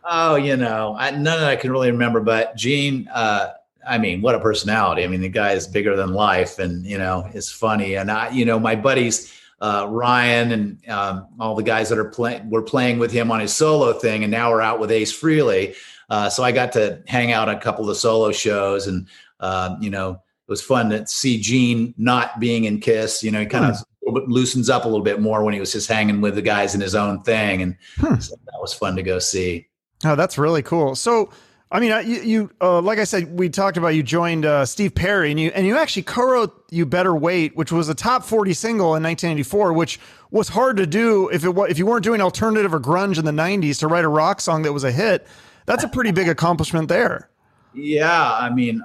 Oh, 0.05 0.35
you 0.35 0.57
know, 0.57 0.97
I, 0.99 1.11
none 1.11 1.39
that 1.41 1.45
I 1.45 1.57
can 1.57 1.71
really 1.71 1.91
remember. 1.91 2.21
But 2.21 2.57
Gene, 2.57 3.09
uh, 3.13 3.51
I 3.87 3.99
mean, 3.99 4.23
what 4.23 4.35
a 4.35 4.41
personality! 4.41 5.05
I 5.05 5.09
mean, 5.09 5.21
the 5.21 5.29
guy 5.29 5.53
is 5.53 5.67
bigger 5.67 5.95
than 5.95 6.13
life, 6.13 6.59
and 6.59 6.85
you 6.87 6.99
know, 6.99 7.29
it's 7.35 7.51
funny. 7.53 7.95
And 7.97 8.11
I, 8.11 8.31
you 8.31 8.45
know, 8.45 8.59
my 8.59 8.77
buddies. 8.77 9.33
Uh, 9.61 9.87
Ryan 9.89 10.51
and 10.51 10.89
um, 10.89 11.29
all 11.39 11.55
the 11.55 11.63
guys 11.63 11.89
that 11.89 11.97
are 11.97 12.11
playing 12.11 12.51
were 12.51 12.63
playing 12.63 12.99
with 12.99 13.13
him 13.13 13.31
on 13.31 13.39
his 13.39 13.55
solo 13.55 13.93
thing, 13.93 14.25
and 14.25 14.31
now 14.33 14.51
we're 14.51 14.61
out 14.61 14.81
with 14.81 14.91
Ace 14.91 15.13
Frehley. 15.17 15.77
Uh, 16.11 16.29
so 16.29 16.43
I 16.43 16.51
got 16.51 16.73
to 16.73 17.01
hang 17.07 17.31
out 17.31 17.49
a 17.49 17.57
couple 17.57 17.85
of 17.85 17.87
the 17.87 17.95
solo 17.95 18.33
shows, 18.33 18.89
and 18.89 19.07
uh, 19.39 19.77
you 19.81 19.89
know, 19.89 20.21
it 20.47 20.51
was 20.51 20.63
fun 20.63 20.91
to 20.91 21.07
see 21.07 21.41
Gene 21.41 21.95
not 21.97 22.41
being 22.41 22.65
in 22.65 22.81
Kiss. 22.81 23.23
You 23.23 23.31
know, 23.31 23.41
he 23.41 23.47
kind 23.47 23.65
of 23.65 23.77
hmm. 24.07 24.31
loosens 24.31 24.69
up 24.69 24.85
a 24.85 24.89
little 24.89 25.05
bit 25.05 25.21
more 25.21 25.45
when 25.45 25.55
he 25.55 25.61
was 25.61 25.73
just 25.73 25.89
hanging 25.89 26.21
with 26.21 26.35
the 26.35 26.43
guys 26.43 26.75
in 26.75 26.81
his 26.81 26.95
own 26.95 27.23
thing, 27.23 27.63
and 27.63 27.77
hmm. 27.97 28.19
so 28.19 28.35
that 28.47 28.61
was 28.61 28.75
fun 28.75 28.97
to 28.97 29.03
go 29.03 29.19
see. 29.19 29.67
Oh, 30.05 30.17
that's 30.17 30.39
really 30.39 30.63
cool. 30.63 30.95
So. 30.95 31.31
I 31.75 31.81
mean, 31.81 32.07
you, 32.07 32.21
you 32.21 32.51
uh, 32.61 32.83
like 32.83 32.99
I 32.99 33.05
said, 33.05 33.39
we 33.39 33.49
talked 33.49 33.79
about 33.79 33.95
you 33.95 34.03
joined 34.03 34.45
uh, 34.45 34.67
Steve 34.67 34.95
Perry, 34.95 35.31
and 35.31 35.41
you 35.41 35.51
and 35.55 35.67
you 35.67 35.79
actually 35.79 36.03
co-wrote 36.03 36.67
"You 36.71 36.85
Better 36.85 37.17
Wait," 37.17 37.57
which 37.57 37.73
was 37.73 37.89
a 37.89 37.95
top 37.95 38.25
forty 38.25 38.53
single 38.53 38.89
in 38.89 39.03
1984, 39.03 39.73
which 39.73 39.99
was 40.31 40.51
hard 40.51 40.77
to 40.77 40.87
do 40.87 41.31
if 41.31 41.47
it 41.47 41.57
if 41.71 41.79
you 41.79 41.87
weren't 41.87 42.05
doing 42.05 42.21
alternative 42.21 42.75
or 42.75 42.79
grunge 42.79 43.19
in 43.19 43.25
the 43.25 43.31
90s 43.31 43.79
to 43.79 43.89
write 43.89 44.05
a 44.05 44.09
rock 44.09 44.43
song 44.43 44.65
that 44.65 44.73
was 44.75 44.85
a 44.85 44.93
hit 44.93 45.27
that's 45.67 45.85
a 45.85 45.89
pretty 45.89 46.11
big 46.11 46.29
accomplishment 46.29 46.89
there. 46.89 47.29
Yeah, 47.75 48.33
I 48.35 48.51
mean, 48.51 48.83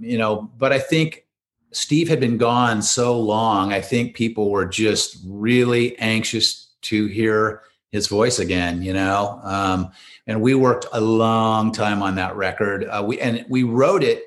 you 0.00 0.18
know, 0.18 0.50
but 0.58 0.72
I 0.72 0.78
think 0.78 1.26
Steve 1.72 2.08
had 2.08 2.20
been 2.20 2.36
gone 2.36 2.82
so 2.82 3.18
long. 3.18 3.72
I 3.72 3.80
think 3.80 4.14
people 4.14 4.50
were 4.50 4.66
just 4.66 5.18
really 5.26 5.98
anxious 5.98 6.70
to 6.82 7.06
hear 7.06 7.62
his 7.90 8.06
voice 8.08 8.38
again. 8.38 8.82
You 8.82 8.92
know, 8.92 9.40
um, 9.42 9.90
and 10.26 10.40
we 10.40 10.54
worked 10.54 10.86
a 10.92 11.00
long 11.00 11.72
time 11.72 12.02
on 12.02 12.14
that 12.16 12.36
record. 12.36 12.84
Uh, 12.84 13.02
we 13.06 13.20
and 13.20 13.44
we 13.48 13.62
wrote 13.62 14.02
it 14.02 14.24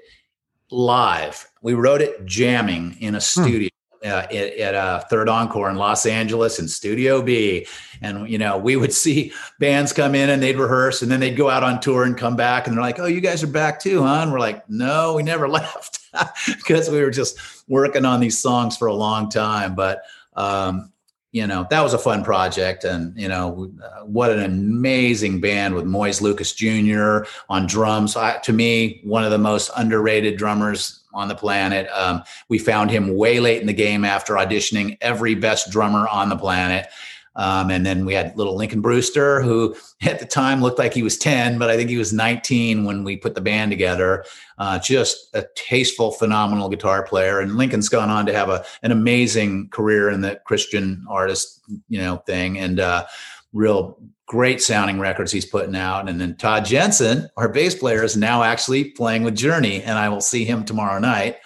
live. 0.72 1.48
We 1.62 1.74
wrote 1.74 2.02
it 2.02 2.26
jamming 2.26 2.98
in 3.00 3.16
a 3.16 3.18
hmm. 3.18 3.42
studio 3.42 3.70
uh, 4.06 4.28
at, 4.32 4.34
at 4.58 4.76
uh, 4.76 5.00
Third 5.10 5.28
Encore 5.28 5.70
in 5.70 5.76
Los 5.76 6.06
Angeles 6.06 6.60
in 6.60 6.68
Studio 6.68 7.22
B. 7.22 7.68
And, 8.02 8.30
you 8.30 8.38
know, 8.38 8.58
we 8.58 8.76
would 8.76 8.94
see 9.06 9.34
bands 9.60 9.94
come 9.94 10.16
in 10.16 10.30
and 10.30 10.42
they'd 10.42 10.58
rehearse 10.58 11.02
and 11.02 11.12
then 11.12 11.20
they'd 11.20 11.36
go 11.36 11.50
out 11.50 11.64
on 11.64 11.80
tour 11.80 12.04
and 12.04 12.18
come 12.18 12.36
back 12.36 12.68
and 12.68 12.76
they're 12.76 12.84
like, 12.84 13.00
oh, 13.00 13.06
you 13.06 13.22
guys 13.22 13.44
are 13.44 13.48
back 13.48 13.80
too, 13.80 14.04
huh? 14.04 14.22
And 14.22 14.32
we're 14.32 14.40
like, 14.40 14.70
no, 14.70 15.16
we 15.16 15.24
never 15.24 15.48
left 15.50 16.00
because 16.48 16.90
we 16.90 17.02
were 17.02 17.12
just 17.12 17.38
working 17.68 18.06
on 18.06 18.20
these 18.20 18.38
songs 18.38 18.78
for 18.78 18.88
a 18.88 18.94
long 18.94 19.30
time. 19.30 19.76
But, 19.76 20.04
um, 20.36 20.92
you 21.36 21.46
know, 21.46 21.68
that 21.70 21.82
was 21.82 21.94
a 21.94 21.98
fun 21.98 22.24
project. 22.24 22.86
And, 22.86 23.14
you 23.20 23.28
know, 23.28 23.70
uh, 23.84 24.06
what 24.06 24.32
an 24.32 24.42
amazing 24.42 25.42
band 25.42 25.76
with 25.76 25.84
Moyes 25.84 26.22
Lucas 26.22 26.54
Jr. 26.54 27.30
on 27.50 27.68
drums. 27.68 28.16
I, 28.16 28.38
to 28.38 28.54
me, 28.54 29.02
one 29.04 29.26
of 29.26 29.32
the 29.32 29.38
most 29.38 29.70
underrated 29.76 30.38
drummers 30.38 31.02
on 31.14 31.28
the 31.28 31.36
planet. 31.36 31.90
Um, 31.92 32.24
we 32.48 32.58
found 32.58 32.90
him 32.90 33.18
way 33.18 33.42
late 33.42 33.60
in 33.60 33.68
the 33.68 33.74
game 33.74 34.06
after 34.06 34.36
auditioning 34.36 34.98
every 35.02 35.36
best 35.36 35.72
drummer 35.72 36.08
on 36.08 36.30
the 36.30 36.38
planet. 36.38 36.88
Um, 37.36 37.70
and 37.70 37.86
then 37.86 38.06
we 38.06 38.14
had 38.14 38.38
little 38.38 38.56
Lincoln 38.56 38.82
Brewster, 38.82 39.42
who 39.42 39.76
at 40.02 40.20
the 40.20 40.26
time 40.26 40.62
looked 40.62 40.80
like 40.80 40.94
he 40.94 41.04
was 41.04 41.18
10, 41.18 41.58
but 41.58 41.70
I 41.70 41.76
think 41.76 41.90
he 41.90 41.98
was 41.98 42.14
19 42.14 42.86
when 42.86 43.04
we 43.04 43.18
put 43.18 43.36
the 43.36 43.42
band 43.42 43.72
together. 43.72 44.26
Uh, 44.58 44.80
just 44.80 45.34
a 45.34 45.46
tasteful, 45.56 46.12
phenomenal 46.12 46.70
guitar 46.70 47.04
player. 47.04 47.40
And 47.40 47.58
Lincoln's 47.58 47.90
gone 47.90 48.10
on 48.10 48.26
to 48.26 48.34
have 48.34 48.50
a, 48.50 48.64
an 48.84 48.92
amazing 48.92 49.70
career 49.70 50.10
in 50.10 50.22
the 50.22 50.40
Christian 50.46 51.06
artist, 51.10 51.62
you 51.90 52.00
know, 52.00 52.18
thing. 52.18 52.58
And 52.58 52.80
uh, 52.80 53.06
real 53.54 53.98
great 54.28 54.62
sounding 54.62 55.00
records 55.00 55.32
he's 55.32 55.46
putting 55.46 55.76
out. 55.76 56.10
And 56.10 56.20
then 56.20 56.36
Todd 56.36 56.66
Jensen, 56.66 57.30
our 57.38 57.50
bass 57.50 57.76
player, 57.76 58.04
is 58.04 58.18
now 58.18 58.44
actually 58.44 58.86
playing 58.92 59.24
with 59.24 59.36
Journey, 59.36 59.84
and 59.84 59.98
I 59.98 60.10
will 60.10 60.22
see 60.22 60.46
him 60.46 60.66
tomorrow 60.66 61.00
night. 61.00 61.38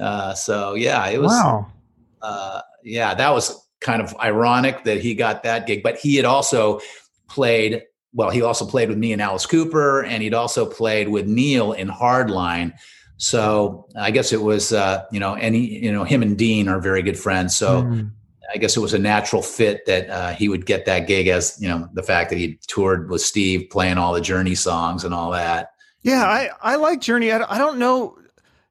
Uh, 0.00 0.34
so 0.34 0.74
yeah, 0.74 1.06
it 1.08 1.20
was. 1.20 1.30
Wow. 1.30 1.66
Uh, 2.20 2.60
yeah, 2.84 3.14
that 3.14 3.30
was 3.30 3.61
kind 3.82 4.00
of 4.00 4.14
ironic 4.20 4.84
that 4.84 5.00
he 5.00 5.14
got 5.14 5.42
that 5.42 5.66
gig, 5.66 5.82
but 5.82 5.96
he 5.96 6.16
had 6.16 6.24
also 6.24 6.80
played. 7.28 7.82
Well, 8.14 8.30
he 8.30 8.42
also 8.42 8.66
played 8.66 8.90
with 8.90 8.98
me 8.98 9.12
and 9.12 9.22
Alice 9.22 9.46
Cooper, 9.46 10.04
and 10.04 10.22
he'd 10.22 10.34
also 10.34 10.66
played 10.66 11.08
with 11.08 11.26
Neal 11.26 11.72
in 11.72 11.88
Hardline. 11.88 12.72
So 13.16 13.86
I 13.96 14.10
guess 14.10 14.32
it 14.32 14.42
was, 14.42 14.72
uh, 14.72 15.04
you 15.10 15.18
know, 15.18 15.34
and 15.34 15.54
he, 15.54 15.78
you 15.84 15.90
know, 15.90 16.04
him 16.04 16.22
and 16.22 16.36
Deen 16.36 16.68
are 16.68 16.78
very 16.78 17.02
good 17.02 17.18
friends. 17.18 17.56
So 17.56 17.84
mm. 17.84 18.10
I 18.52 18.58
guess 18.58 18.76
it 18.76 18.80
was 18.80 18.92
a 18.92 18.98
natural 18.98 19.40
fit 19.40 19.86
that 19.86 20.10
uh, 20.10 20.34
he 20.34 20.50
would 20.50 20.66
get 20.66 20.84
that 20.84 21.06
gig 21.06 21.28
as, 21.28 21.56
you 21.58 21.68
know, 21.68 21.88
the 21.94 22.02
fact 22.02 22.28
that 22.30 22.36
he 22.36 22.58
toured 22.66 23.08
with 23.08 23.22
Steve 23.22 23.70
playing 23.70 23.96
all 23.96 24.12
the 24.12 24.20
Journey 24.20 24.54
songs 24.54 25.04
and 25.04 25.14
all 25.14 25.30
that. 25.30 25.70
Yeah, 26.02 26.24
I, 26.24 26.50
I 26.60 26.76
like 26.76 27.00
Journey. 27.00 27.32
I, 27.32 27.44
I 27.48 27.56
don't 27.56 27.78
know 27.78 28.18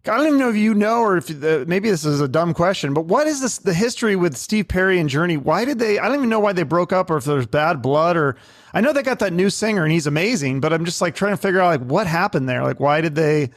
I 0.05 0.17
don't 0.17 0.25
even 0.25 0.39
know 0.39 0.49
if 0.49 0.55
you 0.55 0.73
know, 0.73 1.01
or 1.01 1.17
if 1.17 1.27
the, 1.27 1.63
maybe 1.67 1.89
this 1.89 2.05
is 2.05 2.21
a 2.21 2.27
dumb 2.27 2.55
question, 2.55 2.93
but 2.93 3.05
what 3.05 3.27
is 3.27 3.39
this 3.39 3.59
the 3.59 3.73
history 3.73 4.15
with 4.15 4.35
Steve 4.35 4.67
Perry 4.67 4.99
and 4.99 5.07
Journey? 5.07 5.37
Why 5.37 5.63
did 5.63 5.77
they? 5.77 5.99
I 5.99 6.07
don't 6.07 6.17
even 6.17 6.29
know 6.29 6.39
why 6.39 6.53
they 6.53 6.63
broke 6.63 6.91
up, 6.91 7.11
or 7.11 7.17
if 7.17 7.25
there's 7.25 7.45
bad 7.45 7.83
blood, 7.83 8.17
or 8.17 8.35
I 8.73 8.81
know 8.81 8.93
they 8.93 9.03
got 9.03 9.19
that 9.19 9.31
new 9.31 9.51
singer 9.51 9.83
and 9.83 9.91
he's 9.91 10.07
amazing, 10.07 10.59
but 10.59 10.73
I'm 10.73 10.85
just 10.85 11.01
like 11.01 11.13
trying 11.13 11.33
to 11.33 11.37
figure 11.37 11.59
out 11.59 11.67
like 11.67 11.87
what 11.87 12.07
happened 12.07 12.49
there. 12.49 12.63
Like 12.63 12.79
why 12.79 13.01
did 13.01 13.13
they? 13.13 13.51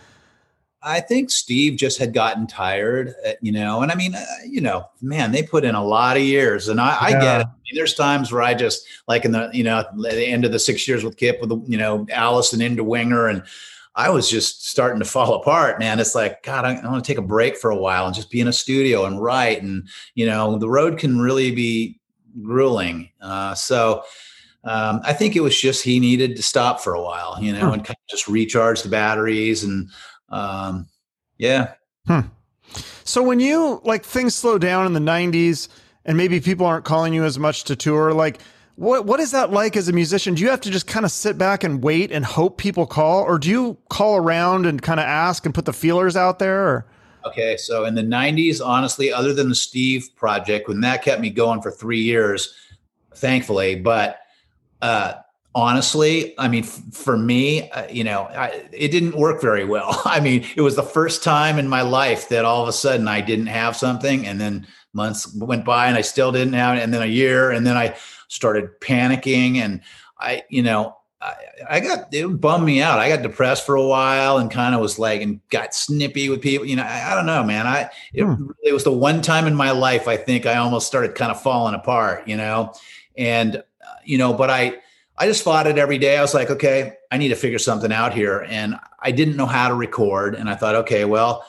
I 0.82 1.00
think 1.00 1.30
Steve 1.30 1.78
just 1.78 1.98
had 1.98 2.12
gotten 2.12 2.46
tired, 2.46 3.14
uh, 3.26 3.32
you 3.40 3.50
know, 3.50 3.80
and 3.80 3.90
I 3.90 3.94
mean, 3.94 4.14
uh, 4.14 4.24
you 4.46 4.60
know, 4.60 4.86
man, 5.00 5.32
they 5.32 5.42
put 5.42 5.64
in 5.64 5.74
a 5.74 5.82
lot 5.82 6.18
of 6.18 6.22
years, 6.22 6.68
and 6.68 6.78
I, 6.78 6.90
yeah. 6.90 6.98
I 7.00 7.10
get 7.10 7.40
it. 7.40 7.46
I 7.46 7.50
mean, 7.64 7.74
there's 7.74 7.94
times 7.94 8.30
where 8.30 8.42
I 8.42 8.52
just 8.52 8.86
like 9.08 9.24
in 9.24 9.32
the, 9.32 9.48
you 9.54 9.64
know, 9.64 9.82
the 9.96 10.26
end 10.26 10.44
of 10.44 10.52
the 10.52 10.58
six 10.58 10.86
years 10.86 11.02
with 11.02 11.16
Kip, 11.16 11.40
with 11.40 11.50
you 11.66 11.78
know, 11.78 12.06
Allison 12.12 12.60
into 12.60 12.84
Winger 12.84 13.28
and 13.28 13.42
I 13.96 14.10
was 14.10 14.28
just 14.28 14.68
starting 14.68 14.98
to 14.98 15.04
fall 15.04 15.34
apart, 15.40 15.78
man. 15.78 16.00
It's 16.00 16.14
like, 16.14 16.42
God, 16.42 16.64
I, 16.64 16.74
I 16.76 16.90
want 16.90 17.04
to 17.04 17.08
take 17.08 17.18
a 17.18 17.22
break 17.22 17.56
for 17.56 17.70
a 17.70 17.76
while 17.76 18.06
and 18.06 18.14
just 18.14 18.30
be 18.30 18.40
in 18.40 18.48
a 18.48 18.52
studio 18.52 19.04
and 19.06 19.22
write. 19.22 19.62
And, 19.62 19.88
you 20.14 20.26
know, 20.26 20.58
the 20.58 20.68
road 20.68 20.98
can 20.98 21.20
really 21.20 21.50
be 21.50 22.00
grueling. 22.42 23.10
Uh, 23.20 23.54
so 23.54 24.02
um, 24.64 25.00
I 25.04 25.12
think 25.12 25.36
it 25.36 25.40
was 25.40 25.58
just 25.58 25.84
he 25.84 26.00
needed 26.00 26.36
to 26.36 26.42
stop 26.42 26.80
for 26.80 26.94
a 26.94 27.02
while, 27.02 27.36
you 27.40 27.52
know, 27.52 27.68
hmm. 27.68 27.74
and 27.74 27.84
kind 27.84 27.96
of 27.96 28.08
just 28.08 28.28
recharge 28.28 28.82
the 28.82 28.88
batteries. 28.88 29.62
And 29.62 29.90
um, 30.30 30.88
yeah. 31.38 31.74
Hmm. 32.06 32.20
So 33.04 33.22
when 33.22 33.40
you 33.40 33.80
like 33.84 34.04
things 34.04 34.34
slow 34.34 34.58
down 34.58 34.86
in 34.86 34.94
the 34.94 35.00
90s 35.00 35.68
and 36.06 36.16
maybe 36.16 36.40
people 36.40 36.66
aren't 36.66 36.84
calling 36.84 37.12
you 37.12 37.24
as 37.24 37.38
much 37.38 37.64
to 37.64 37.76
tour, 37.76 38.12
like 38.12 38.40
what 38.76 39.06
what 39.06 39.20
is 39.20 39.30
that 39.30 39.52
like 39.52 39.76
as 39.76 39.88
a 39.88 39.92
musician? 39.92 40.34
Do 40.34 40.42
you 40.42 40.50
have 40.50 40.60
to 40.62 40.70
just 40.70 40.86
kind 40.86 41.04
of 41.04 41.12
sit 41.12 41.38
back 41.38 41.62
and 41.62 41.82
wait 41.82 42.10
and 42.10 42.24
hope 42.24 42.58
people 42.58 42.86
call 42.86 43.22
or 43.22 43.38
do 43.38 43.48
you 43.48 43.78
call 43.88 44.16
around 44.16 44.66
and 44.66 44.82
kind 44.82 44.98
of 44.98 45.06
ask 45.06 45.46
and 45.46 45.54
put 45.54 45.64
the 45.64 45.72
feelers 45.72 46.16
out 46.16 46.38
there 46.38 46.66
or? 46.66 46.86
Okay, 47.24 47.56
so 47.56 47.84
in 47.84 47.94
the 47.94 48.02
90s 48.02 48.64
honestly 48.64 49.12
other 49.12 49.32
than 49.32 49.48
the 49.48 49.54
Steve 49.54 50.08
project 50.16 50.68
when 50.68 50.80
that 50.80 51.02
kept 51.02 51.20
me 51.20 51.30
going 51.30 51.62
for 51.62 51.70
3 51.70 52.00
years 52.00 52.54
thankfully, 53.14 53.76
but 53.76 54.18
uh 54.82 55.14
honestly 55.54 56.34
i 56.36 56.48
mean 56.48 56.64
f- 56.64 56.82
for 56.90 57.16
me 57.16 57.70
uh, 57.70 57.86
you 57.88 58.02
know 58.02 58.22
I, 58.24 58.64
it 58.72 58.88
didn't 58.88 59.16
work 59.16 59.40
very 59.40 59.64
well 59.64 60.02
i 60.04 60.18
mean 60.18 60.44
it 60.56 60.62
was 60.62 60.74
the 60.74 60.82
first 60.82 61.22
time 61.22 61.58
in 61.58 61.68
my 61.68 61.82
life 61.82 62.28
that 62.30 62.44
all 62.44 62.62
of 62.62 62.68
a 62.68 62.72
sudden 62.72 63.06
i 63.06 63.20
didn't 63.20 63.46
have 63.46 63.76
something 63.76 64.26
and 64.26 64.40
then 64.40 64.66
months 64.92 65.32
went 65.36 65.64
by 65.64 65.86
and 65.86 65.96
i 65.96 66.00
still 66.00 66.32
didn't 66.32 66.54
have 66.54 66.76
it 66.76 66.82
and 66.82 66.92
then 66.92 67.02
a 67.02 67.06
year 67.06 67.52
and 67.52 67.64
then 67.64 67.76
i 67.76 67.94
started 68.34 68.68
panicking 68.80 69.56
and 69.56 69.80
i 70.18 70.42
you 70.48 70.62
know 70.62 70.96
I, 71.22 71.34
I 71.70 71.80
got 71.80 72.12
it 72.12 72.40
bummed 72.40 72.66
me 72.66 72.82
out. 72.82 72.98
I 72.98 73.08
got 73.08 73.22
depressed 73.22 73.64
for 73.64 73.76
a 73.76 73.86
while 73.86 74.36
and 74.36 74.50
kind 74.50 74.74
of 74.74 74.82
was 74.82 74.98
like 74.98 75.22
and 75.22 75.40
got 75.48 75.74
snippy 75.74 76.28
with 76.28 76.42
people. 76.42 76.66
You 76.66 76.76
know, 76.76 76.82
I, 76.82 77.12
I 77.12 77.14
don't 77.14 77.24
know, 77.24 77.42
man. 77.42 77.66
I 77.66 77.88
it, 78.12 78.24
hmm. 78.24 78.50
it 78.62 78.74
was 78.74 78.84
the 78.84 78.92
one 78.92 79.22
time 79.22 79.46
in 79.46 79.54
my 79.54 79.70
life 79.70 80.06
I 80.06 80.18
think 80.18 80.44
I 80.44 80.56
almost 80.56 80.86
started 80.86 81.14
kind 81.14 81.30
of 81.30 81.40
falling 81.40 81.74
apart. 81.74 82.28
You 82.28 82.36
know, 82.36 82.74
and 83.16 83.56
uh, 83.56 83.62
you 84.04 84.18
know, 84.18 84.34
but 84.34 84.50
I 84.50 84.80
I 85.16 85.26
just 85.26 85.44
fought 85.44 85.66
it 85.66 85.78
every 85.78 85.98
day. 85.98 86.16
I 86.18 86.22
was 86.22 86.34
like, 86.34 86.50
okay, 86.50 86.94
I 87.10 87.18
need 87.18 87.28
to 87.28 87.36
figure 87.36 87.58
something 87.58 87.92
out 87.92 88.12
here. 88.12 88.44
And 88.48 88.76
I 89.00 89.12
didn't 89.12 89.36
know 89.36 89.46
how 89.46 89.68
to 89.68 89.74
record. 89.74 90.34
And 90.34 90.48
I 90.50 90.56
thought, 90.56 90.74
okay, 90.74 91.04
well, 91.04 91.46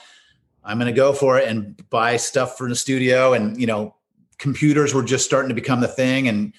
I'm 0.63 0.77
going 0.77 0.93
to 0.93 0.95
go 0.95 1.13
for 1.13 1.39
it 1.39 1.47
and 1.47 1.77
buy 1.89 2.17
stuff 2.17 2.57
for 2.57 2.69
the 2.69 2.75
studio. 2.75 3.33
And, 3.33 3.59
you 3.59 3.65
know, 3.65 3.95
computers 4.37 4.93
were 4.93 5.03
just 5.03 5.25
starting 5.25 5.49
to 5.49 5.55
become 5.55 5.81
the 5.81 5.87
thing. 5.87 6.27
And 6.27 6.53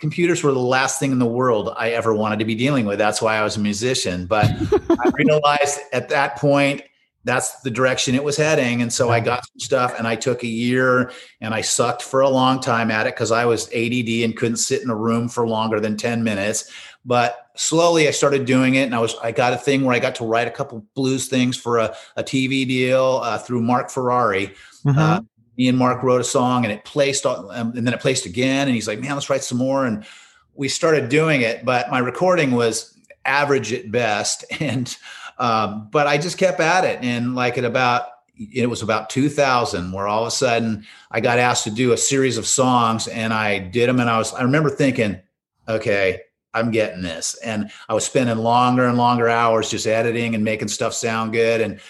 computers 0.00 0.42
were 0.42 0.52
the 0.52 0.58
last 0.58 0.98
thing 0.98 1.12
in 1.12 1.18
the 1.18 1.26
world 1.26 1.72
I 1.76 1.90
ever 1.90 2.14
wanted 2.14 2.38
to 2.40 2.44
be 2.44 2.54
dealing 2.54 2.86
with. 2.86 2.98
That's 2.98 3.20
why 3.22 3.36
I 3.36 3.42
was 3.42 3.56
a 3.56 3.60
musician. 3.60 4.26
But 4.26 4.46
I 4.46 5.10
realized 5.14 5.78
at 5.92 6.08
that 6.08 6.36
point, 6.36 6.82
that's 7.24 7.60
the 7.60 7.70
direction 7.70 8.14
it 8.14 8.24
was 8.24 8.38
heading. 8.38 8.80
And 8.80 8.90
so 8.90 9.10
I 9.10 9.20
got 9.20 9.44
some 9.46 9.60
stuff 9.60 9.94
and 9.98 10.08
I 10.08 10.16
took 10.16 10.42
a 10.42 10.48
year 10.48 11.12
and 11.42 11.52
I 11.52 11.60
sucked 11.60 12.02
for 12.02 12.22
a 12.22 12.30
long 12.30 12.60
time 12.60 12.90
at 12.90 13.06
it 13.06 13.14
because 13.14 13.30
I 13.30 13.44
was 13.44 13.68
ADD 13.74 14.08
and 14.24 14.34
couldn't 14.34 14.56
sit 14.56 14.82
in 14.82 14.88
a 14.88 14.96
room 14.96 15.28
for 15.28 15.46
longer 15.46 15.80
than 15.80 15.98
10 15.98 16.24
minutes. 16.24 16.72
But 17.04 17.50
slowly 17.56 18.08
I 18.08 18.10
started 18.10 18.46
doing 18.46 18.76
it 18.76 18.84
and 18.84 18.94
I 18.94 19.00
was, 19.00 19.16
I 19.22 19.32
got 19.32 19.52
a 19.52 19.58
thing 19.58 19.84
where 19.84 19.94
I 19.94 19.98
got 19.98 20.14
to 20.16 20.24
write 20.24 20.48
a 20.48 20.50
couple 20.50 20.84
blues 20.94 21.28
things 21.28 21.58
for 21.58 21.76
a, 21.76 21.94
a 22.16 22.24
TV 22.24 22.66
deal 22.66 23.20
uh, 23.22 23.36
through 23.36 23.60
Mark 23.60 23.90
Ferrari. 23.90 24.54
Mm-hmm. 24.86 24.98
Uh, 24.98 25.20
me 25.60 25.68
and 25.68 25.76
Mark 25.76 26.02
wrote 26.02 26.22
a 26.22 26.24
song 26.24 26.64
and 26.64 26.72
it 26.72 26.86
placed 26.86 27.26
um, 27.26 27.50
and 27.50 27.86
then 27.86 27.92
it 27.92 28.00
placed 28.00 28.24
again. 28.24 28.66
And 28.66 28.74
he's 28.74 28.88
like, 28.88 28.98
man, 28.98 29.12
let's 29.12 29.28
write 29.28 29.44
some 29.44 29.58
more. 29.58 29.84
And 29.84 30.06
we 30.54 30.68
started 30.68 31.10
doing 31.10 31.42
it, 31.42 31.66
but 31.66 31.90
my 31.90 31.98
recording 31.98 32.52
was 32.52 32.98
average 33.26 33.70
at 33.74 33.92
best. 33.92 34.46
And, 34.58 34.96
um, 35.38 35.88
but 35.90 36.06
I 36.06 36.16
just 36.16 36.38
kept 36.38 36.60
at 36.60 36.84
it. 36.84 37.00
And 37.02 37.34
like 37.34 37.58
at 37.58 37.66
about, 37.66 38.04
it 38.38 38.70
was 38.70 38.80
about 38.80 39.10
2000 39.10 39.92
where 39.92 40.08
all 40.08 40.22
of 40.22 40.28
a 40.28 40.30
sudden 40.30 40.86
I 41.10 41.20
got 41.20 41.38
asked 41.38 41.64
to 41.64 41.70
do 41.70 41.92
a 41.92 41.96
series 41.98 42.38
of 42.38 42.46
songs 42.46 43.06
and 43.06 43.34
I 43.34 43.58
did 43.58 43.90
them. 43.90 44.00
And 44.00 44.08
I 44.08 44.16
was, 44.16 44.32
I 44.32 44.40
remember 44.40 44.70
thinking, 44.70 45.20
okay, 45.68 46.22
I'm 46.54 46.70
getting 46.70 47.02
this. 47.02 47.38
And 47.44 47.70
I 47.86 47.92
was 47.92 48.06
spending 48.06 48.38
longer 48.38 48.86
and 48.86 48.96
longer 48.96 49.28
hours 49.28 49.70
just 49.70 49.86
editing 49.86 50.34
and 50.34 50.42
making 50.42 50.68
stuff 50.68 50.94
sound 50.94 51.34
good. 51.34 51.60
And 51.60 51.80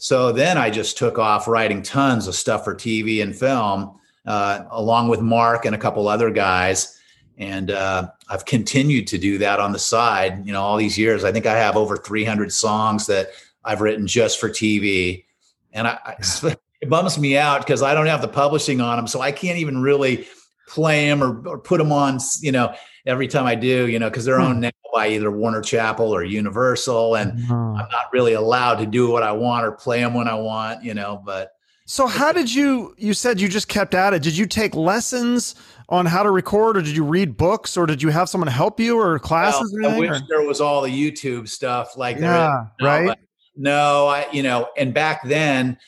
so 0.00 0.32
then 0.32 0.58
I 0.58 0.70
just 0.70 0.98
took 0.98 1.18
off 1.18 1.46
writing 1.46 1.82
tons 1.82 2.26
of 2.26 2.34
stuff 2.34 2.64
for 2.64 2.74
TV 2.74 3.22
and 3.22 3.36
film, 3.36 3.98
uh, 4.26 4.64
along 4.70 5.08
with 5.08 5.20
Mark 5.20 5.64
and 5.64 5.74
a 5.74 5.78
couple 5.78 6.08
other 6.08 6.30
guys 6.30 6.96
and 7.40 7.70
uh, 7.70 8.10
I've 8.28 8.44
continued 8.44 9.06
to 9.08 9.18
do 9.18 9.38
that 9.38 9.58
on 9.60 9.72
the 9.72 9.78
side. 9.78 10.46
You 10.46 10.52
know, 10.52 10.60
all 10.60 10.76
these 10.76 10.98
years, 10.98 11.24
I 11.24 11.32
think 11.32 11.46
I 11.46 11.56
have 11.56 11.74
over 11.74 11.96
300 11.96 12.52
songs 12.52 13.06
that 13.06 13.30
I've 13.64 13.80
written 13.80 14.06
just 14.06 14.38
for 14.38 14.50
TV, 14.50 15.24
and 15.72 15.88
I, 15.88 15.98
I 16.04 16.16
it 16.82 16.88
bums 16.88 17.18
me 17.18 17.38
out 17.38 17.62
because 17.66 17.82
I 17.82 17.94
don't 17.94 18.06
have 18.06 18.20
the 18.20 18.28
publishing 18.28 18.82
on 18.82 18.98
them, 18.98 19.06
so 19.06 19.22
I 19.22 19.32
can't 19.32 19.58
even 19.58 19.80
really 19.80 20.28
play 20.68 21.08
them 21.08 21.24
or, 21.24 21.48
or 21.48 21.58
put 21.58 21.78
them 21.78 21.92
on. 21.92 22.18
You 22.42 22.52
know, 22.52 22.74
every 23.06 23.26
time 23.26 23.46
I 23.46 23.54
do, 23.54 23.88
you 23.88 23.98
know, 23.98 24.10
because 24.10 24.26
they're 24.26 24.40
hmm. 24.40 24.60
now 24.60 24.70
by 24.92 25.08
either 25.08 25.30
Warner 25.30 25.60
Chappell 25.60 26.14
or 26.14 26.24
Universal, 26.24 27.16
and 27.16 27.32
uh-huh. 27.32 27.54
I'm 27.54 27.88
not 27.90 28.12
really 28.12 28.34
allowed 28.34 28.76
to 28.76 28.86
do 28.86 29.10
what 29.10 29.22
I 29.22 29.32
want 29.32 29.64
or 29.66 29.72
play 29.72 30.00
them 30.00 30.14
when 30.14 30.28
I 30.28 30.34
want. 30.34 30.84
You 30.84 30.94
know, 30.94 31.22
but. 31.24 31.52
So 31.86 32.06
how 32.06 32.30
did 32.30 32.52
you 32.54 32.94
you 32.98 33.14
said 33.14 33.40
you 33.40 33.48
just 33.48 33.66
kept 33.66 33.94
at 33.94 34.14
it? 34.14 34.22
Did 34.22 34.36
you 34.36 34.46
take 34.46 34.76
lessons 34.76 35.56
on 35.88 36.06
how 36.06 36.22
to 36.22 36.30
record, 36.30 36.76
or 36.76 36.82
did 36.82 36.96
you 36.96 37.04
read 37.04 37.36
books, 37.36 37.76
or 37.76 37.84
did 37.84 38.00
you 38.00 38.10
have 38.10 38.28
someone 38.28 38.46
help 38.46 38.78
you, 38.78 38.98
or 38.98 39.18
classes? 39.18 39.76
Well, 39.82 39.90
or 39.90 39.94
I 39.94 39.98
wish 39.98 40.10
or? 40.10 40.26
there 40.28 40.46
was 40.46 40.60
all 40.60 40.82
the 40.82 40.88
YouTube 40.88 41.48
stuff 41.48 41.96
like 41.96 42.18
yeah, 42.18 42.66
there. 42.78 42.88
right? 42.88 43.18
No, 43.56 44.06
I 44.06 44.26
you 44.30 44.42
know, 44.42 44.68
and 44.76 44.94
back 44.94 45.24
then, 45.24 45.78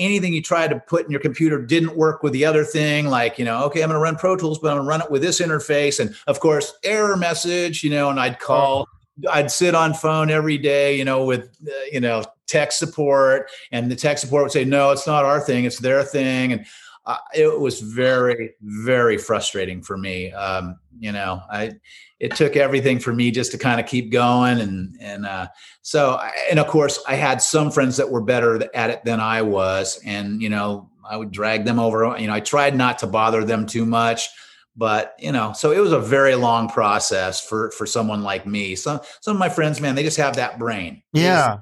anything 0.00 0.32
you 0.32 0.42
tried 0.42 0.70
to 0.70 0.80
put 0.80 1.04
in 1.04 1.10
your 1.10 1.20
computer 1.20 1.60
didn't 1.60 1.96
work 1.96 2.22
with 2.22 2.32
the 2.32 2.44
other 2.44 2.64
thing. 2.64 3.06
Like 3.06 3.38
you 3.38 3.44
know, 3.44 3.64
okay, 3.64 3.82
I'm 3.82 3.88
going 3.88 3.98
to 3.98 4.02
run 4.02 4.16
Pro 4.16 4.36
Tools, 4.36 4.58
but 4.58 4.68
I'm 4.68 4.76
going 4.78 4.86
to 4.86 4.88
run 4.88 5.02
it 5.02 5.10
with 5.10 5.22
this 5.22 5.40
interface, 5.40 6.00
and 6.00 6.14
of 6.26 6.40
course, 6.40 6.74
error 6.82 7.16
message. 7.16 7.84
You 7.84 7.90
know, 7.90 8.10
and 8.10 8.18
I'd 8.18 8.38
call. 8.38 8.88
I'd 9.30 9.50
sit 9.50 9.74
on 9.74 9.92
phone 9.92 10.30
every 10.30 10.56
day, 10.56 10.96
you 10.96 11.04
know, 11.04 11.24
with 11.24 11.50
uh, 11.66 11.72
you 11.92 12.00
know 12.00 12.24
tech 12.46 12.72
support, 12.72 13.50
and 13.70 13.90
the 13.90 13.96
tech 13.96 14.18
support 14.18 14.44
would 14.44 14.52
say, 14.52 14.64
"No, 14.64 14.90
it's 14.90 15.06
not 15.06 15.24
our 15.24 15.40
thing; 15.40 15.64
it's 15.64 15.78
their 15.78 16.02
thing." 16.02 16.52
And 16.52 16.66
uh, 17.06 17.18
it 17.34 17.58
was 17.58 17.80
very 17.80 18.54
very 18.62 19.18
frustrating 19.18 19.82
for 19.82 19.96
me 19.96 20.32
um, 20.32 20.78
you 20.98 21.10
know 21.10 21.42
i 21.50 21.72
it 22.20 22.36
took 22.36 22.54
everything 22.54 22.98
for 22.98 23.12
me 23.12 23.30
just 23.30 23.50
to 23.52 23.58
kind 23.58 23.80
of 23.80 23.86
keep 23.86 24.12
going. 24.12 24.60
And 24.60 24.96
and 25.00 25.26
uh, 25.26 25.48
so 25.82 26.20
and 26.50 26.58
of 26.58 26.66
course 26.68 27.02
i 27.08 27.14
had 27.14 27.42
some 27.42 27.70
friends 27.70 27.96
that 27.96 28.10
were 28.10 28.20
better 28.20 28.62
at 28.74 28.90
it 28.90 29.04
than 29.04 29.18
i 29.20 29.42
was. 29.42 30.00
And 30.04 30.40
you 30.40 30.50
know 30.50 30.90
i 31.08 31.16
would 31.16 31.32
drag 31.32 31.64
them 31.64 31.80
over 31.80 32.16
you 32.18 32.26
know 32.26 32.34
i 32.34 32.40
tried 32.40 32.76
not 32.76 32.98
to 32.98 33.06
bother 33.06 33.42
them 33.42 33.66
too 33.66 33.84
much 33.84 34.28
but 34.76 35.14
you 35.18 35.32
know 35.32 35.52
so 35.52 35.72
it 35.72 35.78
was 35.78 35.92
a 35.92 35.98
very 35.98 36.34
long 36.34 36.68
process 36.68 37.40
for 37.40 37.70
for 37.72 37.86
someone 37.86 38.22
like 38.22 38.46
me. 38.46 38.76
Some 38.76 39.00
some 39.20 39.36
of 39.36 39.38
my 39.38 39.48
friends 39.48 39.80
man 39.80 39.94
they 39.94 40.02
just 40.02 40.16
have 40.18 40.36
that 40.36 40.58
brain. 40.58 41.02
Yeah. 41.12 41.58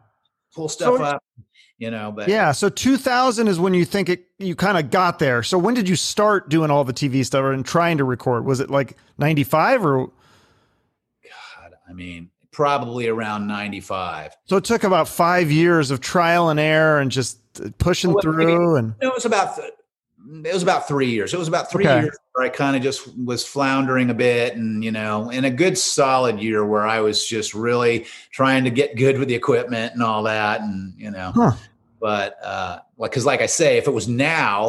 pull 0.54 0.68
stuff 0.68 0.98
so, 0.98 1.04
up 1.04 1.22
you 1.78 1.90
know 1.90 2.10
but 2.10 2.28
yeah 2.28 2.50
so 2.50 2.68
2000 2.68 3.46
is 3.46 3.60
when 3.60 3.72
you 3.72 3.84
think 3.84 4.08
it 4.08 4.24
you 4.38 4.54
kind 4.54 4.78
of 4.78 4.90
got 4.90 5.18
there. 5.18 5.42
So 5.42 5.56
when 5.58 5.74
did 5.74 5.88
you 5.88 5.96
start 5.96 6.48
doing 6.48 6.70
all 6.70 6.84
the 6.84 6.92
tv 6.92 7.24
stuff 7.24 7.44
and 7.44 7.64
trying 7.64 7.98
to 7.98 8.04
record? 8.04 8.44
Was 8.44 8.60
it 8.60 8.70
like 8.70 8.96
95 9.18 9.84
or 9.84 10.10
i 11.88 11.92
mean 11.92 12.30
probably 12.50 13.08
around 13.08 13.46
95 13.46 14.36
so 14.46 14.56
it 14.56 14.64
took 14.64 14.84
about 14.84 15.08
five 15.08 15.50
years 15.50 15.90
of 15.90 16.00
trial 16.00 16.48
and 16.48 16.58
error 16.58 16.98
and 16.98 17.10
just 17.10 17.38
pushing 17.78 18.12
well, 18.12 18.22
through 18.22 18.76
and 18.76 18.94
it 19.00 19.12
was 19.12 19.24
about 19.24 19.58
it 19.58 20.52
was 20.52 20.62
about 20.62 20.88
three 20.88 21.10
years 21.10 21.34
it 21.34 21.38
was 21.38 21.48
about 21.48 21.70
three 21.70 21.86
okay. 21.86 22.00
years 22.00 22.16
where 22.32 22.46
i 22.46 22.48
kind 22.48 22.74
of 22.74 22.82
just 22.82 23.14
was 23.18 23.44
floundering 23.44 24.10
a 24.10 24.14
bit 24.14 24.56
and 24.56 24.82
you 24.82 24.90
know 24.90 25.30
in 25.30 25.44
a 25.44 25.50
good 25.50 25.76
solid 25.76 26.40
year 26.40 26.64
where 26.64 26.86
i 26.86 27.00
was 27.00 27.26
just 27.26 27.54
really 27.54 28.06
trying 28.32 28.64
to 28.64 28.70
get 28.70 28.96
good 28.96 29.18
with 29.18 29.28
the 29.28 29.34
equipment 29.34 29.92
and 29.92 30.02
all 30.02 30.22
that 30.22 30.60
and 30.60 30.94
you 30.96 31.10
know 31.10 31.32
huh. 31.34 31.52
But 32.00 32.42
uh, 32.42 32.80
like, 32.96 33.10
because 33.10 33.26
like 33.26 33.40
I 33.40 33.46
say, 33.46 33.78
if 33.78 33.86
it 33.86 33.92
was 33.92 34.08
now, 34.08 34.68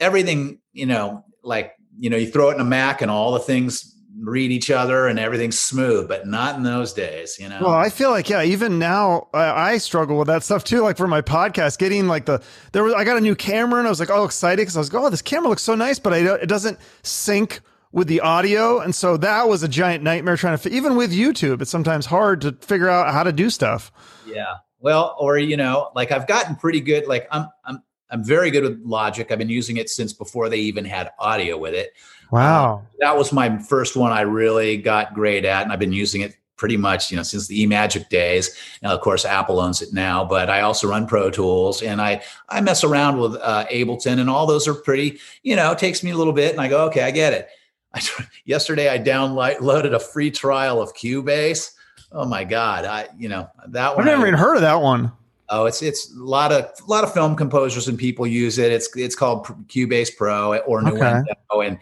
everything, 0.00 0.58
you 0.72 0.86
know, 0.86 1.24
like 1.42 1.74
you 1.98 2.10
know, 2.10 2.16
you 2.16 2.26
throw 2.26 2.50
it 2.50 2.54
in 2.54 2.60
a 2.60 2.64
Mac 2.64 3.02
and 3.02 3.10
all 3.10 3.32
the 3.32 3.40
things 3.40 3.94
read 4.20 4.50
each 4.50 4.70
other 4.70 5.06
and 5.06 5.18
everything's 5.18 5.58
smooth, 5.58 6.08
but 6.08 6.26
not 6.26 6.56
in 6.56 6.62
those 6.62 6.92
days, 6.92 7.38
you 7.38 7.48
know. 7.48 7.58
Well, 7.60 7.74
I 7.74 7.88
feel 7.88 8.10
like 8.10 8.28
yeah, 8.28 8.42
even 8.42 8.78
now 8.78 9.28
I, 9.32 9.72
I 9.72 9.78
struggle 9.78 10.18
with 10.18 10.28
that 10.28 10.42
stuff 10.42 10.64
too. 10.64 10.80
Like 10.80 10.96
for 10.96 11.06
my 11.06 11.22
podcast, 11.22 11.78
getting 11.78 12.06
like 12.06 12.26
the 12.26 12.42
there 12.72 12.84
was 12.84 12.94
I 12.94 13.04
got 13.04 13.16
a 13.16 13.20
new 13.20 13.34
camera 13.34 13.78
and 13.78 13.86
I 13.86 13.90
was 13.90 14.00
like 14.00 14.10
oh 14.10 14.24
excited 14.24 14.62
because 14.62 14.76
I 14.76 14.80
was 14.80 14.92
like 14.92 15.02
oh 15.02 15.10
this 15.10 15.22
camera 15.22 15.48
looks 15.48 15.62
so 15.62 15.74
nice, 15.74 15.98
but 15.98 16.12
I, 16.12 16.18
it 16.36 16.48
doesn't 16.48 16.78
sync 17.02 17.60
with 17.90 18.08
the 18.08 18.20
audio, 18.20 18.80
and 18.80 18.94
so 18.94 19.16
that 19.16 19.48
was 19.48 19.62
a 19.62 19.68
giant 19.68 20.04
nightmare 20.04 20.36
trying 20.36 20.58
to 20.58 20.70
even 20.70 20.96
with 20.96 21.12
YouTube. 21.12 21.62
It's 21.62 21.70
sometimes 21.70 22.06
hard 22.06 22.40
to 22.42 22.52
figure 22.52 22.88
out 22.88 23.12
how 23.12 23.22
to 23.22 23.32
do 23.32 23.50
stuff. 23.50 23.90
Yeah, 24.26 24.56
well, 24.80 25.16
or 25.18 25.38
you 25.38 25.56
know, 25.56 25.90
like 25.94 26.12
I've 26.12 26.26
gotten 26.26 26.56
pretty 26.56 26.80
good. 26.80 27.06
Like 27.06 27.28
I'm 27.30 27.48
I'm 27.64 27.82
I'm 28.10 28.24
very 28.24 28.50
good 28.50 28.62
with 28.62 28.80
Logic. 28.84 29.30
I've 29.30 29.38
been 29.38 29.48
using 29.48 29.76
it 29.76 29.90
since 29.90 30.12
before 30.12 30.48
they 30.48 30.58
even 30.58 30.84
had 30.84 31.10
audio 31.18 31.56
with 31.58 31.74
it. 31.74 31.92
Wow. 32.30 32.74
Um, 32.74 32.86
that 33.00 33.16
was 33.16 33.32
my 33.32 33.58
first 33.58 33.96
one 33.96 34.12
I 34.12 34.22
really 34.22 34.76
got 34.76 35.14
great 35.14 35.44
at, 35.44 35.62
and 35.62 35.72
I've 35.72 35.78
been 35.78 35.92
using 35.92 36.20
it 36.20 36.36
pretty 36.56 36.76
much, 36.76 37.10
you 37.10 37.16
know, 37.16 37.22
since 37.22 37.46
the 37.46 37.66
eMagic 37.66 38.08
days. 38.08 38.56
Now, 38.82 38.90
of 38.90 39.00
course, 39.00 39.24
Apple 39.24 39.60
owns 39.60 39.80
it 39.80 39.92
now, 39.92 40.24
but 40.24 40.50
I 40.50 40.62
also 40.62 40.88
run 40.88 41.06
Pro 41.06 41.30
Tools 41.30 41.82
and 41.82 42.00
I 42.00 42.20
I 42.48 42.60
mess 42.60 42.84
around 42.84 43.18
with 43.18 43.36
uh, 43.36 43.66
Ableton, 43.70 44.18
and 44.18 44.28
all 44.28 44.46
those 44.46 44.66
are 44.66 44.74
pretty. 44.74 45.18
You 45.42 45.56
know, 45.56 45.72
it 45.72 45.78
takes 45.78 46.02
me 46.02 46.10
a 46.10 46.16
little 46.16 46.32
bit, 46.32 46.52
and 46.52 46.60
I 46.60 46.68
go, 46.68 46.86
okay, 46.86 47.02
I 47.02 47.10
get 47.10 47.32
it. 47.32 47.48
I, 47.94 48.02
yesterday, 48.44 48.88
I 48.88 48.98
downloaded 48.98 49.94
a 49.94 50.00
free 50.00 50.30
trial 50.30 50.82
of 50.82 50.94
Cubase 50.94 51.72
Oh 52.12 52.24
my 52.24 52.44
God. 52.44 52.84
I, 52.84 53.08
you 53.18 53.28
know, 53.28 53.48
that 53.68 53.94
one. 53.94 54.00
I've 54.00 54.12
never 54.12 54.24
I, 54.24 54.28
even 54.28 54.38
heard 54.38 54.56
of 54.56 54.62
that 54.62 54.80
one. 54.80 55.12
Oh, 55.50 55.66
it's 55.66 55.82
it's 55.82 56.14
a 56.14 56.22
lot 56.22 56.52
of 56.52 56.64
a 56.64 56.90
lot 56.90 57.04
of 57.04 57.12
film 57.12 57.34
composers 57.34 57.88
and 57.88 57.98
people 57.98 58.26
use 58.26 58.58
it. 58.58 58.72
It's 58.72 58.94
it's 58.96 59.14
called 59.14 59.46
Cubase 59.68 60.14
Pro 60.16 60.58
or 60.58 60.82
Nuendo, 60.82 61.24
okay. 61.50 61.68
and 61.68 61.78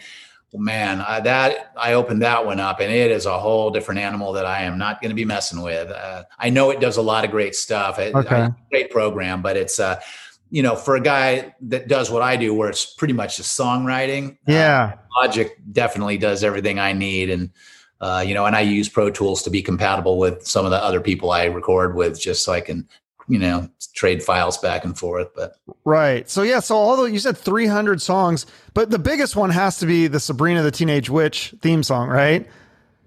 man, 0.54 1.00
I, 1.00 1.20
that 1.20 1.72
I 1.76 1.94
opened 1.94 2.22
that 2.22 2.44
one 2.44 2.60
up, 2.60 2.80
and 2.80 2.90
it 2.90 3.10
is 3.10 3.26
a 3.26 3.38
whole 3.38 3.70
different 3.70 4.00
animal 4.00 4.32
that 4.32 4.46
I 4.46 4.62
am 4.62 4.78
not 4.78 5.00
going 5.00 5.10
to 5.10 5.14
be 5.14 5.24
messing 5.24 5.62
with. 5.62 5.90
Uh, 5.90 6.24
I 6.38 6.50
know 6.50 6.70
it 6.70 6.80
does 6.80 6.96
a 6.96 7.02
lot 7.02 7.24
of 7.24 7.30
great 7.30 7.54
stuff. 7.54 7.98
It, 7.98 8.14
okay. 8.14 8.48
Great 8.70 8.90
program, 8.90 9.42
but 9.42 9.56
it's 9.56 9.78
uh, 9.78 10.00
you 10.50 10.62
know, 10.62 10.76
for 10.76 10.96
a 10.96 11.00
guy 11.00 11.54
that 11.62 11.88
does 11.88 12.10
what 12.10 12.22
I 12.22 12.36
do, 12.36 12.54
where 12.54 12.68
it's 12.68 12.86
pretty 12.86 13.14
much 13.14 13.36
just 13.36 13.58
songwriting. 13.58 14.32
Uh, 14.32 14.52
yeah, 14.52 14.92
uh, 14.94 15.22
Logic 15.22 15.56
definitely 15.72 16.18
does 16.18 16.44
everything 16.44 16.78
I 16.78 16.92
need, 16.92 17.30
and 17.30 17.50
uh, 18.00 18.24
you 18.26 18.34
know, 18.34 18.46
and 18.46 18.54
I 18.54 18.60
use 18.60 18.88
Pro 18.88 19.10
Tools 19.10 19.42
to 19.42 19.50
be 19.50 19.62
compatible 19.62 20.18
with 20.18 20.46
some 20.46 20.64
of 20.64 20.70
the 20.70 20.82
other 20.82 21.00
people 21.00 21.30
I 21.30 21.44
record 21.44 21.96
with, 21.96 22.20
just 22.20 22.44
so 22.44 22.52
I 22.52 22.60
can 22.60 22.88
you 23.28 23.38
know 23.38 23.68
trade 23.94 24.22
files 24.22 24.58
back 24.58 24.84
and 24.84 24.98
forth 24.98 25.28
but 25.34 25.56
right. 25.84 26.28
So 26.28 26.42
yeah 26.42 26.60
so 26.60 26.76
although 26.76 27.04
you 27.04 27.18
said 27.18 27.36
300 27.36 28.00
songs 28.00 28.46
but 28.74 28.90
the 28.90 28.98
biggest 28.98 29.36
one 29.36 29.50
has 29.50 29.78
to 29.78 29.86
be 29.86 30.06
the 30.06 30.20
sabrina 30.20 30.62
the 30.62 30.70
teenage 30.70 31.10
witch 31.10 31.54
theme 31.60 31.82
song 31.82 32.08
right? 32.08 32.46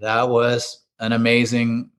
That 0.02 0.30
was 0.30 0.82
an 1.00 1.14
amazing 1.14 1.92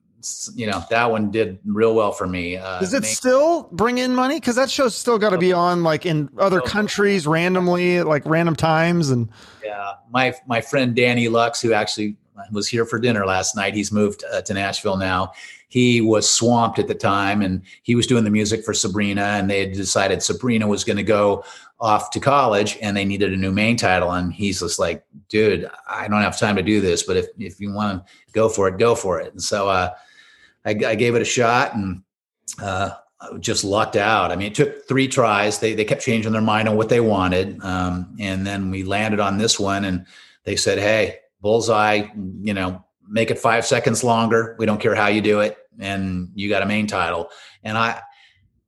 you 0.54 0.66
know 0.66 0.84
that 0.90 1.10
one 1.10 1.30
did 1.30 1.58
real 1.64 1.94
well 1.94 2.12
for 2.12 2.26
me 2.26 2.56
uh, 2.56 2.78
does 2.80 2.92
it 2.92 3.06
still 3.06 3.62
bring 3.72 3.96
in 3.96 4.14
money? 4.14 4.38
Because 4.38 4.56
that 4.56 4.70
show's 4.70 4.94
still 4.94 5.18
got 5.18 5.30
to 5.30 5.38
be 5.38 5.52
on 5.52 5.82
like 5.82 6.04
in 6.04 6.28
other 6.36 6.60
countries 6.60 7.26
randomly 7.26 8.02
like 8.02 8.22
random 8.26 8.54
times 8.54 9.08
and 9.10 9.30
yeah. 9.64 9.92
My 10.10 10.34
my 10.46 10.60
friend 10.60 10.94
danny 10.94 11.28
lux 11.28 11.62
who 11.62 11.72
actually 11.72 12.16
was 12.52 12.68
here 12.68 12.84
for 12.84 12.98
dinner 12.98 13.24
last 13.24 13.56
night 13.56 13.74
he's 13.74 13.92
moved 13.92 14.24
uh, 14.32 14.42
to 14.42 14.52
nashville 14.52 14.96
now 14.96 15.32
he 15.70 16.00
was 16.00 16.28
swamped 16.28 16.80
at 16.80 16.88
the 16.88 16.96
time 16.96 17.42
and 17.42 17.62
he 17.84 17.94
was 17.94 18.08
doing 18.08 18.24
the 18.24 18.30
music 18.30 18.64
for 18.64 18.74
Sabrina 18.74 19.22
and 19.22 19.48
they 19.48 19.60
had 19.60 19.72
decided 19.72 20.20
Sabrina 20.20 20.66
was 20.66 20.82
going 20.82 20.96
to 20.96 21.04
go 21.04 21.44
off 21.78 22.10
to 22.10 22.18
college 22.18 22.76
and 22.82 22.96
they 22.96 23.04
needed 23.04 23.32
a 23.32 23.36
new 23.36 23.52
main 23.52 23.76
title. 23.76 24.10
And 24.10 24.32
he's 24.32 24.60
just 24.60 24.80
like 24.80 25.04
dude 25.28 25.70
I 25.88 26.08
don't 26.08 26.22
have 26.22 26.38
time 26.38 26.56
to 26.56 26.62
do 26.62 26.80
this 26.80 27.04
but 27.04 27.16
if 27.16 27.28
if 27.38 27.60
you 27.60 27.72
want 27.72 28.04
to 28.04 28.12
go 28.32 28.48
for 28.48 28.66
it 28.66 28.78
go 28.78 28.96
for 28.96 29.20
it. 29.20 29.32
And 29.32 29.40
so 29.40 29.68
uh, 29.68 29.90
I, 30.64 30.70
I, 30.70 30.94
gave 30.96 31.14
it 31.14 31.22
a 31.22 31.24
shot 31.24 31.76
and 31.76 32.02
uh, 32.60 32.90
just 33.38 33.62
lucked 33.62 33.94
out. 33.94 34.32
I 34.32 34.36
mean 34.36 34.48
it 34.48 34.56
took 34.56 34.88
three 34.88 35.06
tries. 35.06 35.60
They 35.60 35.74
they 35.74 35.84
kept 35.84 36.02
changing 36.02 36.32
their 36.32 36.42
mind 36.42 36.68
on 36.68 36.76
what 36.76 36.88
they 36.88 37.00
wanted 37.00 37.62
um, 37.62 38.16
and 38.18 38.44
then 38.44 38.72
we 38.72 38.82
landed 38.82 39.20
on 39.20 39.38
this 39.38 39.60
one 39.60 39.84
and 39.84 40.04
they 40.42 40.56
said 40.56 40.78
hey 40.78 41.20
bullseye 41.40 42.08
you 42.42 42.54
know 42.54 42.84
make 43.10 43.30
it 43.30 43.38
five 43.38 43.66
seconds 43.66 44.04
longer. 44.04 44.56
We 44.58 44.66
don't 44.66 44.80
care 44.80 44.94
how 44.94 45.08
you 45.08 45.20
do 45.20 45.40
it. 45.40 45.58
And 45.78 46.30
you 46.34 46.48
got 46.48 46.62
a 46.62 46.66
main 46.66 46.86
title. 46.86 47.30
And 47.64 47.76
I, 47.76 48.00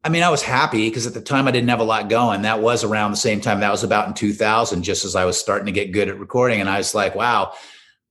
I 0.04 0.08
mean, 0.08 0.24
I 0.24 0.30
was 0.30 0.42
happy 0.42 0.88
because 0.88 1.06
at 1.06 1.14
the 1.14 1.20
time 1.20 1.46
I 1.46 1.52
didn't 1.52 1.70
have 1.70 1.80
a 1.80 1.84
lot 1.84 2.10
going. 2.10 2.42
That 2.42 2.60
was 2.60 2.82
around 2.82 3.12
the 3.12 3.16
same 3.16 3.40
time. 3.40 3.60
That 3.60 3.70
was 3.70 3.84
about 3.84 4.08
in 4.08 4.14
2000, 4.14 4.82
just 4.82 5.04
as 5.04 5.14
I 5.14 5.24
was 5.24 5.38
starting 5.38 5.66
to 5.66 5.72
get 5.72 5.92
good 5.92 6.08
at 6.08 6.18
recording. 6.18 6.60
And 6.60 6.68
I 6.68 6.78
was 6.78 6.94
like, 6.94 7.14
wow, 7.14 7.54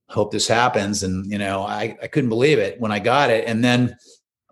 hope 0.08 0.32
this 0.32 0.48
happens. 0.48 1.04
And, 1.04 1.30
you 1.30 1.38
know, 1.38 1.64
I, 1.64 1.98
I 2.02 2.08
couldn't 2.08 2.30
believe 2.30 2.60
it 2.60 2.80
when 2.80 2.94
I 2.94 3.00
got 3.00 3.30
it. 3.30 3.46
And 3.46 3.62
then, 3.62 3.98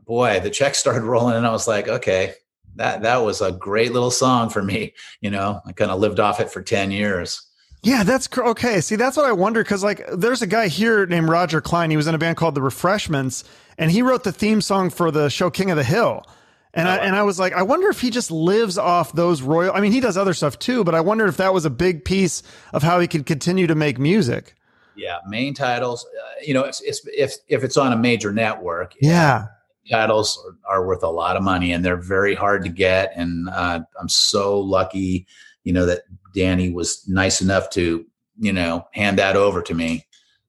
boy, 0.06 0.42
the 0.42 0.50
check 0.50 0.76
started 0.76 1.04
rolling. 1.04 1.36
And 1.36 1.48
I 1.48 1.52
was 1.52 1.68
like, 1.68 1.88
okay, 1.88 2.34
that, 2.76 3.04
that 3.04 3.18
was 3.18 3.42
a 3.42 3.54
great 3.54 3.94
little 3.94 4.12
song 4.12 4.50
for 4.50 4.62
me. 4.62 4.94
You 5.22 5.32
know, 5.32 5.62
I 5.66 5.72
kind 5.72 5.92
of 5.92 6.00
lived 6.00 6.20
off 6.20 6.42
it 6.42 6.52
for 6.52 6.62
10 6.62 6.92
years. 6.92 7.49
Yeah, 7.82 8.04
that's 8.04 8.28
cr- 8.28 8.44
okay. 8.44 8.82
See, 8.82 8.96
that's 8.96 9.16
what 9.16 9.26
I 9.26 9.32
wonder 9.32 9.64
because 9.64 9.84
like 9.84 10.06
there's 10.12 10.42
a 10.42 10.48
guy 10.48 10.68
here 10.68 11.06
named 11.06 11.30
Roger 11.30 11.62
Clyne. 11.62 11.90
He 11.90 11.98
was 11.98 12.08
in 12.08 12.16
a 12.16 12.18
band 12.18 12.38
called 12.38 12.56
The 12.56 12.62
Refreshments, 12.62 13.44
and 13.78 13.90
he 13.90 14.02
wrote 14.02 14.24
the 14.24 14.32
theme 14.32 14.62
song 14.62 14.90
for 14.90 15.12
the 15.12 15.30
show 15.30 15.50
King 15.50 15.72
of 15.72 15.78
the 15.78 15.84
Hill. 15.84 16.26
And 16.74 16.88
oh, 16.88 16.92
I 16.92 16.98
and 16.98 17.16
I 17.16 17.24
was 17.24 17.40
like, 17.40 17.54
I 17.54 17.64
wonder 17.64 17.90
if 17.90 18.02
he 18.02 18.10
just 18.10 18.32
lives 18.32 18.78
off 18.78 19.14
those 19.14 19.42
royal. 19.42 19.74
I 19.74 19.80
mean, 19.80 19.92
he 19.92 20.02
does 20.02 20.18
other 20.18 20.34
stuff 20.34 20.60
too, 20.60 20.84
but 20.84 20.94
I 20.94 21.02
wonder 21.02 21.26
if 21.26 21.38
that 21.38 21.54
was 21.54 21.66
a 21.66 21.70
big 21.70 22.06
piece 22.06 22.44
of 22.74 22.84
how 22.84 23.00
he 23.00 23.08
could 23.08 23.26
continue 23.26 23.66
to 23.68 23.76
make 23.76 23.98
music. 23.98 24.56
Yeah, 24.96 25.20
main 25.28 25.54
titles. 25.54 26.06
Uh, 26.06 26.42
you 26.46 26.54
know, 26.54 26.64
it's, 26.64 26.82
it's, 26.82 27.02
if 27.08 27.36
if 27.48 27.64
it's 27.64 27.78
on 27.78 27.94
a 27.94 27.98
major 27.98 28.34
network, 28.34 28.94
yeah, 29.02 29.48
titles 29.90 30.38
are, 30.68 30.82
are, 30.82 30.86
worth 30.86 31.04
a 31.04 31.10
lot 31.10 31.38
of 31.38 31.44
money, 31.44 31.72
and 31.72 31.84
they're 31.84 31.98
very 31.98 32.36
hard 32.36 32.64
to 32.66 32.70
get. 32.70 33.14
And 33.16 33.50
uh, 33.50 33.80
I'm 34.00 34.10
so 34.10 34.60
lucky, 34.60 35.26
you 35.64 35.74
know, 35.74 35.86
that 35.86 36.02
Danny 36.34 36.72
was 36.72 37.08
nice 37.08 37.42
enough 37.42 37.70
to, 37.72 38.06
you 38.38 38.54
know, 38.54 38.88
hand 38.94 39.20
that 39.20 39.36
over 39.36 39.62
to 39.62 39.74
me. 39.74 40.06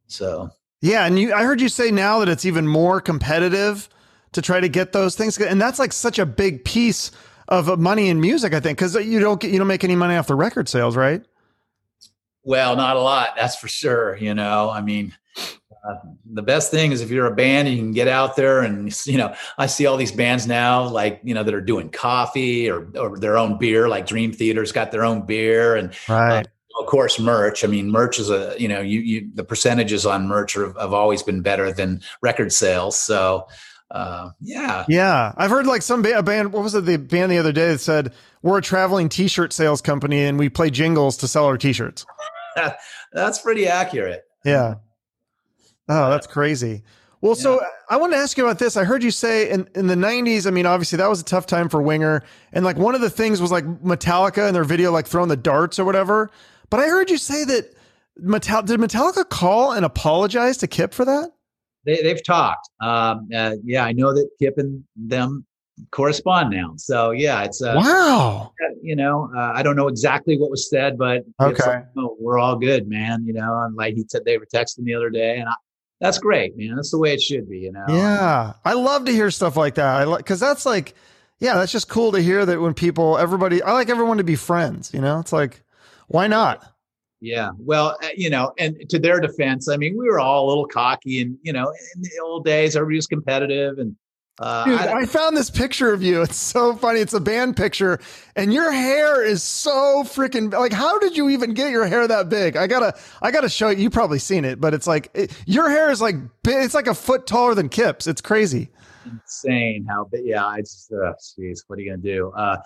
So 0.07 0.51
yeah, 0.81 1.05
and 1.05 1.18
you, 1.18 1.33
I 1.35 1.45
heard 1.45 1.61
you 1.61 1.68
say 1.68 1.91
now 1.91 2.20
that 2.20 2.28
it's 2.28 2.45
even 2.45 2.66
more 2.66 3.01
competitive 3.01 3.89
to 4.33 4.43
try 4.43 4.61
to 4.61 4.68
get 4.68 4.93
those 4.93 5.14
things, 5.14 5.39
and 5.39 5.61
that's 5.61 5.78
like 5.78 5.93
such 5.93 6.18
a 6.18 6.26
big 6.26 6.64
piece 6.64 7.11
of 7.49 7.78
money 7.78 8.09
in 8.09 8.20
music, 8.20 8.55
I 8.55 8.61
think, 8.61 8.78
because 8.78 8.95
you 8.95 9.20
don't 9.20 9.41
get 9.41 9.51
you 9.51 9.59
don't 9.59 9.66
make 9.66 9.85
any 9.85 9.97
money 9.97 10.16
off 10.16 10.28
the 10.28 10.35
record 10.35 10.68
sales, 10.68 10.97
right? 10.97 11.22
Well, 12.43 12.76
not 12.76 12.97
a 12.97 13.01
lot, 13.01 13.37
that's 13.37 13.57
for 13.57 13.68
sure. 13.68 14.16
You 14.16 14.35
know, 14.35 14.70
I 14.70 14.81
mean, 14.81 15.12
uh, 15.89 15.95
the 16.33 16.43
best 16.43 16.70
thing 16.70 16.93
is 16.93 17.01
if 17.01 17.11
you're 17.11 17.26
a 17.26 17.35
band 17.35 17.66
and 17.66 17.76
you 17.76 17.83
can 17.83 17.93
get 17.93 18.09
out 18.09 18.37
there 18.37 18.61
and 18.61 18.95
you 19.07 19.16
know 19.16 19.35
i 19.57 19.66
see 19.66 19.87
all 19.87 19.97
these 19.97 20.12
bands 20.12 20.47
now 20.47 20.87
like 20.87 21.20
you 21.24 21.35
know 21.35 21.43
that 21.43 21.55
are 21.55 21.61
doing 21.61 21.89
coffee 21.89 22.68
or, 22.68 22.87
or 22.99 23.18
their 23.18 23.39
own 23.39 23.57
beer 23.57 23.89
like 23.89 24.07
dream 24.07 24.33
theater's 24.33 24.72
got 24.72 24.93
their 24.93 25.05
own 25.05 25.24
beer 25.24 25.76
and 25.76 25.95
right. 26.09 26.47
uh, 26.47 26.51
of 26.81 26.87
course 26.87 27.18
merch. 27.18 27.64
I 27.64 27.66
mean 27.66 27.91
merch 27.91 28.18
is 28.18 28.31
a 28.31 28.55
you 28.59 28.68
know 28.68 28.81
you, 28.81 29.01
you 29.01 29.31
the 29.35 29.45
percentages 29.45 30.07
on 30.07 30.26
merch 30.28 30.57
are, 30.57 30.72
have 30.78 30.93
always 30.93 31.22
been 31.22 31.43
better 31.43 31.72
than 31.72 32.01
record 32.22 32.53
sales. 32.53 32.99
So 32.99 33.47
uh, 33.91 34.31
yeah. 34.41 34.85
Yeah. 34.89 35.33
I've 35.37 35.51
heard 35.51 35.66
like 35.66 35.83
some 35.83 36.01
ba- 36.03 36.18
a 36.18 36.22
band 36.22 36.53
what 36.53 36.62
was 36.62 36.74
it 36.74 36.87
the 36.87 36.97
band 36.97 37.33
the 37.33 37.39
other 37.39 37.53
day 37.53 37.72
that 37.72 37.81
said 37.81 38.12
we're 38.43 38.59
a 38.59 38.62
traveling 38.62 39.09
t-shirt 39.09 39.53
sales 39.53 39.83
company 39.83 40.24
and 40.24 40.39
we 40.39 40.49
play 40.49 40.70
jingles 40.70 41.16
to 41.18 41.28
sell 41.28 41.45
our 41.45 41.59
t-shirts. 41.59 42.07
That's 43.12 43.41
pretty 43.41 43.66
accurate. 43.66 44.24
Yeah 44.45 44.76
Oh, 45.91 46.09
that's 46.09 46.26
crazy. 46.26 46.84
Well, 47.20 47.34
yeah. 47.36 47.43
so 47.43 47.61
I 47.91 47.97
want 47.97 48.12
to 48.12 48.18
ask 48.18 48.38
you 48.38 48.45
about 48.45 48.59
this. 48.59 48.76
I 48.76 48.84
heard 48.84 49.03
you 49.03 49.11
say 49.11 49.51
in, 49.51 49.68
in 49.74 49.88
the 49.88 49.97
90s, 49.97 50.47
I 50.47 50.51
mean, 50.51 50.64
obviously 50.64 50.97
that 50.99 51.09
was 51.09 51.20
a 51.20 51.24
tough 51.24 51.47
time 51.47 51.68
for 51.68 51.82
Winger. 51.82 52.22
And 52.53 52.64
like 52.64 52.76
one 52.76 52.95
of 52.95 53.01
the 53.01 53.11
things 53.11 53.43
was 53.43 53.51
like 53.51 53.64
Metallica 53.82 54.47
and 54.47 54.55
their 54.55 54.64
video, 54.64 54.93
like 54.93 55.07
throwing 55.07 55.28
the 55.28 55.36
darts 55.36 55.78
or 55.78 55.84
whatever. 55.84 56.30
But 56.70 56.80
I 56.80 56.86
heard 56.86 57.11
you 57.11 57.18
say 57.18 57.45
that 57.45 57.74
Metal- 58.16 58.62
did 58.62 58.78
Metallica 58.80 59.28
call 59.28 59.72
and 59.72 59.84
apologize 59.84 60.59
to 60.59 60.66
Kip 60.66 60.95
for 60.95 61.05
that? 61.05 61.32
They, 61.84 62.09
have 62.09 62.22
talked. 62.22 62.68
Um, 62.80 63.28
uh, 63.34 63.57
yeah, 63.64 63.84
I 63.84 63.93
know 63.93 64.14
that 64.14 64.28
Kip 64.38 64.59
and 64.59 64.84
them 64.95 65.45
correspond 65.91 66.51
now. 66.51 66.74
So 66.76 67.11
yeah, 67.11 67.43
it's 67.43 67.62
uh, 67.62 67.74
wow. 67.76 68.53
You 68.82 68.97
know, 68.97 69.30
uh, 69.36 69.53
I 69.55 69.62
don't 69.62 69.76
know 69.76 69.88
exactly 69.88 70.38
what 70.38 70.51
was 70.51 70.68
said, 70.70 70.97
but 70.97 71.24
okay, 71.41 71.66
like, 71.66 71.84
oh, 71.99 72.16
we're 72.18 72.38
all 72.38 72.57
good, 72.57 72.88
man. 72.88 73.24
You 73.26 73.32
know, 73.32 73.62
and 73.62 73.74
like 73.76 73.95
he 73.95 74.05
said, 74.09 74.24
they 74.24 74.38
were 74.38 74.47
texting 74.47 74.84
the 74.84 74.95
other 74.95 75.11
day, 75.11 75.38
and 75.38 75.49
I, 75.49 75.55
that's 76.01 76.18
great, 76.18 76.57
man. 76.57 76.76
That's 76.76 76.90
the 76.90 76.98
way 76.98 77.12
it 77.12 77.20
should 77.20 77.48
be, 77.48 77.59
you 77.59 77.72
know. 77.72 77.84
Yeah, 77.88 78.55
I 78.64 78.72
love 78.72 79.05
to 79.05 79.12
hear 79.12 79.30
stuff 79.30 79.57
like 79.57 79.74
that. 79.74 79.86
I 79.86 80.05
like 80.05 80.18
because 80.18 80.40
that's 80.40 80.64
like, 80.64 80.94
yeah, 81.38 81.55
that's 81.55 81.72
just 81.72 81.88
cool 81.88 82.12
to 82.12 82.20
hear 82.20 82.46
that 82.46 82.61
when 82.61 82.74
people, 82.74 83.18
everybody, 83.18 83.62
I 83.62 83.72
like 83.72 83.90
everyone 83.90 84.16
to 84.18 84.24
be 84.24 84.36
friends. 84.36 84.92
You 84.94 85.01
know, 85.01 85.20
it's 85.20 85.32
like, 85.32 85.62
why 86.09 86.26
not? 86.26 86.64
Yeah, 87.20 87.51
well, 87.59 87.98
uh, 88.03 88.09
you 88.16 88.30
know, 88.30 88.53
and 88.59 88.88
to 88.88 88.98
their 88.98 89.20
defense, 89.20 89.68
I 89.68 89.76
mean, 89.76 89.96
we 89.98 90.07
were 90.09 90.18
all 90.18 90.46
a 90.46 90.48
little 90.48 90.66
cocky, 90.66 91.20
and 91.20 91.36
you 91.42 91.53
know, 91.53 91.70
in 91.94 92.01
the 92.01 92.11
old 92.24 92.46
days, 92.46 92.76
everybody 92.76 92.96
was 92.96 93.07
competitive, 93.07 93.78
and 93.78 93.94
uh, 94.41 94.64
Dude, 94.64 94.80
I, 94.80 95.01
I, 95.01 95.05
found 95.05 95.36
this 95.36 95.51
picture 95.51 95.93
of 95.93 96.03
you. 96.03 96.22
It's 96.22 96.36
so 96.36 96.74
funny. 96.74 97.01
It's 97.01 97.12
a 97.12 97.20
band 97.20 97.59
picture, 97.59 98.01
and 98.34 98.55
your 98.55 98.72
hair 98.72 99.22
is 99.22 99.43
so 99.43 100.03
freaking 100.03 100.51
like. 100.51 100.72
How 100.72 100.99
did 100.99 101.14
you 101.14 101.28
even 101.28 101.53
get 101.53 101.70
your 101.70 101.86
hair 101.86 102.09
that 102.09 102.30
big? 102.30 102.57
I 102.57 102.66
gotta, 102.66 102.99
I 103.20 103.32
gotta 103.32 103.51
show 103.51 103.68
you. 103.68 103.82
You 103.82 103.91
probably 103.91 104.18
seen 104.18 104.47
it, 104.47 104.59
but 104.59 104.72
it's 104.72 104.86
like 104.86 105.11
it, 105.12 105.36
your 105.45 105.68
hair 105.68 105.91
is 105.91 106.01
like 106.01 106.14
it's 106.47 106.72
like 106.72 106.86
a 106.86 106.95
foot 106.95 107.26
taller 107.26 107.55
than 107.55 107.68
Kip's. 107.68 108.07
It's 108.07 108.22
crazy. 108.22 108.70
Insane 109.05 109.84
how 109.86 110.05
big. 110.05 110.24
Yeah, 110.24 110.47
I 110.47 110.61
just, 110.61 110.91
uh, 110.91 111.12
geez, 111.36 111.64
what 111.66 111.78
are 111.78 111.82
you 111.82 111.91
gonna 111.91 112.03
do? 112.03 112.32
Uh, 112.34 112.57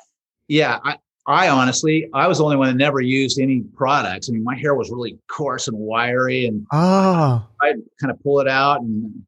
yeah, 0.46 0.78
I, 0.84 0.96
I 1.26 1.48
honestly, 1.48 2.08
I 2.14 2.28
was 2.28 2.38
the 2.38 2.44
only 2.44 2.56
one 2.56 2.68
that 2.68 2.76
never 2.76 3.00
used 3.00 3.40
any 3.40 3.62
products. 3.62 4.28
I 4.28 4.32
mean, 4.32 4.44
my 4.44 4.54
hair 4.54 4.76
was 4.76 4.90
really 4.90 5.18
coarse 5.28 5.66
and 5.66 5.76
wiry, 5.76 6.46
and 6.46 6.66
oh. 6.72 7.44
I'd 7.62 7.76
kind 8.00 8.12
of 8.12 8.22
pull 8.22 8.38
it 8.38 8.48
out 8.48 8.80
and 8.80 9.24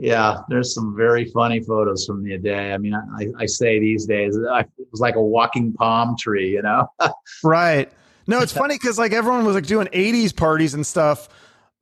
yeah, 0.00 0.38
there's 0.48 0.74
some 0.74 0.96
very 0.96 1.26
funny 1.26 1.60
photos 1.60 2.06
from 2.06 2.24
the 2.24 2.38
day. 2.38 2.72
I 2.72 2.78
mean, 2.78 2.94
I, 2.94 3.26
I 3.38 3.44
say 3.44 3.78
these 3.78 4.06
days, 4.06 4.34
I, 4.50 4.60
it 4.60 4.88
was 4.90 5.00
like 5.00 5.16
a 5.16 5.22
walking 5.22 5.74
palm 5.74 6.16
tree, 6.18 6.48
you 6.48 6.62
know? 6.62 6.90
right. 7.44 7.92
No, 8.26 8.40
it's 8.40 8.52
funny 8.56 8.76
because 8.76 8.98
like 8.98 9.12
everyone 9.12 9.44
was 9.44 9.54
like 9.54 9.66
doing 9.66 9.88
80s 9.88 10.34
parties 10.34 10.72
and 10.72 10.86
stuff 10.86 11.28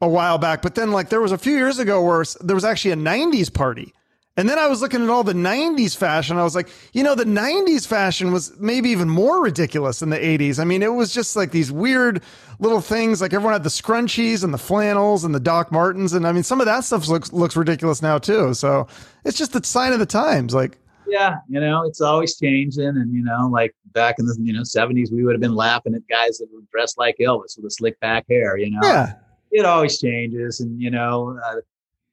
a 0.01 0.09
while 0.09 0.37
back, 0.37 0.63
but 0.63 0.75
then 0.75 0.91
like 0.91 1.11
there 1.11 1.21
was 1.21 1.31
a 1.31 1.39
few 1.39 1.57
years 1.57 1.79
ago 1.79 2.03
where 2.03 2.25
there 2.41 2.57
was 2.57 2.65
actually 2.65 2.91
a 2.91 2.97
90s 2.97 3.53
party. 3.55 3.95
And 4.39 4.49
then 4.49 4.57
I 4.59 4.69
was 4.69 4.81
looking 4.81 5.03
at 5.03 5.11
all 5.11 5.25
the 5.25 5.33
90s 5.35 5.97
fashion. 5.97 6.37
I 6.39 6.45
was 6.45 6.55
like, 6.55 6.69
you 6.93 7.03
know, 7.03 7.17
the 7.17 7.25
90s 7.25 7.87
fashion 7.89 8.33
was 8.33 8.57
maybe 8.61 8.89
even 8.91 9.09
more 9.09 9.43
ridiculous 9.43 9.99
than 9.99 10.11
the 10.11 10.17
80s. 10.17 10.61
I 10.61 10.65
mean, 10.65 10.81
it 10.83 10.93
was 10.95 11.13
just 11.13 11.35
like 11.35 11.51
these 11.51 11.73
weird 11.73 12.23
little 12.61 12.81
things. 12.81 13.21
Like 13.21 13.33
everyone 13.33 13.53
had 13.53 13.65
the 13.65 13.69
scrunchies 13.69 14.45
and 14.45 14.55
the 14.55 14.59
flannels 14.59 15.25
and 15.25 15.35
the 15.35 15.41
Doc 15.41 15.73
Martens. 15.73 16.13
And 16.13 16.25
I 16.25 16.31
mean, 16.31 16.45
some 16.45 16.61
of 16.61 16.67
that 16.67 16.85
stuff 16.85 17.09
looks, 17.09 17.33
looks 17.33 17.57
ridiculous 17.57 18.01
now 18.01 18.17
too. 18.19 18.55
So 18.55 18.87
it's 19.25 19.37
just 19.37 19.53
the 19.55 19.65
sign 19.65 19.93
of 19.93 19.99
the 19.99 20.07
times. 20.07 20.55
Like, 20.55 20.79
Yeah, 21.09 21.39
you 21.49 21.59
know, 21.59 21.85
it's 21.85 22.01
always 22.01 22.37
changing, 22.39 22.87
and 22.87 23.13
you 23.13 23.25
know, 23.25 23.49
like 23.51 23.75
back 23.93 24.17
in 24.21 24.27
the 24.27 24.37
you 24.41 24.53
know 24.53 24.63
seventies, 24.63 25.11
we 25.11 25.25
would 25.25 25.33
have 25.33 25.41
been 25.41 25.55
laughing 25.57 25.95
at 25.97 26.03
guys 26.09 26.39
that 26.39 26.47
were 26.53 26.61
dressed 26.71 26.97
like 26.97 27.17
Elvis 27.21 27.57
with 27.57 27.65
the 27.65 27.71
slick 27.71 27.99
back 27.99 28.25
hair. 28.31 28.57
You 28.57 28.71
know, 28.71 28.81
Yeah. 28.85 29.15
it 29.51 29.65
always 29.65 29.99
changes, 29.99 30.61
and 30.61 30.81
you 30.81 30.91
know, 30.93 31.37
uh, 31.45 31.57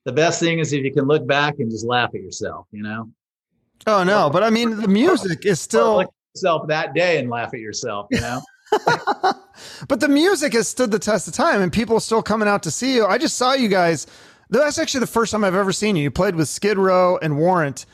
the 0.06 0.12
best 0.12 0.40
thing 0.40 0.60
is 0.60 0.72
if 0.72 0.84
you 0.84 0.94
can 0.94 1.06
look 1.06 1.28
back 1.28 1.56
and 1.60 1.70
just 1.70 1.86
laugh 1.86 2.10
at 2.16 2.22
yourself. 2.22 2.68
You 2.72 2.84
know, 2.84 3.10
Oh 3.88 4.04
no, 4.04 4.30
but 4.30 4.44
I 4.44 4.50
mean 4.50 4.78
the 4.78 4.88
music 4.88 5.46
is 5.46 5.60
still 5.60 5.98
look 5.98 6.08
at 6.08 6.14
yourself 6.36 6.68
that 6.70 6.94
day 6.94 7.20
and 7.20 7.30
laugh 7.30 7.54
at 7.54 7.60
yourself. 7.60 8.08
You 8.12 8.22
know. 8.22 8.42
but 9.88 10.00
the 10.00 10.08
music 10.08 10.54
has 10.54 10.68
stood 10.68 10.92
the 10.92 11.00
test 11.00 11.28
of 11.28 11.34
time 11.34 11.62
and 11.62 11.72
people 11.72 11.98
are 11.98 12.02
still 12.02 12.22
coming 12.22 12.48
out 12.48 12.64
to 12.64 12.72
see 12.72 12.96
you. 12.96 13.06
I 13.06 13.18
just 13.18 13.38
saw 13.38 13.54
you 13.54 13.68
guys. 13.68 14.08
That's 14.50 14.78
actually 14.78 15.00
the 15.02 15.08
first 15.08 15.32
time 15.32 15.44
I've 15.44 15.56
ever 15.56 15.72
seen 15.72 15.96
you. 15.96 16.04
You 16.04 16.12
played 16.12 16.36
with 16.36 16.48
Skid 16.48 16.78
Row 16.78 17.18
and 17.18 17.38
Warrant 17.38 17.86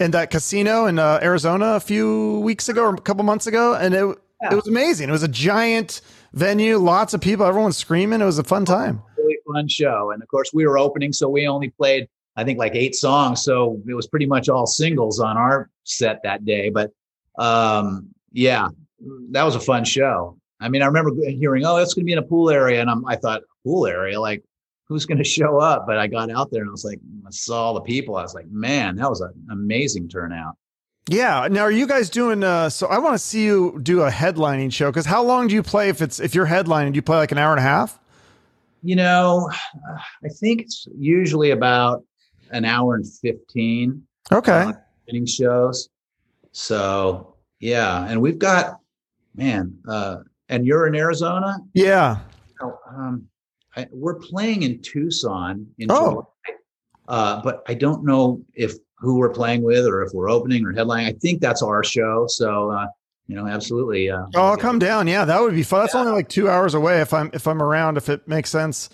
in 0.00 0.10
that 0.12 0.30
casino 0.30 0.86
in 0.86 0.98
uh, 0.98 1.20
Arizona 1.22 1.74
a 1.74 1.80
few 1.80 2.40
weeks 2.40 2.68
ago 2.68 2.84
or 2.84 2.94
a 2.94 3.00
couple 3.00 3.22
months 3.22 3.46
ago. 3.46 3.74
And 3.74 3.94
it, 3.94 4.18
Yeah. 4.42 4.52
it 4.52 4.56
was 4.56 4.66
amazing. 4.66 5.08
It 5.08 5.12
was 5.12 5.22
a 5.22 5.28
giant 5.28 6.00
venue, 6.32 6.78
lots 6.78 7.12
of 7.14 7.20
people, 7.20 7.44
everyone 7.46 7.72
screaming. 7.72 8.20
It 8.20 8.24
was 8.24 8.38
a 8.38 8.44
fun 8.44 8.64
time. 8.64 9.02
Really 9.30 9.40
fun 9.46 9.68
show. 9.68 10.10
And 10.12 10.22
of 10.22 10.28
course, 10.28 10.52
we 10.52 10.66
were 10.66 10.78
opening, 10.78 11.12
so 11.12 11.28
we 11.28 11.46
only 11.46 11.70
played, 11.70 12.08
I 12.36 12.44
think, 12.44 12.58
like 12.58 12.74
eight 12.74 12.94
songs. 12.94 13.42
So 13.42 13.80
it 13.88 13.94
was 13.94 14.06
pretty 14.06 14.26
much 14.26 14.48
all 14.48 14.66
singles 14.66 15.20
on 15.20 15.36
our 15.36 15.70
set 15.84 16.22
that 16.24 16.44
day. 16.44 16.70
But 16.70 16.92
um, 17.38 18.08
yeah, 18.32 18.68
that 19.30 19.42
was 19.42 19.54
a 19.54 19.60
fun 19.60 19.84
show. 19.84 20.36
I 20.60 20.68
mean, 20.68 20.82
I 20.82 20.86
remember 20.86 21.12
hearing, 21.26 21.64
"Oh, 21.64 21.76
it's 21.76 21.94
going 21.94 22.04
to 22.04 22.06
be 22.06 22.12
in 22.12 22.18
a 22.18 22.22
pool 22.22 22.50
area," 22.50 22.80
and 22.80 22.90
I'm, 22.90 23.06
I 23.06 23.16
thought, 23.16 23.42
"Pool 23.64 23.86
area? 23.86 24.20
Like, 24.20 24.44
who's 24.88 25.06
going 25.06 25.18
to 25.22 25.24
show 25.24 25.58
up?" 25.58 25.86
But 25.86 25.98
I 25.98 26.06
got 26.06 26.30
out 26.30 26.50
there 26.50 26.60
and 26.60 26.68
I 26.68 26.72
was 26.72 26.84
like, 26.84 27.00
I 27.26 27.30
saw 27.30 27.66
all 27.66 27.74
the 27.74 27.80
people. 27.80 28.16
I 28.16 28.22
was 28.22 28.34
like, 28.34 28.48
"Man, 28.50 28.96
that 28.96 29.08
was 29.08 29.20
an 29.20 29.32
amazing 29.50 30.08
turnout." 30.08 30.56
Yeah. 31.08 31.48
Now, 31.50 31.62
are 31.62 31.70
you 31.70 31.86
guys 31.86 32.10
doing? 32.10 32.44
Uh, 32.44 32.68
so 32.68 32.86
I 32.86 32.98
want 32.98 33.14
to 33.14 33.18
see 33.18 33.44
you 33.44 33.80
do 33.82 34.02
a 34.02 34.10
headlining 34.10 34.72
show 34.72 34.90
because 34.90 35.06
how 35.06 35.22
long 35.22 35.48
do 35.48 35.54
you 35.54 35.62
play 35.62 35.88
if 35.88 36.02
it's 36.02 36.20
if 36.20 36.34
you're 36.34 36.46
headlining? 36.46 36.92
Do 36.92 36.96
you 36.96 37.02
play 37.02 37.16
like 37.16 37.32
an 37.32 37.38
hour 37.38 37.52
and 37.52 37.58
a 37.58 37.62
half? 37.62 37.99
You 38.82 38.96
know, 38.96 39.50
I 40.24 40.28
think 40.28 40.62
it's 40.62 40.86
usually 40.96 41.50
about 41.50 42.02
an 42.50 42.64
hour 42.64 42.94
and 42.94 43.06
fifteen. 43.06 44.02
Okay. 44.32 44.52
uh, 44.52 44.72
inning 45.08 45.26
shows. 45.26 45.88
So 46.52 47.34
yeah, 47.60 48.06
and 48.06 48.20
we've 48.20 48.38
got 48.38 48.78
man, 49.34 49.76
uh, 49.88 50.18
and 50.48 50.66
you're 50.66 50.86
in 50.86 50.94
Arizona. 50.94 51.58
yeah. 51.74 52.18
Oh, 52.62 52.78
um, 52.94 53.26
I, 53.76 53.86
we're 53.90 54.18
playing 54.18 54.62
in 54.64 54.82
Tucson 54.82 55.66
in 55.78 55.88
Oh. 55.90 56.10
July, 56.10 56.56
uh, 57.08 57.40
but 57.42 57.62
I 57.68 57.74
don't 57.74 58.04
know 58.04 58.42
if 58.54 58.74
who 58.98 59.16
we're 59.16 59.32
playing 59.32 59.62
with 59.62 59.86
or 59.86 60.02
if 60.02 60.12
we're 60.12 60.28
opening 60.28 60.66
or 60.66 60.72
headlining. 60.74 61.06
I 61.06 61.12
think 61.12 61.40
that's 61.40 61.62
our 61.62 61.82
show. 61.82 62.26
So 62.28 62.70
uh, 62.70 62.86
you 63.30 63.36
know, 63.36 63.46
absolutely. 63.46 64.10
Uh, 64.10 64.26
Oh, 64.34 64.42
I'll 64.48 64.56
come 64.56 64.78
down. 64.78 65.06
Yeah, 65.06 65.24
that 65.24 65.40
would 65.40 65.54
be 65.54 65.62
fun. 65.62 65.82
That's 65.82 65.94
Yeah. 65.94 66.00
only 66.00 66.12
like 66.12 66.28
two 66.28 66.48
hours 66.50 66.74
away 66.74 67.00
if 67.00 67.14
I'm 67.14 67.30
if 67.32 67.46
I'm 67.46 67.62
around. 67.62 67.96
If 67.96 68.08
it 68.08 68.26
makes 68.26 68.50
sense. 68.50 68.90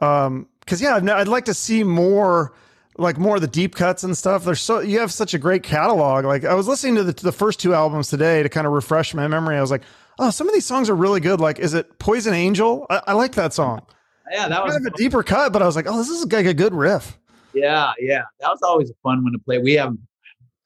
Um, 0.00 0.46
because 0.60 0.82
yeah, 0.82 0.96
I'd 0.96 1.28
like 1.28 1.46
to 1.46 1.54
see 1.54 1.82
more, 1.82 2.52
like 2.98 3.16
more 3.16 3.36
of 3.36 3.40
the 3.40 3.48
deep 3.48 3.74
cuts 3.74 4.02
and 4.04 4.16
stuff. 4.16 4.44
There's 4.44 4.60
so 4.60 4.80
you 4.80 4.98
have 5.00 5.10
such 5.12 5.32
a 5.32 5.38
great 5.38 5.62
catalog. 5.62 6.24
Like 6.26 6.44
I 6.44 6.52
was 6.54 6.68
listening 6.68 6.96
to 6.96 7.04
the 7.04 7.12
to 7.14 7.24
the 7.24 7.32
first 7.32 7.58
two 7.60 7.72
albums 7.74 8.08
today 8.08 8.42
to 8.42 8.48
kind 8.50 8.66
of 8.66 8.72
refresh 8.74 9.14
my 9.14 9.26
memory. 9.26 9.56
I 9.56 9.60
was 9.62 9.70
like, 9.70 9.82
oh, 10.18 10.28
some 10.30 10.46
of 10.48 10.52
these 10.54 10.66
songs 10.66 10.90
are 10.90 10.94
really 10.94 11.20
good. 11.20 11.40
Like, 11.40 11.58
is 11.58 11.72
it 11.74 11.98
Poison 11.98 12.34
Angel? 12.34 12.86
I, 12.90 13.00
I 13.08 13.12
like 13.14 13.32
that 13.36 13.54
song. 13.54 13.80
yeah, 14.30 14.46
that 14.48 14.62
was 14.62 14.74
Kind 14.74 14.86
of 14.86 14.92
a 14.92 14.96
deeper 14.98 15.22
cut, 15.22 15.52
but 15.54 15.62
I 15.62 15.66
was 15.66 15.74
like, 15.76 15.86
oh, 15.88 15.96
this 15.96 16.10
is 16.10 16.30
like 16.30 16.44
a 16.46 16.52
good 16.54 16.74
riff. 16.74 17.18
Yeah, 17.54 17.92
yeah, 17.98 18.22
that 18.40 18.48
was 18.50 18.60
always 18.62 18.90
a 18.90 18.94
fun 19.02 19.24
one 19.24 19.32
to 19.32 19.38
play. 19.38 19.56
We 19.58 19.72
have, 19.74 19.96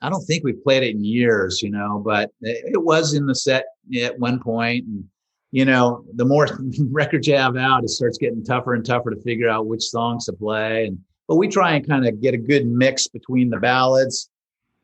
I 0.02 0.10
don't 0.10 0.24
think 0.24 0.42
we've 0.42 0.62
played 0.62 0.82
it 0.82 0.96
in 0.96 1.04
years, 1.04 1.62
you 1.62 1.70
know, 1.70 2.02
but 2.04 2.30
it, 2.40 2.82
was 2.82 3.14
in 3.14 3.24
the 3.24 3.34
set 3.34 3.66
at 4.02 4.18
one 4.18 4.40
point, 4.40 4.84
and 4.86 5.04
you 5.52 5.64
know, 5.64 6.04
the 6.14 6.24
more 6.24 6.48
records 6.90 7.28
you 7.28 7.36
have 7.36 7.56
out, 7.56 7.84
it 7.84 7.90
starts 7.90 8.18
getting 8.18 8.44
tougher 8.44 8.74
and 8.74 8.84
tougher 8.84 9.10
to 9.10 9.20
figure 9.22 9.48
out 9.48 9.66
which 9.66 9.82
songs 9.82 10.26
to 10.26 10.32
play. 10.32 10.86
And 10.86 10.98
but 11.28 11.36
we 11.36 11.46
try 11.46 11.74
and 11.74 11.88
kind 11.88 12.06
of 12.06 12.20
get 12.20 12.34
a 12.34 12.38
good 12.38 12.66
mix 12.66 13.06
between 13.06 13.48
the 13.48 13.58
ballads 13.58 14.28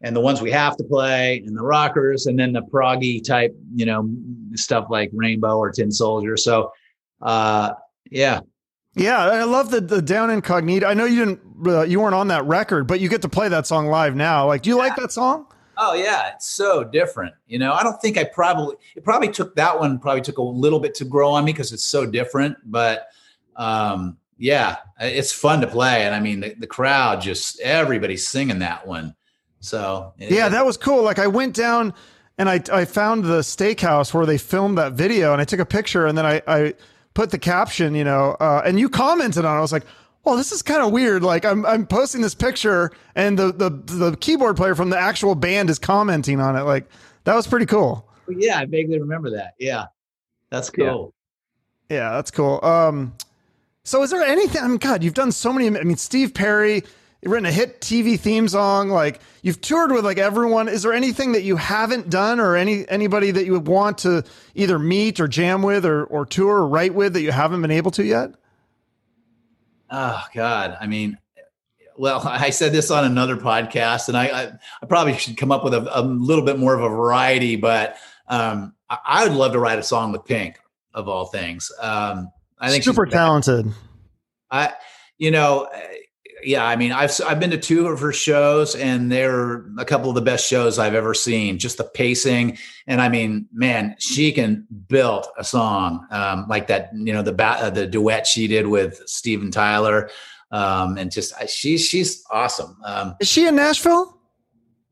and 0.02 0.14
the 0.14 0.20
ones 0.20 0.40
we 0.40 0.52
have 0.52 0.76
to 0.76 0.84
play, 0.84 1.42
and 1.44 1.58
the 1.58 1.62
rockers, 1.62 2.26
and 2.26 2.38
then 2.38 2.52
the 2.52 2.62
proggy 2.62 3.22
type, 3.22 3.52
you 3.74 3.84
know, 3.84 4.08
stuff 4.54 4.86
like 4.88 5.10
Rainbow 5.12 5.56
or 5.56 5.72
Tin 5.72 5.90
Soldier. 5.90 6.36
So, 6.36 6.70
uh, 7.20 7.72
yeah, 8.08 8.40
Yeah, 8.98 9.18
I 9.18 9.44
love 9.44 9.70
the 9.70 9.80
the 9.80 10.02
Down 10.02 10.30
Incognito. 10.30 10.86
I 10.86 10.94
know 10.94 11.04
you 11.04 11.24
didn't 11.24 11.40
uh, 11.66 11.82
you 11.82 12.00
weren't 12.00 12.14
on 12.14 12.28
that 12.28 12.44
record, 12.44 12.86
but 12.86 13.00
you 13.00 13.08
get 13.08 13.22
to 13.22 13.28
play 13.28 13.48
that 13.48 13.66
song 13.66 13.86
live 13.86 14.14
now. 14.14 14.46
Like, 14.46 14.62
do 14.62 14.70
you 14.70 14.76
like 14.76 14.96
that 14.96 15.12
song? 15.12 15.46
Oh 15.76 15.94
yeah, 15.94 16.32
it's 16.34 16.48
so 16.48 16.82
different. 16.82 17.34
You 17.46 17.58
know, 17.60 17.72
I 17.72 17.84
don't 17.84 18.00
think 18.02 18.18
I 18.18 18.24
probably 18.24 18.76
it 18.96 19.04
probably 19.04 19.28
took 19.28 19.54
that 19.56 19.78
one 19.78 19.98
probably 19.98 20.22
took 20.22 20.38
a 20.38 20.42
little 20.42 20.80
bit 20.80 20.94
to 20.96 21.04
grow 21.04 21.30
on 21.30 21.44
me 21.44 21.52
because 21.52 21.72
it's 21.72 21.84
so 21.84 22.04
different. 22.04 22.56
But 22.64 23.06
um, 23.56 24.18
yeah, 24.38 24.76
it's 24.98 25.32
fun 25.32 25.60
to 25.60 25.68
play, 25.68 26.02
and 26.02 26.14
I 26.14 26.20
mean 26.20 26.40
the, 26.40 26.54
the 26.58 26.66
crowd 26.66 27.20
just 27.20 27.60
everybody's 27.60 28.26
singing 28.26 28.58
that 28.58 28.86
one. 28.86 29.14
So 29.60 30.14
Yeah, 30.18 30.48
that 30.48 30.66
was 30.66 30.76
cool. 30.76 31.02
Like 31.02 31.18
I 31.18 31.26
went 31.28 31.54
down 31.54 31.94
and 32.38 32.48
I 32.48 32.60
I 32.72 32.84
found 32.84 33.24
the 33.24 33.40
steakhouse 33.40 34.12
where 34.12 34.26
they 34.26 34.38
filmed 34.38 34.78
that 34.78 34.92
video 34.92 35.32
and 35.32 35.40
I 35.40 35.44
took 35.44 35.60
a 35.60 35.66
picture 35.66 36.06
and 36.06 36.18
then 36.18 36.26
I 36.26 36.42
I 36.46 36.74
put 37.18 37.32
the 37.32 37.38
caption, 37.38 37.96
you 37.96 38.04
know, 38.04 38.36
uh, 38.38 38.62
and 38.64 38.78
you 38.78 38.88
commented 38.88 39.44
on 39.44 39.56
it. 39.56 39.58
I 39.58 39.60
was 39.60 39.72
like, 39.72 39.82
well, 40.22 40.36
this 40.36 40.52
is 40.52 40.62
kind 40.62 40.80
of 40.82 40.92
weird. 40.92 41.24
Like 41.24 41.44
I'm 41.44 41.66
I'm 41.66 41.84
posting 41.84 42.20
this 42.20 42.32
picture 42.34 42.92
and 43.16 43.36
the 43.36 43.50
the 43.50 43.70
the 43.70 44.16
keyboard 44.18 44.56
player 44.56 44.76
from 44.76 44.90
the 44.90 44.98
actual 44.98 45.34
band 45.34 45.68
is 45.68 45.80
commenting 45.80 46.40
on 46.40 46.54
it. 46.54 46.62
Like 46.62 46.88
that 47.24 47.34
was 47.34 47.48
pretty 47.48 47.66
cool. 47.66 48.08
yeah, 48.28 48.60
I 48.60 48.66
vaguely 48.66 49.00
remember 49.00 49.30
that. 49.30 49.54
Yeah, 49.58 49.86
that's 50.50 50.70
Yeah. 50.78 50.90
cool. 50.90 51.12
Yeah, 51.88 52.10
that's 52.10 52.30
cool. 52.30 52.60
Um, 52.64 53.14
so 53.82 54.00
is 54.04 54.10
there 54.10 54.22
anything? 54.22 54.62
I 54.62 54.68
mean, 54.68 54.76
God, 54.76 55.02
you've 55.02 55.14
done 55.14 55.32
so 55.32 55.52
many. 55.52 55.66
I 55.76 55.82
mean, 55.82 55.96
Steve 55.96 56.34
Perry, 56.34 56.84
you've 57.22 57.32
written 57.32 57.46
a 57.46 57.52
hit 57.52 57.80
TV 57.80 58.18
theme 58.18 58.48
song. 58.48 58.88
Like 58.88 59.20
you've 59.42 59.60
toured 59.60 59.92
with 59.92 60.04
like 60.04 60.18
everyone. 60.18 60.68
Is 60.68 60.82
there 60.82 60.92
anything 60.92 61.32
that 61.32 61.42
you 61.42 61.56
haven't 61.56 62.10
done, 62.10 62.40
or 62.40 62.56
any 62.56 62.88
anybody 62.88 63.30
that 63.30 63.44
you 63.44 63.52
would 63.52 63.66
want 63.66 63.98
to 63.98 64.24
either 64.54 64.78
meet 64.78 65.20
or 65.20 65.28
jam 65.28 65.62
with, 65.62 65.84
or 65.84 66.04
or 66.04 66.26
tour 66.26 66.56
or 66.56 66.68
write 66.68 66.94
with 66.94 67.14
that 67.14 67.22
you 67.22 67.32
haven't 67.32 67.62
been 67.62 67.70
able 67.70 67.90
to 67.92 68.04
yet? 68.04 68.32
Oh 69.90 70.22
God, 70.34 70.76
I 70.80 70.86
mean, 70.86 71.18
well, 71.96 72.20
I 72.26 72.50
said 72.50 72.72
this 72.72 72.90
on 72.90 73.04
another 73.04 73.36
podcast, 73.36 74.08
and 74.08 74.16
I 74.16 74.26
I, 74.26 74.52
I 74.82 74.86
probably 74.86 75.16
should 75.16 75.36
come 75.36 75.52
up 75.52 75.64
with 75.64 75.74
a, 75.74 75.98
a 75.98 76.02
little 76.02 76.44
bit 76.44 76.58
more 76.58 76.74
of 76.74 76.82
a 76.82 76.88
variety, 76.88 77.56
but 77.56 77.96
um, 78.28 78.74
I, 78.88 78.98
I 79.04 79.28
would 79.28 79.36
love 79.36 79.52
to 79.52 79.58
write 79.58 79.78
a 79.78 79.82
song 79.82 80.12
with 80.12 80.24
Pink 80.24 80.58
of 80.94 81.08
all 81.08 81.26
things. 81.26 81.70
Um, 81.80 82.30
I 82.58 82.70
think 82.70 82.84
super 82.84 83.06
talented. 83.06 83.72
I, 84.50 84.72
you 85.18 85.30
know, 85.30 85.68
yeah. 86.42 86.64
I 86.66 86.76
mean, 86.76 86.92
I've 86.92 87.12
I've 87.26 87.40
been 87.40 87.50
to 87.50 87.58
two 87.58 87.86
of 87.86 88.00
her 88.00 88.12
shows, 88.12 88.74
and 88.74 89.10
they're 89.10 89.66
a 89.78 89.84
couple 89.84 90.08
of 90.08 90.14
the 90.14 90.20
best 90.22 90.46
shows 90.48 90.78
I've 90.78 90.94
ever 90.94 91.14
seen. 91.14 91.58
Just 91.58 91.78
the 91.78 91.84
pacing, 91.84 92.58
and 92.86 93.00
I 93.00 93.08
mean, 93.08 93.48
man, 93.52 93.96
she 93.98 94.32
can 94.32 94.66
build 94.88 95.26
a 95.38 95.44
song 95.44 96.06
um, 96.10 96.46
like 96.48 96.66
that. 96.68 96.90
You 96.94 97.12
know, 97.12 97.22
the 97.22 97.32
ba- 97.32 97.58
uh, 97.60 97.70
the 97.70 97.86
duet 97.86 98.26
she 98.26 98.46
did 98.46 98.66
with 98.66 99.02
Steven 99.06 99.50
Tyler, 99.50 100.10
um, 100.50 100.96
and 100.98 101.10
just 101.10 101.34
she's 101.48 101.86
she's 101.86 102.22
awesome. 102.30 102.76
Um, 102.84 103.16
Is 103.20 103.28
she 103.28 103.46
in 103.46 103.56
Nashville? 103.56 104.14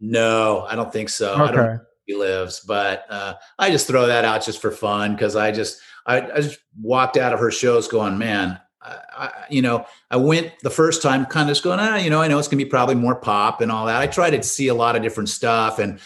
no, 0.01 0.67
I 0.69 0.75
don't 0.77 0.93
think 0.93 1.09
so. 1.09 1.35
I 1.35 1.51
don't 1.51 1.59
Okay. 1.59 1.83
he 2.07 2.15
lives, 2.15 2.61
but 2.61 3.05
uh, 3.09 3.35
I 3.59 3.71
just 3.71 3.87
throw 3.87 4.07
that 4.07 4.25
out 4.25 4.45
just 4.45 4.61
for 4.61 4.71
fun 4.71 5.13
because 5.15 5.37
I 5.37 5.53
just 5.53 5.81
I, 6.05 6.21
I 6.21 6.41
just 6.41 6.59
walked 6.81 7.17
out 7.17 7.33
of 7.33 7.41
her 7.41 7.51
shows 7.51 7.89
going, 7.89 8.19
man, 8.19 8.61
I, 8.87 9.31
you 9.51 9.63
know, 9.63 9.87
I 10.11 10.17
went 10.17 10.53
the 10.63 10.71
first 10.71 11.03
time 11.03 11.27
kind 11.27 11.49
of 11.49 11.53
just 11.55 11.65
going, 11.65 11.81
ah, 11.81 11.97
you 11.97 12.11
know, 12.11 12.21
I 12.21 12.29
know 12.29 12.39
it's 12.39 12.49
gonna 12.49 12.63
be 12.63 12.69
probably 12.69 12.95
more 12.95 13.15
pop 13.17 13.61
and 13.61 13.71
all 13.73 13.87
that. 13.87 14.01
I 14.01 14.07
tried 14.07 14.31
to 14.31 14.43
see 14.43 14.69
a 14.69 14.75
lot 14.75 14.97
of 14.97 15.03
different 15.03 15.29
stuff, 15.29 15.79
and 15.79 15.99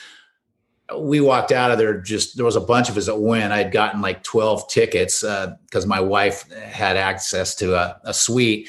we 0.98 1.20
walked 1.20 1.52
out 1.52 1.70
of 1.70 1.78
there. 1.78 2.00
Just 2.00 2.36
there 2.36 2.44
was 2.44 2.56
a 2.56 2.60
bunch 2.60 2.88
of 2.88 2.96
us 2.96 3.06
that 3.06 3.16
went. 3.16 3.52
I 3.52 3.58
had 3.58 3.72
gotten 3.72 4.00
like 4.00 4.22
twelve 4.22 4.68
tickets 4.68 5.22
because 5.22 5.86
my 5.86 6.00
wife 6.00 6.50
had 6.52 6.96
access 6.96 7.54
to 7.56 7.74
a, 7.74 8.00
a 8.04 8.14
suite. 8.14 8.68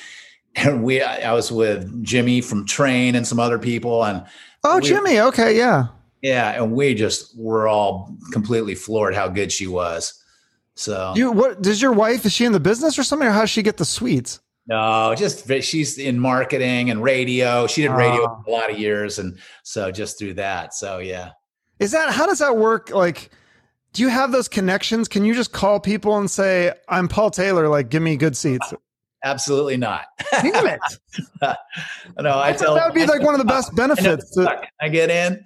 And 0.58 0.84
we, 0.84 1.02
I 1.02 1.32
was 1.32 1.50
with 1.50 2.04
Jimmy 2.04 2.42
from 2.42 2.66
Train 2.68 3.16
and 3.16 3.26
some 3.26 3.40
other 3.40 3.58
people, 3.58 4.04
and 4.04 4.26
Oh, 4.66 4.80
We- 4.80 4.82
Jimmy. 4.90 5.20
Okay, 5.22 5.58
yeah. 5.58 5.86
yeah, 6.22 6.62
and 6.62 6.74
we 6.74 6.94
just 6.94 7.36
were 7.40 7.70
all 7.70 8.14
completely 8.34 8.76
floored 8.76 9.16
how 9.16 9.30
good 9.30 9.50
she 9.52 9.66
was. 9.66 10.21
So 10.76 11.14
You 11.16 11.32
what? 11.32 11.62
Does 11.62 11.82
your 11.82 11.92
wife 11.92 12.26
is 12.26 12.34
she 12.34 12.46
in 12.46 12.52
the 12.52 12.60
business 12.60 12.98
or 12.98 13.04
something, 13.04 13.28
or 13.28 13.32
how 13.32 13.42
does 13.42 13.50
she 13.50 13.62
get 13.62 13.78
the 13.78 13.86
sweets? 13.86 14.40
no, 14.68 15.14
just 15.18 15.52
she's 15.64 15.98
in 15.98 16.20
marketing 16.20 16.90
and 16.90 17.04
radio. 17.04 17.68
She 17.68 17.82
did 17.82 17.92
radio 17.92 18.24
oh. 18.24 18.42
for 18.44 18.50
a 18.50 18.54
lot 18.54 18.72
of 18.72 18.80
years, 18.80 19.20
and 19.20 19.38
so 19.64 19.92
just 19.92 20.20
through 20.20 20.36
that. 20.36 20.74
So 20.74 21.00
yeah, 21.00 21.32
Is 21.80 21.92
that 21.92 22.14
how 22.14 22.26
does 22.26 22.40
that 22.40 22.58
work? 22.58 22.90
Like, 22.92 23.32
do 23.94 24.02
you 24.02 24.10
have 24.10 24.32
those 24.32 24.48
connections? 24.48 25.08
Can 25.08 25.26
you 25.26 25.34
just 25.34 25.52
call 25.52 25.80
people 25.80 26.18
and 26.18 26.30
say, 26.30 26.72
"I'm 26.88 27.08
Paul 27.08 27.32
Taylor. 27.32 27.68
Like, 27.68 27.90
give 27.90 28.02
me 28.02 28.16
good 28.18 28.38
seats"? 28.38 28.74
absolutely 29.24 29.78
not. 29.78 30.06
Damn 30.32 30.66
it! 30.68 30.80
no, 32.20 32.30
I, 32.30 32.50
I 32.50 32.54
tell 32.54 32.76
that 32.76 32.86
would 32.86 32.96
be 32.96 33.04
I 33.04 33.06
like 33.06 33.22
one 33.22 33.34
of 33.34 33.40
the 33.40 33.46
best 33.46 33.72
I 33.74 33.76
benefits. 33.76 34.32
to- 34.36 34.62
I 34.80 34.90
get 34.90 35.10
in. 35.10 35.44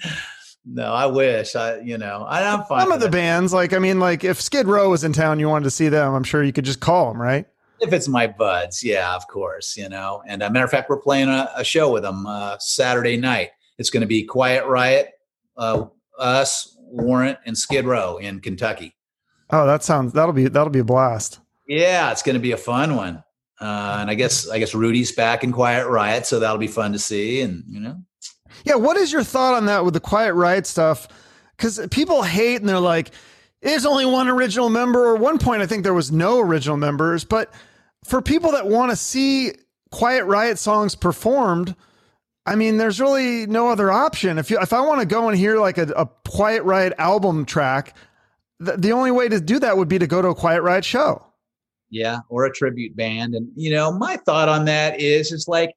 No, 0.66 0.92
I 0.92 1.06
wish. 1.06 1.56
I, 1.56 1.80
you 1.80 1.98
know, 1.98 2.26
I, 2.28 2.42
am 2.42 2.64
fine. 2.64 2.82
Some 2.82 2.92
of 2.92 3.00
the 3.00 3.10
bands, 3.10 3.54
like 3.54 3.74
I 3.74 3.80
mean, 3.80 4.00
like 4.00 4.24
if 4.24 4.42
Skid 4.42 4.68
Row 4.68 4.90
was 4.90 5.04
in 5.04 5.14
town, 5.14 5.40
you 5.40 5.48
wanted 5.48 5.66
to 5.66 5.72
see 5.72 5.90
them. 5.90 6.14
I'm 6.14 6.24
sure 6.24 6.44
you 6.44 6.52
could 6.52 6.66
just 6.66 6.80
call 6.80 7.10
them, 7.10 7.22
right? 7.22 7.46
If 7.82 7.94
it's 7.94 8.08
my 8.08 8.26
buds, 8.26 8.84
yeah, 8.84 9.16
of 9.16 9.28
course. 9.28 9.78
You 9.78 9.90
know, 9.90 10.24
and 10.26 10.42
a 10.42 10.50
matter 10.50 10.66
of 10.66 10.72
fact, 10.72 10.90
we're 10.90 11.02
playing 11.02 11.30
a, 11.30 11.52
a 11.56 11.64
show 11.64 11.92
with 11.92 12.04
them 12.04 12.26
uh, 12.26 12.58
Saturday 12.60 13.18
night. 13.18 13.52
It's 13.78 13.90
going 13.90 14.02
to 14.02 14.08
be 14.08 14.24
Quiet 14.24 14.66
Riot, 14.66 15.12
uh, 15.58 15.86
us, 16.18 16.76
Warrant, 16.80 17.38
and 17.46 17.58
Skid 17.58 17.86
Row 17.86 18.18
in 18.18 18.40
Kentucky. 18.40 18.96
Oh, 19.52 19.68
that 19.68 19.84
sounds 19.84 20.14
that'll 20.14 20.34
be 20.34 20.48
that'll 20.48 20.72
be 20.72 20.80
a 20.80 20.86
blast. 20.86 21.40
Yeah, 21.68 22.12
it's 22.12 22.24
going 22.24 22.36
to 22.36 22.42
be 22.42 22.54
a 22.54 22.58
fun 22.58 22.96
one. 22.96 23.24
Uh, 23.60 23.98
and 24.02 24.10
I 24.10 24.16
guess 24.16 24.50
I 24.50 24.60
guess 24.60 24.74
Rudy's 24.74 25.12
back 25.12 25.44
in 25.44 25.52
Quiet 25.52 25.88
Riot, 25.88 26.26
so 26.26 26.40
that'll 26.40 26.58
be 26.58 26.68
fun 26.68 26.92
to 26.94 27.00
see. 27.00 27.42
And 27.42 27.64
you 27.68 27.80
know, 27.80 27.98
yeah. 28.66 28.76
What 28.76 28.98
is 28.98 29.12
your 29.12 29.24
thought 29.24 29.54
on 29.54 29.66
that 29.68 29.86
with 29.86 29.94
the 29.94 30.00
Quiet 30.00 30.34
Riot 30.34 30.68
stuff? 30.68 31.08
Because 31.56 31.80
people 31.92 32.24
hate 32.24 32.58
and 32.58 32.68
they're 32.68 32.80
like, 32.80 33.12
"There's 33.62 33.86
only 33.86 34.06
one 34.06 34.28
original 34.28 34.70
member." 34.70 35.06
Or 35.06 35.16
one 35.16 35.38
point, 35.38 35.62
I 35.62 35.68
think 35.68 35.84
there 35.84 35.94
was 35.94 36.12
no 36.12 36.40
original 36.40 36.78
members. 36.78 37.24
But 37.24 37.54
for 38.04 38.22
people 38.22 38.52
that 38.52 38.68
want 38.68 38.92
to 38.92 38.96
see 38.96 39.54
Quiet 39.92 40.26
Riot 40.26 40.60
songs 40.60 40.96
performed, 40.96 41.76
I 42.46 42.56
mean, 42.56 42.78
there's 42.78 43.00
really 43.00 43.46
no 43.48 43.70
other 43.70 43.92
option. 43.92 44.38
If 44.38 44.52
you, 44.52 44.60
if 44.60 44.74
I 44.74 44.82
want 44.82 45.00
to 45.00 45.06
go 45.06 45.30
and 45.30 45.38
hear 45.38 45.58
like 45.60 45.78
a, 45.78 45.88
a 45.96 46.08
Quiet 46.28 46.64
Riot 46.64 46.94
album 46.98 47.46
track, 47.46 47.96
the, 48.60 48.78
the 48.78 48.92
only 48.92 49.12
way 49.12 49.30
to 49.30 49.40
do 49.40 49.60
that 49.60 49.78
would 49.78 49.88
be 49.88 50.00
to 50.00 50.08
go 50.08 50.22
to 50.22 50.30
a 50.30 50.36
Quiet 50.36 50.62
Riot 50.62 50.84
show 50.84 51.26
yeah 51.90 52.20
or 52.30 52.46
a 52.46 52.52
tribute 52.52 52.96
band 52.96 53.36
and 53.36 53.48
you 53.56 53.70
know 53.70 53.92
my 53.92 54.18
thought 54.18 54.50
on 54.50 54.66
that 54.66 55.00
is 55.00 55.32
it's 55.32 55.48
like 55.48 55.74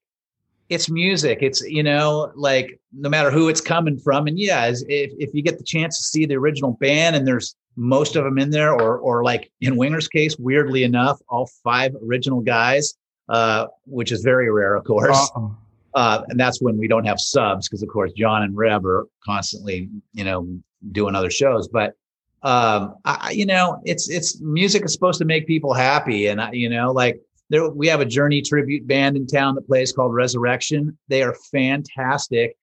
it's 0.68 0.90
music. 0.90 1.38
It's 1.40 1.62
you 1.62 1.82
know 1.82 2.32
like 2.34 2.78
no 2.92 3.08
matter 3.08 3.30
who 3.30 3.48
it's 3.48 3.60
coming 3.60 3.98
from. 3.98 4.26
And 4.26 4.38
yeah 4.38 4.66
if, 4.68 4.80
if 4.86 5.34
you 5.34 5.42
get 5.42 5.58
the 5.58 5.64
chance 5.64 5.96
to 5.98 6.04
see 6.04 6.26
the 6.26 6.36
original 6.36 6.72
band 6.80 7.16
and 7.16 7.26
there's 7.26 7.54
most 7.76 8.16
of 8.16 8.24
them 8.24 8.38
in 8.38 8.50
there 8.50 8.72
or 8.72 8.98
or 8.98 9.22
like 9.24 9.50
in 9.60 9.76
winger's 9.76 10.08
case 10.08 10.36
weirdly 10.38 10.82
enough 10.82 11.20
all 11.28 11.48
five 11.62 11.94
original 12.04 12.40
guys 12.40 12.94
uh, 13.28 13.66
which 13.84 14.10
is 14.10 14.22
very 14.22 14.50
rare 14.50 14.74
of 14.74 14.84
course. 14.84 15.16
Awesome. 15.16 15.56
uh, 15.94 16.22
and 16.28 16.40
that's 16.40 16.60
when 16.60 16.76
we 16.76 16.88
don't 16.88 17.04
have 17.04 17.20
subs 17.20 17.68
because 17.68 17.82
of 17.82 17.88
course 17.88 18.12
john 18.12 18.42
and 18.42 18.56
reb 18.56 18.84
are 18.84 19.06
constantly 19.24 19.88
you 20.12 20.24
know 20.24 20.46
doing 20.92 21.14
other 21.14 21.30
shows. 21.30 21.68
But 21.68 21.94
um 22.42 22.94
I, 23.04 23.32
you 23.32 23.46
know 23.46 23.80
it's 23.84 24.08
it's 24.08 24.40
music 24.40 24.84
is 24.84 24.92
supposed 24.92 25.18
to 25.18 25.24
make 25.24 25.46
people 25.46 25.74
happy. 25.74 26.28
And 26.28 26.40
I, 26.40 26.52
you 26.52 26.68
know 26.68 26.92
like 26.92 27.20
there 27.50 27.68
we 27.68 27.88
have 27.88 28.00
a 28.00 28.06
journey 28.06 28.42
tribute 28.42 28.86
band 28.86 29.16
in 29.16 29.26
town 29.26 29.54
that 29.54 29.66
plays 29.66 29.92
called 29.92 30.14
resurrection. 30.14 30.98
They 31.08 31.22
are 31.22 31.34
fantastic. 31.50 32.56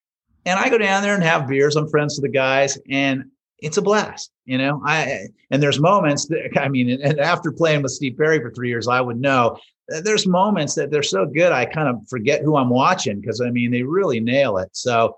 And 0.46 0.60
i 0.60 0.70
go 0.70 0.78
down 0.78 1.02
there 1.02 1.16
and 1.16 1.24
have 1.24 1.48
beers. 1.48 1.76
I'm 1.76 1.90
friends 1.90 2.16
with 2.16 2.24
the 2.24 2.38
guys 2.38 2.78
and 2.90 3.26
it's 3.60 3.78
a 3.78 3.82
blast 3.82 4.32
you 4.44 4.58
know? 4.58 4.82
I 4.86 5.28
and 5.50 5.64
there's 5.64 5.80
moments 5.80 6.28
that 6.28 6.58
i 6.60 6.68
mean 6.68 7.02
and 7.02 7.20
after 7.20 7.52
playing 7.52 7.84
with 7.84 7.94
steve 7.94 8.18
perry 8.18 8.40
for 8.40 8.52
three 8.52 8.68
years 8.68 8.88
i 8.88 9.00
would 9.00 9.20
know 9.20 9.58
there's 9.88 10.28
moments 10.28 10.76
that 10.76 10.92
they're 10.92 11.02
so 11.02 11.26
good 11.26 11.54
i 11.54 11.66
kind 11.66 11.88
of 11.88 12.06
forget 12.10 12.42
who 12.42 12.58
i'm 12.58 12.70
watching 12.70 13.22
because 13.22 13.40
i 13.40 13.50
mean 13.50 13.72
they 13.72 13.82
really 13.82 14.20
nail 14.20 14.58
it. 14.58 14.70
So 14.74 15.18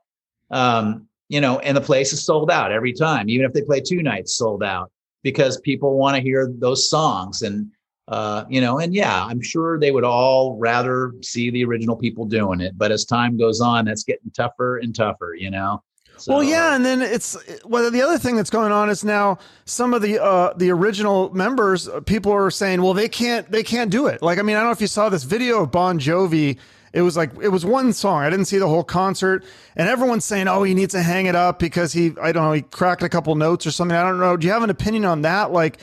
um 0.52 1.08
you 1.30 1.42
know, 1.42 1.60
and 1.60 1.76
the 1.76 1.82
place 1.82 2.14
is 2.14 2.24
sold 2.24 2.50
out 2.50 2.72
every 2.72 2.94
time, 2.94 3.30
even 3.30 3.46
if 3.46 3.54
they 3.54 3.62
play 3.62 3.82
two 3.82 4.02
nights, 4.02 4.36
sold 4.36 4.64
out 4.64 4.92
because 5.24 5.60
people 5.62 5.98
want 5.98 6.16
to 6.16 6.22
hear 6.22 6.52
those 6.58 6.90
songs. 6.90 7.42
And, 7.42 7.72
uh, 8.08 8.46
you 8.50 8.62
know, 8.62 8.80
and 8.80 8.94
yeah, 8.94 9.26
I'm 9.26 9.42
sure 9.42 9.80
they 9.80 9.92
would 9.92 10.04
all 10.04 10.56
rather 10.58 11.14
see 11.22 11.50
the 11.50 11.66
original 11.66 11.96
people 11.96 12.26
doing 12.26 12.62
it. 12.62 12.78
But 12.78 12.92
as 12.92 13.06
time 13.06 13.38
goes 13.38 13.60
on, 13.62 13.86
that's 13.86 14.04
getting 14.04 14.32
tougher 14.32 14.78
and 14.78 14.96
tougher, 14.96 15.36
you 15.38 15.50
know? 15.50 15.84
So, 16.18 16.34
well, 16.34 16.44
yeah, 16.44 16.76
and 16.76 16.84
then 16.84 17.02
it's 17.02 17.38
well. 17.64 17.92
The 17.92 18.02
other 18.02 18.18
thing 18.18 18.36
that's 18.36 18.50
going 18.50 18.72
on 18.72 18.90
is 18.90 19.04
now 19.04 19.38
some 19.66 19.94
of 19.94 20.02
the 20.02 20.20
uh, 20.24 20.54
the 20.56 20.72
original 20.72 21.32
members, 21.32 21.88
uh, 21.88 22.00
people 22.02 22.32
are 22.32 22.50
saying, 22.50 22.82
well, 22.82 22.96
they 22.96 23.08
can't 23.08 23.52
they 23.52 23.62
can't 23.62 23.92
do 23.92 24.08
it. 24.08 24.24
Like, 24.24 24.40
I 24.40 24.42
mean, 24.42 24.56
I 24.56 24.60
don't 24.62 24.70
know 24.70 24.72
if 24.74 24.82
you 24.82 24.88
saw 24.88 25.10
this 25.10 25.24
video 25.24 25.62
of 25.62 25.72
Bon 25.72 26.00
Jovi 26.00 26.58
it 26.94 27.02
was 27.02 27.16
like 27.16 27.32
it 27.42 27.50
was 27.50 27.66
one 27.66 27.94
song. 27.94 28.24
I 28.24 28.30
didn't 28.32 28.46
see 28.46 28.58
the 28.58 28.68
whole 28.68 28.84
concert, 28.84 29.46
and 29.76 29.88
everyone's 29.88 30.26
saying, 30.26 30.48
"Oh, 30.48 30.64
he 30.64 30.74
needs 30.74 30.94
to 30.94 31.04
hang 31.04 31.26
it 31.26 31.36
up 31.36 31.60
because 31.60 31.94
he 31.94 32.14
I 32.20 32.32
don't 32.32 32.44
know 32.44 32.54
he 32.54 32.64
cracked 32.64 33.04
a 33.04 33.10
couple 33.10 33.36
notes 33.36 33.68
or 33.68 33.72
something." 33.72 33.96
I 33.96 34.02
don't 34.02 34.20
know. 34.20 34.36
Do 34.38 34.48
you 34.48 34.54
have 34.54 34.64
an 34.64 34.70
opinion 34.70 35.06
on 35.06 35.22
that? 35.22 35.52
Like, 35.52 35.80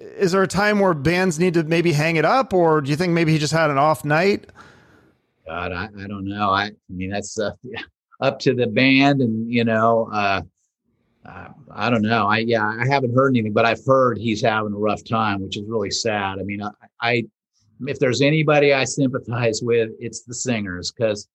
is 0.00 0.32
there 0.32 0.42
a 0.42 0.48
time 0.48 0.78
where 0.78 0.94
bands 0.94 1.38
need 1.38 1.54
to 1.54 1.64
maybe 1.64 1.92
hang 1.92 2.16
it 2.16 2.24
up, 2.24 2.52
or 2.52 2.80
do 2.80 2.90
you 2.90 2.96
think 2.96 3.12
maybe 3.12 3.32
he 3.32 3.38
just 3.38 3.52
had 3.52 3.70
an 3.70 3.78
off 3.78 4.04
night? 4.04 4.46
God, 5.46 5.72
I, 5.72 5.88
I 5.98 6.06
don't 6.06 6.24
know. 6.26 6.50
I, 6.50 6.64
I 6.64 6.72
mean, 6.90 7.10
that's 7.10 7.38
uh, 7.38 7.52
up 8.20 8.38
to 8.40 8.54
the 8.54 8.66
band, 8.66 9.20
and 9.20 9.50
you 9.50 9.64
know, 9.64 10.08
uh, 10.12 10.42
uh, 11.24 11.48
I 11.70 11.90
don't 11.90 12.02
know. 12.02 12.26
I 12.26 12.38
yeah, 12.38 12.66
I 12.66 12.86
haven't 12.86 13.14
heard 13.14 13.30
anything, 13.30 13.52
but 13.52 13.64
I've 13.64 13.84
heard 13.84 14.18
he's 14.18 14.42
having 14.42 14.72
a 14.72 14.78
rough 14.78 15.04
time, 15.04 15.42
which 15.42 15.56
is 15.56 15.64
really 15.66 15.90
sad. 15.90 16.38
I 16.38 16.42
mean, 16.42 16.62
I, 16.62 16.70
I 17.00 17.24
if 17.86 17.98
there's 17.98 18.20
anybody 18.20 18.72
I 18.72 18.84
sympathize 18.84 19.60
with, 19.62 19.90
it's 19.98 20.22
the 20.22 20.34
singers 20.34 20.90
because 20.90 21.28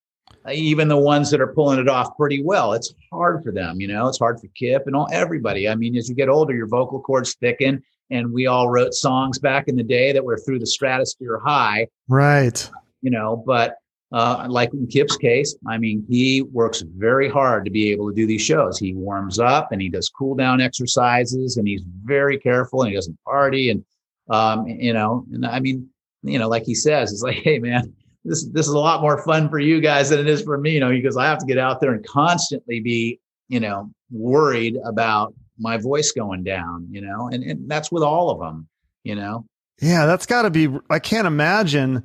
even 0.52 0.88
the 0.88 0.98
ones 0.98 1.32
that 1.32 1.42
are 1.42 1.54
pulling 1.54 1.80
it 1.80 1.88
off 1.88 2.16
pretty 2.18 2.44
well, 2.44 2.74
it's 2.74 2.94
hard 3.12 3.44
for 3.44 3.52
them. 3.52 3.80
You 3.80 3.88
know, 3.88 4.08
it's 4.08 4.20
hard 4.20 4.40
for 4.40 4.48
Kip 4.56 4.88
and 4.88 4.96
all 4.96 5.08
everybody. 5.12 5.70
I 5.70 5.76
mean, 5.76 5.96
as 5.96 6.10
you 6.10 6.16
get 6.16 6.30
older, 6.30 6.54
your 6.54 6.68
vocal 6.68 7.00
cords 7.00 7.36
thicken, 7.36 7.84
and 8.14 8.32
we 8.32 8.48
all 8.48 8.70
wrote 8.70 8.94
songs 8.94 9.40
back 9.40 9.68
in 9.68 9.76
the 9.76 9.84
day 9.84 10.14
that 10.14 10.24
were 10.24 10.38
through 10.38 10.60
the 10.60 10.68
stratosphere 10.68 11.40
high. 11.44 11.88
Right. 12.08 12.70
You 13.02 13.12
know, 13.12 13.44
but 13.46 13.76
uh, 14.14 14.46
like 14.48 14.72
in 14.74 14.86
Kip's 14.86 15.18
case, 15.18 15.56
I 15.68 15.80
mean, 15.80 16.06
he 16.08 16.44
works 16.44 16.84
very 16.98 17.28
hard 17.28 17.66
to 17.66 17.72
be 17.72 17.92
able 17.92 18.10
to 18.10 18.16
do 18.16 18.28
these 18.28 18.44
shows. 18.44 18.78
He 18.78 18.94
warms 18.94 19.40
up 19.40 19.72
and 19.72 19.82
he 19.82 19.90
does 19.90 20.08
cool 20.10 20.36
down 20.36 20.62
exercises, 20.62 21.58
and 21.58 21.68
he's 21.68 21.82
very 22.04 22.38
careful, 22.38 22.84
and 22.84 22.90
he 22.90 22.96
doesn't 22.96 23.18
party, 23.24 23.72
and 23.72 23.84
um, 24.30 24.68
you 24.68 24.94
know, 24.94 25.26
and 25.34 25.46
I 25.46 25.60
mean, 25.60 25.90
you 26.22 26.38
know, 26.38 26.48
like 26.48 26.64
he 26.64 26.76
says, 26.76 27.12
it's 27.12 27.24
like, 27.24 27.38
hey 27.38 27.58
man, 27.58 27.92
this 28.24 28.46
this 28.50 28.68
is 28.68 28.74
a 28.74 28.80
lot 28.80 29.02
more 29.02 29.24
fun 29.24 29.50
for 29.50 29.58
you 29.58 29.82
guys 29.82 30.10
than 30.10 30.20
it 30.20 30.28
is 30.28 30.44
for 30.44 30.60
me, 30.60 30.76
you 30.76 30.80
know, 30.80 30.92
because 30.92 31.18
I 31.18 31.26
have 31.26 31.40
to 31.40 31.48
get 31.48 31.58
out 31.58 31.82
there 31.82 31.94
and 31.94 32.06
constantly 32.06 32.82
be, 32.82 33.20
you 33.50 33.60
know, 33.60 33.90
worried 34.12 34.78
about 34.86 35.34
my 35.58 35.78
voice 35.78 36.12
going 36.12 36.44
down, 36.44 36.88
you 36.90 37.02
know, 37.02 37.30
and, 37.32 37.44
and 37.44 37.70
that's 37.70 37.92
with 37.92 38.04
all 38.04 38.30
of 38.30 38.40
them, 38.40 38.68
you 39.04 39.16
know. 39.16 39.46
Yeah, 39.82 40.06
that's 40.06 40.26
got 40.26 40.44
to 40.44 40.50
be. 40.50 40.70
I 40.90 41.00
can't 41.00 41.28
imagine. 41.28 42.04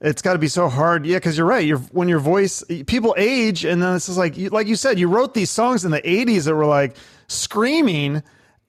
It's 0.00 0.22
got 0.22 0.32
to 0.32 0.38
be 0.38 0.48
so 0.48 0.68
hard. 0.68 1.06
Yeah, 1.06 1.16
because 1.16 1.36
you're 1.36 1.46
right. 1.46 1.64
You're 1.64 1.78
when 1.78 2.08
your 2.08 2.18
voice, 2.18 2.64
people 2.86 3.14
age, 3.16 3.64
and 3.64 3.82
then 3.82 3.96
it's 3.96 4.06
just 4.06 4.18
like, 4.18 4.36
you, 4.36 4.48
like 4.48 4.66
you 4.66 4.76
said, 4.76 4.98
you 4.98 5.08
wrote 5.08 5.34
these 5.34 5.50
songs 5.50 5.84
in 5.84 5.90
the 5.90 6.02
'80s 6.02 6.44
that 6.44 6.54
were 6.54 6.66
like 6.66 6.96
screaming 7.28 8.22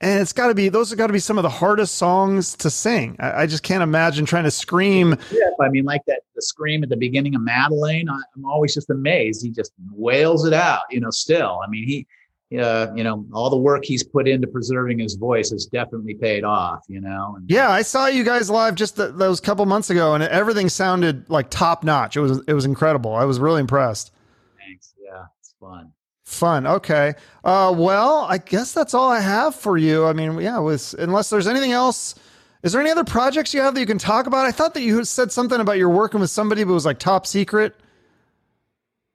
and 0.04 0.20
it's 0.20 0.32
got 0.32 0.48
to 0.48 0.54
be 0.54 0.68
those 0.68 0.90
have 0.90 0.98
got 0.98 1.06
to 1.06 1.12
be 1.12 1.18
some 1.18 1.38
of 1.38 1.42
the 1.42 1.48
hardest 1.50 1.94
songs 1.94 2.54
to 2.56 2.68
sing. 2.68 3.16
I, 3.18 3.42
I, 3.42 3.46
just 3.46 3.62
can't 3.62 3.82
imagine 3.82 4.26
trying 4.26 4.44
to 4.44 4.50
scream. 4.50 5.16
Yeah, 5.30 5.50
I 5.60 5.68
mean, 5.70 5.84
like 5.84 6.02
that 6.06 6.20
the 6.34 6.42
scream 6.42 6.82
at 6.82 6.90
the 6.90 6.96
beginning 6.96 7.34
of 7.34 7.40
Madalaine. 7.40 8.10
I, 8.10 8.20
am 8.36 8.44
always 8.44 8.74
just 8.74 8.90
amazed. 8.90 9.42
He 9.42 9.50
just 9.50 9.72
wails 9.92 10.44
it 10.44 10.52
out. 10.52 10.82
You 10.90 11.00
know, 11.00 11.10
still. 11.10 11.60
I 11.64 11.70
mean, 11.70 11.86
he, 11.86 12.06
uh, 12.52 12.92
you 12.94 13.02
know, 13.02 13.26
all 13.32 13.50
the 13.50 13.56
work 13.56 13.84
he's 13.84 14.02
put 14.02 14.28
into 14.28 14.46
preserving 14.46 14.98
his 14.98 15.14
voice 15.14 15.50
has 15.50 15.66
definitely 15.66 16.14
paid 16.14 16.44
off. 16.44 16.84
You 16.88 17.00
know. 17.00 17.34
And, 17.36 17.50
yeah, 17.50 17.70
I 17.70 17.82
saw 17.82 18.06
you 18.06 18.24
guys 18.24 18.50
live 18.50 18.74
just 18.74 18.96
the, 18.96 19.08
those 19.08 19.40
couple 19.40 19.66
months 19.66 19.90
ago, 19.90 20.14
and 20.14 20.22
everything 20.22 20.68
sounded 20.68 21.28
like 21.28 21.50
top 21.50 21.84
notch. 21.84 22.16
It 22.16 22.20
was 22.20 22.42
it 22.46 22.54
was 22.54 22.64
incredible. 22.64 23.14
I 23.14 23.24
was 23.24 23.40
really 23.40 23.60
impressed. 23.60 24.12
Thanks. 24.58 24.94
Yeah, 24.98 25.24
it's 25.40 25.54
fun. 25.60 25.92
Fun. 26.24 26.66
Okay. 26.66 27.14
Uh, 27.44 27.74
well, 27.76 28.26
I 28.28 28.38
guess 28.38 28.72
that's 28.72 28.94
all 28.94 29.10
I 29.10 29.20
have 29.20 29.54
for 29.54 29.76
you. 29.76 30.06
I 30.06 30.12
mean, 30.12 30.40
yeah, 30.40 30.58
with 30.58 30.94
unless 30.98 31.30
there's 31.30 31.46
anything 31.46 31.72
else. 31.72 32.14
Is 32.62 32.72
there 32.72 32.80
any 32.80 32.90
other 32.90 33.04
projects 33.04 33.52
you 33.52 33.60
have 33.60 33.74
that 33.74 33.80
you 33.80 33.86
can 33.86 33.98
talk 33.98 34.26
about? 34.26 34.46
I 34.46 34.50
thought 34.50 34.72
that 34.72 34.80
you 34.80 35.04
said 35.04 35.30
something 35.30 35.60
about 35.60 35.76
you're 35.76 35.90
working 35.90 36.18
with 36.18 36.30
somebody, 36.30 36.64
but 36.64 36.70
it 36.70 36.74
was 36.74 36.86
like 36.86 36.98
top 36.98 37.26
secret. 37.26 37.74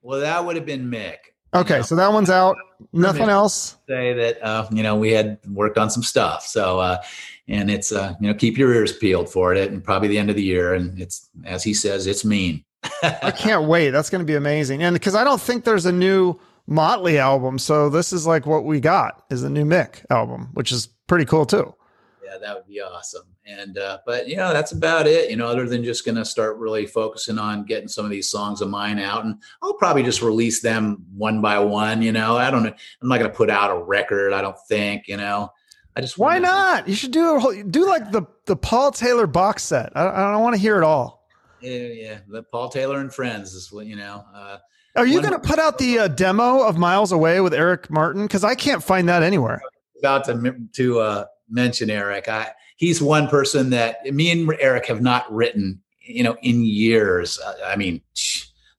Well, 0.03 0.19
that 0.19 0.45
would 0.45 0.55
have 0.55 0.67
been 0.67 0.91
Mick. 0.91 1.17
Okay, 1.53 1.75
you 1.75 1.79
know? 1.79 1.83
so 1.83 1.95
that 1.95 2.11
one's 2.11 2.29
out. 2.29 2.57
Nothing 2.93 3.29
else. 3.29 3.77
Say 3.87 4.13
that 4.13 4.43
uh, 4.43 4.67
you 4.71 4.83
know 4.83 4.95
we 4.95 5.11
had 5.11 5.39
worked 5.47 5.77
on 5.77 5.89
some 5.89 6.03
stuff. 6.03 6.45
So 6.45 6.79
uh, 6.79 7.01
and 7.47 7.69
it's 7.69 7.91
uh, 7.91 8.13
you 8.19 8.27
know 8.27 8.33
keep 8.33 8.57
your 8.57 8.73
ears 8.73 8.95
peeled 8.95 9.29
for 9.29 9.53
it, 9.53 9.71
and 9.71 9.83
probably 9.83 10.07
the 10.07 10.17
end 10.17 10.29
of 10.29 10.35
the 10.35 10.43
year. 10.43 10.73
And 10.73 10.99
it's 10.99 11.29
as 11.45 11.63
he 11.63 11.73
says, 11.73 12.07
it's 12.07 12.23
mean. 12.23 12.63
I 13.03 13.31
can't 13.31 13.67
wait. 13.67 13.89
That's 13.89 14.09
going 14.09 14.21
to 14.21 14.25
be 14.25 14.35
amazing. 14.35 14.83
And 14.83 14.93
because 14.93 15.15
I 15.15 15.23
don't 15.23 15.41
think 15.41 15.65
there's 15.65 15.85
a 15.85 15.91
new 15.91 16.39
Motley 16.69 17.17
album. 17.17 17.57
So 17.57 17.89
this 17.89 18.13
is 18.13 18.27
like 18.27 18.45
what 18.45 18.63
we 18.63 18.79
got 18.79 19.25
is 19.29 19.43
a 19.43 19.49
new 19.49 19.65
Mick 19.65 20.05
album, 20.09 20.49
which 20.53 20.71
is 20.71 20.87
pretty 21.07 21.25
cool 21.25 21.45
too. 21.45 21.73
Yeah, 22.29 22.37
that 22.39 22.55
would 22.55 22.67
be 22.67 22.81
awesome. 22.81 23.23
And 23.45 23.77
uh, 23.77 23.99
but 24.05 24.27
you 24.27 24.37
know 24.37 24.53
that's 24.53 24.71
about 24.71 25.07
it. 25.07 25.29
You 25.29 25.37
know, 25.37 25.47
other 25.47 25.67
than 25.67 25.83
just 25.83 26.05
gonna 26.05 26.25
start 26.25 26.57
really 26.57 26.85
focusing 26.85 27.39
on 27.39 27.65
getting 27.65 27.87
some 27.87 28.05
of 28.05 28.11
these 28.11 28.29
songs 28.29 28.61
of 28.61 28.69
mine 28.69 28.99
out, 28.99 29.25
and 29.25 29.41
I'll 29.61 29.73
probably 29.73 30.03
just 30.03 30.21
release 30.21 30.61
them 30.61 31.05
one 31.15 31.41
by 31.41 31.59
one. 31.59 32.01
You 32.01 32.11
know, 32.11 32.37
I 32.37 32.51
don't 32.51 32.63
know. 32.63 32.73
I'm 33.01 33.07
not 33.07 33.17
gonna 33.17 33.29
put 33.29 33.49
out 33.49 33.71
a 33.71 33.79
record. 33.81 34.33
I 34.33 34.41
don't 34.41 34.57
think. 34.67 35.07
You 35.07 35.17
know. 35.17 35.51
I 35.95 36.01
just 36.01 36.17
why 36.17 36.39
not? 36.39 36.87
You 36.87 36.95
should 36.95 37.11
do 37.11 37.35
a 37.35 37.39
whole, 37.39 37.63
do 37.63 37.85
like 37.87 38.11
the 38.11 38.23
the 38.45 38.55
Paul 38.55 38.91
Taylor 38.91 39.27
box 39.27 39.63
set. 39.63 39.91
I, 39.95 40.07
I 40.07 40.31
don't 40.31 40.41
want 40.41 40.55
to 40.55 40.61
hear 40.61 40.77
it 40.77 40.83
all. 40.83 41.27
Yeah, 41.61 41.79
yeah. 41.79 42.17
The 42.27 42.43
Paul 42.43 42.69
Taylor 42.69 42.99
and 42.99 43.13
Friends 43.13 43.53
is 43.53 43.71
what 43.71 43.85
you 43.85 43.95
know. 43.95 44.23
Uh, 44.33 44.57
Are 44.95 45.05
you 45.05 45.19
going 45.21 45.33
to 45.33 45.39
put 45.39 45.59
out 45.59 45.77
the 45.77 45.99
uh, 45.99 46.07
demo 46.07 46.61
of 46.61 46.77
Miles 46.77 47.11
Away 47.11 47.41
with 47.41 47.53
Eric 47.53 47.89
Martin? 47.89 48.23
Because 48.23 48.43
I 48.43 48.55
can't 48.55 48.81
find 48.83 49.09
that 49.09 49.23
anywhere. 49.23 49.61
About 49.97 50.23
to 50.25 50.55
to 50.75 50.99
uh, 50.99 51.25
mention 51.49 51.89
Eric. 51.89 52.27
I, 52.27 52.51
he's 52.77 53.01
one 53.01 53.27
person 53.27 53.69
that 53.71 54.05
me 54.05 54.31
and 54.31 54.51
Eric 54.59 54.87
have 54.87 55.01
not 55.01 55.31
written, 55.33 55.81
you 56.01 56.23
know, 56.23 56.37
in 56.41 56.63
years. 56.63 57.39
I 57.65 57.75
mean, 57.75 58.01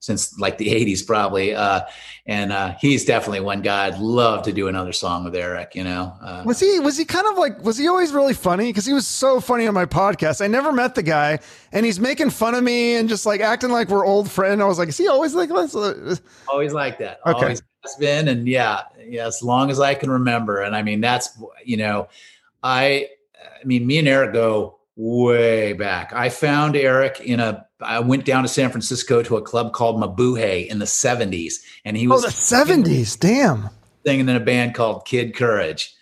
since 0.01 0.39
like 0.39 0.57
the 0.59 0.67
80s 0.67 1.07
probably 1.07 1.55
uh, 1.55 1.83
and 2.27 2.53
uh, 2.53 2.75
he's 2.81 3.05
definitely 3.05 3.41
one 3.41 3.63
guy 3.63 3.87
i'd 3.87 3.99
love 3.99 4.43
to 4.45 4.53
do 4.53 4.67
another 4.67 4.93
song 4.93 5.25
with 5.25 5.37
eric 5.37 5.75
you 5.75 5.85
know 5.85 6.17
uh, 6.23 6.43
was 6.45 6.59
he 6.59 6.81
was 6.81 6.97
he 6.97 7.05
kind 7.05 7.27
of 7.27 7.39
like 7.39 7.63
was 7.63 7.77
he 7.77 7.87
always 7.87 8.13
really 8.13 8.35
funny? 8.35 8.67
Because 8.71 8.87
he 8.87 8.93
was 8.93 9.07
so 9.07 9.41
funny 9.41 9.67
on 9.67 9.75
my 9.75 9.85
podcast. 9.85 10.43
I 10.43 10.47
never 10.47 10.73
met 10.73 10.95
the 10.95 11.03
guy 11.03 11.39
and 11.73 11.85
he's 11.85 12.01
making 12.01 12.31
fun 12.31 12.55
of 12.55 12.65
me 12.65 12.97
and 12.97 13.09
just 13.09 13.27
like 13.27 13.41
acting 13.41 13.71
like 13.71 13.89
we're 13.89 14.05
old 14.05 14.31
friend 14.31 14.63
i 14.63 14.65
was 14.65 14.79
like 14.79 14.89
is 14.89 14.97
he 14.97 15.07
always 15.07 15.35
like 15.35 15.51
this? 15.51 16.21
Always 16.49 16.73
like 16.73 16.99
that. 16.99 17.21
Okay. 17.27 17.39
always 17.39 17.63
has 17.85 17.95
been 17.97 18.29
and 18.29 18.49
yeah 18.49 18.83
yeah 19.07 19.27
as 19.27 19.43
long 19.43 19.71
as 19.71 19.81
i 19.81 19.95
can 19.95 20.11
remember. 20.11 20.63
And 20.63 20.75
i 20.75 20.83
mean 20.83 21.01
that's 21.01 21.39
you 21.65 21.77
know 21.77 22.09
i 22.63 23.07
i 23.63 23.65
mean 23.65 23.87
me 23.87 23.99
and 23.99 24.09
eric 24.09 24.33
go 24.33 24.79
way 24.97 25.73
back 25.73 26.13
i 26.13 26.29
found 26.29 26.77
eric 26.77 27.21
in 27.21 27.41
a 27.41 27.67
I 27.83 28.01
went 28.01 28.25
down 28.25 28.43
to 28.43 28.49
San 28.49 28.71
Francisco 28.71 29.23
to 29.23 29.37
a 29.37 29.43
club 29.43 29.73
called 29.73 30.01
Mabuhay 30.01 30.67
in 30.67 30.79
the 30.79 30.85
70s. 30.85 31.55
And 31.85 31.97
he 31.97 32.07
oh, 32.07 32.11
was 32.11 32.25
Oh, 32.25 32.29
the 32.29 32.33
70s. 32.33 33.19
Damn. 33.19 33.71
Singing 34.05 34.29
in 34.29 34.37
a 34.37 34.41
band 34.41 34.75
called 34.75 35.07
Kid 35.07 35.35
Courage. 35.35 35.95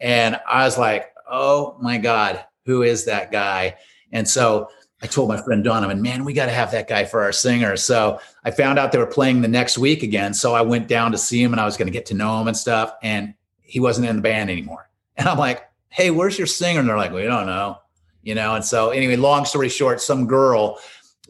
And 0.00 0.40
I 0.48 0.64
was 0.64 0.78
like, 0.78 1.12
oh 1.30 1.76
my 1.80 1.98
God, 1.98 2.44
who 2.66 2.82
is 2.82 3.04
that 3.04 3.30
guy? 3.30 3.76
And 4.12 4.28
so 4.28 4.68
I 5.02 5.06
told 5.06 5.28
my 5.28 5.40
friend 5.40 5.62
Donovan, 5.62 6.02
man, 6.02 6.24
we 6.24 6.32
got 6.32 6.46
to 6.46 6.52
have 6.52 6.72
that 6.72 6.88
guy 6.88 7.04
for 7.04 7.22
our 7.22 7.32
singer. 7.32 7.76
So 7.76 8.20
I 8.44 8.50
found 8.50 8.78
out 8.78 8.92
they 8.92 8.98
were 8.98 9.06
playing 9.06 9.40
the 9.40 9.48
next 9.48 9.78
week 9.78 10.02
again. 10.02 10.34
So 10.34 10.54
I 10.54 10.62
went 10.62 10.88
down 10.88 11.12
to 11.12 11.18
see 11.18 11.42
him 11.42 11.52
and 11.52 11.60
I 11.60 11.64
was 11.64 11.76
going 11.76 11.86
to 11.86 11.92
get 11.92 12.06
to 12.06 12.14
know 12.14 12.40
him 12.40 12.48
and 12.48 12.56
stuff. 12.56 12.92
And 13.02 13.34
he 13.60 13.80
wasn't 13.80 14.08
in 14.08 14.16
the 14.16 14.22
band 14.22 14.50
anymore. 14.50 14.88
And 15.16 15.28
I'm 15.28 15.38
like, 15.38 15.69
hey, 15.90 16.10
where's 16.10 16.38
your 16.38 16.46
singer? 16.46 16.80
And 16.80 16.88
they're 16.88 16.96
like, 16.96 17.12
we 17.12 17.22
don't 17.24 17.46
know. 17.46 17.78
You 18.22 18.34
know, 18.34 18.54
and 18.54 18.64
so 18.64 18.90
anyway, 18.90 19.16
long 19.16 19.44
story 19.44 19.68
short, 19.70 20.00
some 20.00 20.26
girl 20.26 20.78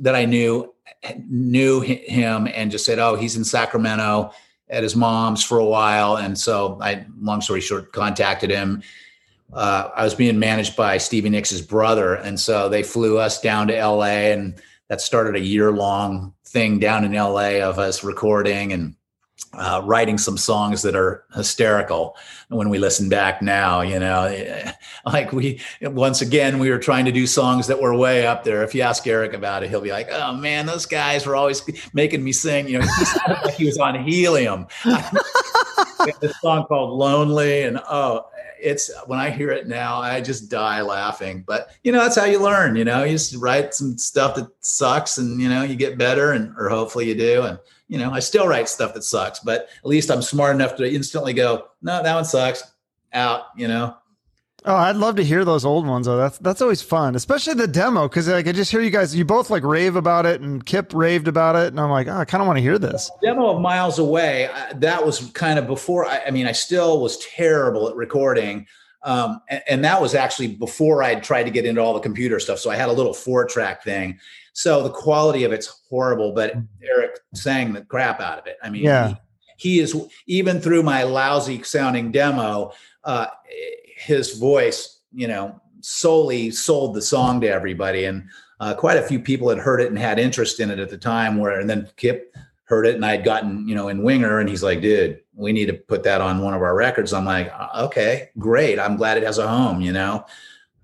that 0.01 0.17
I 0.17 0.25
knew 0.25 0.75
knew 1.29 1.81
him 1.81 2.49
and 2.53 2.71
just 2.71 2.85
said, 2.85 2.99
"Oh, 2.99 3.15
he's 3.15 3.37
in 3.37 3.45
Sacramento 3.45 4.33
at 4.69 4.83
his 4.83 4.97
mom's 4.97 5.43
for 5.43 5.59
a 5.59 5.65
while." 5.65 6.17
And 6.17 6.37
so 6.37 6.79
I, 6.81 7.07
long 7.21 7.43
story 7.43 7.61
short, 7.61 7.93
contacted 7.93 8.51
him. 8.51 8.83
Uh, 9.53 9.91
I 9.95 10.03
was 10.03 10.15
being 10.15 10.39
managed 10.41 10.77
by 10.77 10.99
Stevie 10.99 11.31
Nicks' 11.31 11.61
brother, 11.61 12.15
and 12.15 12.39
so 12.39 12.69
they 12.69 12.83
flew 12.83 13.19
us 13.19 13.41
down 13.41 13.69
to 13.69 13.75
LA, 13.87 14.33
and 14.33 14.61
that 14.89 15.01
started 15.01 15.37
a 15.37 15.45
year 15.45 15.71
long 15.71 16.35
thing 16.45 16.81
down 16.81 17.05
in 17.05 17.13
LA 17.13 17.61
of 17.61 17.79
us 17.79 18.03
recording 18.03 18.73
and 18.73 18.97
uh, 19.53 19.83
writing 19.85 20.17
some 20.17 20.37
songs 20.37 20.83
that 20.83 20.95
are 20.95 21.25
hysterical. 21.35 22.17
When 22.49 22.69
we 22.69 22.79
listen 22.79 23.09
back 23.09 23.43
now 23.43 23.81
you 23.81 23.99
know 23.99 24.73
like 25.07 25.33
we 25.33 25.61
once 25.83 26.21
again 26.21 26.59
we 26.59 26.71
were 26.71 26.79
trying 26.79 27.05
to 27.05 27.13
do 27.13 27.27
songs 27.27 27.67
that 27.67 27.81
were 27.81 27.97
way 27.97 28.27
up 28.27 28.45
there. 28.45 28.63
If 28.63 28.75
you 28.75 28.83
ask 28.83 29.07
eric 29.07 29.35
about 29.35 29.63
it 29.63 29.71
he'll 29.71 29.81
be 29.81 29.93
like 29.93 30.09
oh 30.11 30.35
man 30.35 30.67
those 30.67 30.87
guys 30.87 31.27
were 31.27 31.37
always 31.37 31.63
making 31.93 32.23
me 32.23 32.33
sing. 32.33 32.69
You 32.69 32.79
know 32.79 32.87
he 32.99 33.05
sounded 33.05 33.45
like 33.45 33.55
he 33.55 33.67
was 33.67 33.79
on 33.79 34.03
helium. 34.05 34.67
This 36.23 36.33
song 36.41 36.65
called 36.65 36.99
lonely 36.99 37.65
and 37.65 37.79
oh 37.91 38.25
it's 38.59 38.91
when 39.07 39.19
i 39.19 39.29
hear 39.29 39.51
it 39.51 39.69
now 39.69 40.01
i 40.01 40.21
just 40.21 40.51
die 40.51 40.81
laughing. 40.81 41.45
But 41.47 41.73
you 41.85 41.93
know 41.93 42.03
that's 42.03 42.17
how 42.17 42.25
you 42.25 42.41
learn 42.41 42.77
you 42.77 42.85
know? 42.85 43.05
You 43.05 43.13
just 43.13 43.37
write 43.37 43.75
some 43.75 43.99
stuff 43.99 44.35
that 44.37 44.49
sucks 44.61 45.19
and 45.19 45.41
you 45.41 45.49
know 45.49 45.63
you 45.63 45.77
get 45.77 45.99
better 45.99 46.33
and 46.33 46.55
or 46.57 46.71
hopefully 46.71 47.07
you 47.07 47.15
do 47.15 47.43
and 47.43 47.59
you 47.91 47.99
know, 47.99 48.13
I 48.13 48.21
still 48.21 48.47
write 48.47 48.69
stuff 48.69 48.95
that 48.95 49.03
sucks, 49.03 49.41
but 49.41 49.63
at 49.63 49.85
least 49.85 50.13
I'm 50.13 50.23
smart 50.23 50.55
enough 50.55 50.77
to 50.77 50.89
instantly 50.89 51.33
go, 51.33 51.67
no, 51.83 52.01
that 52.01 52.15
one 52.15 52.25
sucks. 52.25 52.63
Out, 53.13 53.47
you 53.57 53.67
know. 53.67 53.97
Oh, 54.65 54.77
I'd 54.77 54.95
love 54.95 55.17
to 55.17 55.25
hear 55.25 55.45
those 55.45 55.65
old 55.65 55.85
ones 55.85 56.07
though. 56.07 56.17
That's 56.17 56.39
that's 56.39 56.63
always 56.63 56.81
fun, 56.81 57.17
especially 57.17 57.55
the 57.55 57.67
demo 57.67 58.07
because 58.09 58.29
like 58.29 58.47
I 58.47 58.53
just 58.53 58.71
hear 58.71 58.81
you 58.81 58.91
guys. 58.91 59.17
You 59.17 59.25
both 59.25 59.51
like 59.51 59.65
rave 59.65 59.97
about 59.97 60.27
it, 60.27 60.41
and 60.41 60.65
Kip 60.65 60.95
raved 60.95 61.27
about 61.27 61.57
it, 61.57 61.69
and 61.69 61.81
I'm 61.81 61.91
like, 61.91 62.07
oh, 62.07 62.17
I 62.17 62.25
kind 62.25 62.41
of 62.41 62.47
want 62.47 62.59
to 62.59 62.63
hear 62.63 62.79
this 62.79 63.11
demo 63.21 63.57
of 63.57 63.61
Miles 63.61 63.99
Away. 63.99 64.47
Uh, 64.47 64.75
that 64.77 65.05
was 65.05 65.29
kind 65.33 65.59
of 65.59 65.67
before. 65.67 66.07
I, 66.07 66.27
I, 66.27 66.31
mean, 66.31 66.47
I 66.47 66.53
still 66.53 67.01
was 67.01 67.19
terrible 67.19 67.89
at 67.89 67.97
recording, 67.97 68.69
um, 69.03 69.41
and, 69.49 69.63
and, 69.69 69.85
that 69.85 70.01
was 70.01 70.15
actually 70.15 70.49
before 70.49 71.03
I'd 71.03 71.23
tried 71.23 71.45
to 71.45 71.51
get 71.51 71.65
into 71.65 71.81
all 71.81 71.95
the 71.95 72.01
computer 72.01 72.39
stuff. 72.39 72.59
So 72.59 72.71
I 72.71 72.77
had 72.77 72.91
a 72.91 72.93
little 72.93 73.15
four 73.15 73.47
track 73.47 73.83
thing, 73.83 74.19
so 74.53 74.83
the 74.83 74.91
quality 74.91 75.45
of 75.45 75.53
it's 75.53 75.83
horrible, 75.89 76.33
but 76.33 76.57
mm. 76.57 76.67
Eric 76.83 77.19
sang 77.35 77.73
the 77.73 77.83
crap 77.83 78.21
out 78.21 78.39
of 78.39 78.47
it. 78.47 78.57
I 78.63 78.71
mean, 78.71 78.83
yeah. 78.83 79.15
he, 79.57 79.75
he 79.75 79.81
is 79.81 79.97
even 80.27 80.61
through 80.61 80.83
my 80.83 81.03
lousy 81.03 81.63
sounding 81.63 82.13
demo, 82.13 82.73
uh, 83.05 83.27
his 83.97 84.39
voice, 84.39 85.01
you 85.13 85.29
know, 85.29 85.61
solely 85.81 86.51
sold 86.51 86.95
the 86.95 87.03
song 87.03 87.41
to 87.41 87.49
everybody. 87.49 88.05
And 88.05 88.29
uh, 88.61 88.75
quite 88.75 88.97
a 88.97 89.03
few 89.03 89.21
people 89.21 89.49
had 89.49 89.59
heard 89.59 89.81
it 89.81 89.89
and 89.89 89.99
had 89.99 90.19
interest 90.19 90.61
in 90.61 90.71
it 90.71 90.79
at 90.79 90.91
the 90.91 90.99
time 90.99 91.39
where, 91.39 91.59
and 91.59 91.69
then 91.69 91.89
Kip 91.97 92.35
heard 92.65 92.87
it 92.87 92.95
and 92.95 93.05
I 93.05 93.13
had 93.13 93.25
gotten, 93.25 93.67
you 93.69 93.75
know, 93.75 93.89
in 93.89 94.03
Winger 94.03 94.39
and 94.39 94.49
he's 94.49 94.63
like, 94.63 94.81
dude, 94.81 95.21
we 95.41 95.53
need 95.53 95.67
to 95.67 95.73
put 95.73 96.03
that 96.05 96.21
on 96.21 96.43
one 96.43 96.55
of 96.55 96.63
our 96.63 96.75
records. 96.75 97.13
I'm 97.13 97.25
like, 97.25 97.53
uh, 97.53 97.85
okay, 97.87 98.29
great. 98.39 98.79
I'm 98.79 98.97
glad 98.97 99.17
it 99.17 99.23
has 99.23 99.39
a 99.39 99.49
home, 99.49 99.81
you 99.81 99.93
know? 99.93 100.25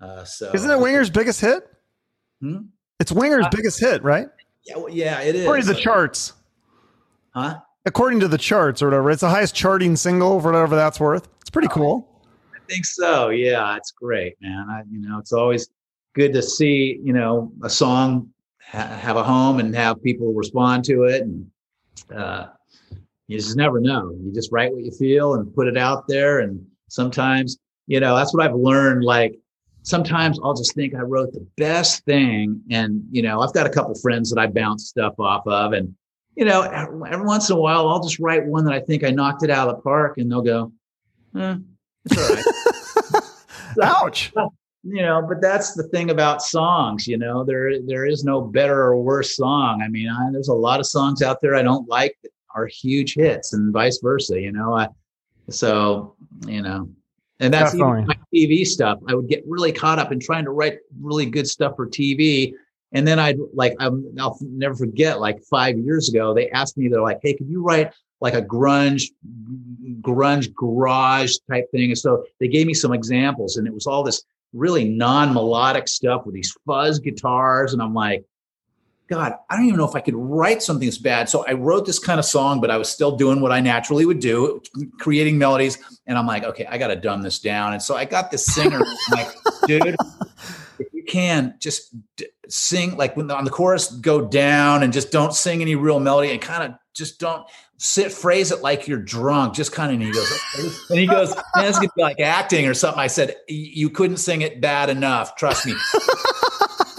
Uh, 0.01 0.23
so 0.23 0.51
isn't 0.53 0.69
it 0.69 0.79
Winger's 0.79 1.09
biggest 1.09 1.39
hit? 1.39 1.69
Hmm? 2.41 2.63
It's 2.99 3.11
Winger's 3.11 3.45
uh, 3.45 3.49
biggest 3.51 3.79
hit, 3.79 4.03
right? 4.03 4.27
Yeah, 4.65 4.77
well, 4.77 4.89
yeah, 4.89 5.21
it 5.21 5.35
is. 5.35 5.43
According 5.43 5.65
to 5.67 5.73
the 5.73 5.79
charts. 5.79 6.33
Huh? 7.31 7.59
According 7.85 8.19
to 8.21 8.27
the 8.27 8.37
charts 8.37 8.81
or 8.81 8.87
whatever. 8.87 9.11
It's 9.11 9.21
the 9.21 9.29
highest 9.29 9.55
charting 9.55 9.95
single 9.95 10.41
for 10.41 10.51
whatever 10.51 10.75
that's 10.75 10.99
worth. 10.99 11.29
It's 11.41 11.49
pretty 11.49 11.69
oh, 11.69 11.73
cool. 11.73 12.23
I 12.53 12.59
think 12.67 12.85
so. 12.85 13.29
Yeah, 13.29 13.77
it's 13.77 13.91
great, 13.91 14.35
man. 14.41 14.67
I, 14.69 14.81
you 14.91 14.99
know, 15.07 15.19
it's 15.19 15.31
always 15.31 15.69
good 16.13 16.33
to 16.33 16.41
see, 16.41 16.99
you 17.03 17.13
know, 17.13 17.51
a 17.63 17.69
song 17.69 18.29
ha- 18.59 18.87
have 18.87 19.15
a 19.15 19.23
home 19.23 19.59
and 19.59 19.73
have 19.75 20.01
people 20.03 20.33
respond 20.33 20.83
to 20.85 21.03
it. 21.03 21.21
And 21.21 21.49
uh, 22.13 22.47
you 23.27 23.37
just 23.37 23.57
never 23.57 23.79
know. 23.79 24.11
You 24.21 24.31
just 24.33 24.51
write 24.51 24.71
what 24.71 24.83
you 24.83 24.91
feel 24.91 25.33
and 25.33 25.53
put 25.53 25.67
it 25.67 25.77
out 25.77 26.07
there. 26.07 26.39
And 26.39 26.65
sometimes, 26.87 27.57
you 27.85 27.99
know, 27.99 28.15
that's 28.15 28.33
what 28.33 28.45
I've 28.45 28.55
learned. 28.55 29.03
Like, 29.03 29.37
sometimes 29.83 30.39
I'll 30.43 30.53
just 30.53 30.73
think 30.73 30.95
I 30.95 31.01
wrote 31.01 31.33
the 31.33 31.45
best 31.57 32.05
thing. 32.05 32.61
And, 32.71 33.03
you 33.11 33.21
know, 33.21 33.41
I've 33.41 33.53
got 33.53 33.67
a 33.67 33.69
couple 33.69 33.95
friends 33.95 34.29
that 34.29 34.39
I 34.39 34.47
bounce 34.47 34.87
stuff 34.87 35.19
off 35.19 35.45
of. 35.45 35.73
And, 35.73 35.93
you 36.35 36.45
know, 36.45 36.61
every 36.61 37.25
once 37.25 37.49
in 37.49 37.57
a 37.57 37.59
while, 37.59 37.89
I'll 37.89 38.01
just 38.01 38.19
write 38.19 38.45
one 38.45 38.63
that 38.65 38.73
I 38.73 38.79
think 38.79 39.03
I 39.03 39.11
knocked 39.11 39.43
it 39.43 39.49
out 39.49 39.67
of 39.67 39.75
the 39.75 39.81
park 39.81 40.17
and 40.17 40.31
they'll 40.31 40.41
go, 40.41 40.71
eh, 41.37 41.57
it's 42.05 42.17
all 42.17 42.35
right. 42.35 43.23
Ouch. 43.83 44.31
You 44.83 45.01
know, 45.01 45.25
but 45.27 45.41
that's 45.41 45.73
the 45.73 45.83
thing 45.89 46.11
about 46.11 46.41
songs, 46.41 47.07
you 47.07 47.17
know, 47.17 47.43
there, 47.43 47.81
there 47.81 48.05
is 48.05 48.23
no 48.23 48.39
better 48.39 48.83
or 48.83 49.01
worse 49.01 49.35
song. 49.35 49.81
I 49.83 49.89
mean, 49.89 50.07
I, 50.07 50.31
there's 50.31 50.47
a 50.47 50.53
lot 50.53 50.79
of 50.79 50.85
songs 50.85 51.21
out 51.21 51.41
there 51.41 51.55
I 51.55 51.61
don't 51.61 51.89
like 51.89 52.15
that 52.23 52.31
are 52.57 52.67
huge 52.67 53.13
hits 53.15 53.53
and 53.53 53.71
vice 53.71 53.99
versa, 54.01 54.39
you 54.39 54.51
know, 54.51 54.73
I, 54.73 54.87
so, 55.49 56.15
you 56.45 56.61
know, 56.61 56.89
and 57.39 57.53
that's 57.53 57.75
even 57.75 58.07
my 58.07 58.17
TV 58.33 58.65
stuff. 58.65 58.99
I 59.07 59.13
would 59.13 59.27
get 59.27 59.43
really 59.47 59.71
caught 59.71 59.99
up 59.99 60.11
in 60.11 60.19
trying 60.19 60.45
to 60.45 60.51
write 60.51 60.79
really 60.99 61.27
good 61.27 61.47
stuff 61.47 61.75
for 61.75 61.87
TV. 61.87 62.53
And 62.93 63.07
then 63.07 63.19
I'd 63.19 63.37
like, 63.53 63.75
i 63.79 63.87
will 63.87 64.37
never 64.41 64.75
forget, 64.75 65.19
like 65.19 65.43
five 65.43 65.77
years 65.77 66.09
ago, 66.09 66.33
they 66.33 66.49
asked 66.49 66.77
me, 66.77 66.87
they're 66.87 67.01
like, 67.01 67.19
hey, 67.21 67.35
could 67.35 67.47
you 67.47 67.61
write 67.61 67.93
like 68.21 68.33
a 68.33 68.41
grunge, 68.41 69.03
grunge 70.01 70.53
garage 70.55 71.35
type 71.49 71.69
thing? 71.71 71.91
And 71.91 71.97
so 71.97 72.25
they 72.39 72.47
gave 72.47 72.65
me 72.65 72.73
some 72.73 72.93
examples, 72.93 73.57
and 73.57 73.67
it 73.67 73.73
was 73.73 73.85
all 73.85 74.03
this 74.03 74.23
really 74.53 74.85
non 74.85 75.33
melodic 75.33 75.87
stuff 75.87 76.25
with 76.25 76.33
these 76.33 76.55
fuzz 76.65 76.97
guitars. 76.99 77.73
And 77.73 77.81
I'm 77.81 77.93
like, 77.93 78.25
God, 79.07 79.35
I 79.49 79.55
don't 79.55 79.65
even 79.65 79.77
know 79.77 79.87
if 79.87 79.95
I 79.95 80.01
could 80.01 80.15
write 80.15 80.61
something 80.61 80.87
as 80.87 80.97
bad. 80.97 81.29
So 81.29 81.45
I 81.47 81.53
wrote 81.53 81.85
this 81.85 81.97
kind 81.97 82.19
of 82.19 82.25
song, 82.25 82.59
but 82.59 82.69
I 82.69 82.77
was 82.77 82.89
still 82.89 83.15
doing 83.15 83.39
what 83.39 83.53
I 83.53 83.61
naturally 83.61 84.05
would 84.05 84.19
do, 84.19 84.61
creating 84.99 85.37
melodies. 85.37 85.77
And 86.07 86.17
I'm 86.17 86.27
like, 86.27 86.43
okay, 86.43 86.65
I 86.65 86.77
got 86.77 86.87
to 86.87 86.95
dumb 86.97 87.21
this 87.21 87.39
down. 87.39 87.73
And 87.73 87.81
so 87.81 87.95
I 87.95 88.03
got 88.03 88.31
this 88.31 88.45
singer, 88.45 88.81
like, 89.11 89.27
dude, 89.65 89.95
if 90.79 90.93
you 90.93 91.03
can 91.05 91.55
just 91.59 91.95
d- 92.17 92.27
sing, 92.49 92.97
like 92.97 93.15
when 93.15 93.27
the, 93.27 93.35
on 93.35 93.45
the 93.45 93.49
chorus, 93.49 93.91
go 93.91 94.25
down 94.27 94.83
and 94.83 94.91
just 94.91 95.11
don't 95.11 95.33
sing 95.33 95.61
any 95.61 95.75
real 95.75 96.01
melody 96.01 96.31
and 96.31 96.41
kind 96.41 96.63
of 96.63 96.77
just 96.93 97.17
don't 97.17 97.47
sit, 97.77 98.11
phrase 98.11 98.51
it 98.51 98.61
like 98.61 98.89
you're 98.89 98.99
drunk. 98.99 99.53
Just 99.55 99.71
kind 99.71 99.89
of, 99.89 99.95
and 99.95 100.03
he 100.03 100.11
goes, 100.11 100.41
and 100.89 100.99
he 100.99 101.07
goes, 101.07 101.33
man, 101.55 101.65
it's 101.65 101.77
gonna 101.77 101.89
be 101.95 102.01
like 102.01 102.19
acting 102.19 102.67
or 102.67 102.73
something. 102.73 102.99
I 102.99 103.07
said, 103.07 103.37
you 103.47 103.89
couldn't 103.89 104.17
sing 104.17 104.41
it 104.41 104.59
bad 104.59 104.89
enough. 104.89 105.37
Trust 105.37 105.65
me 105.65 105.73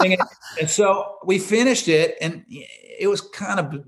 it. 0.01 0.19
And 0.59 0.69
so 0.69 1.17
we 1.23 1.39
finished 1.39 1.87
it, 1.87 2.17
and 2.21 2.43
it 2.47 3.07
was 3.07 3.21
kind 3.21 3.59
of, 3.59 3.83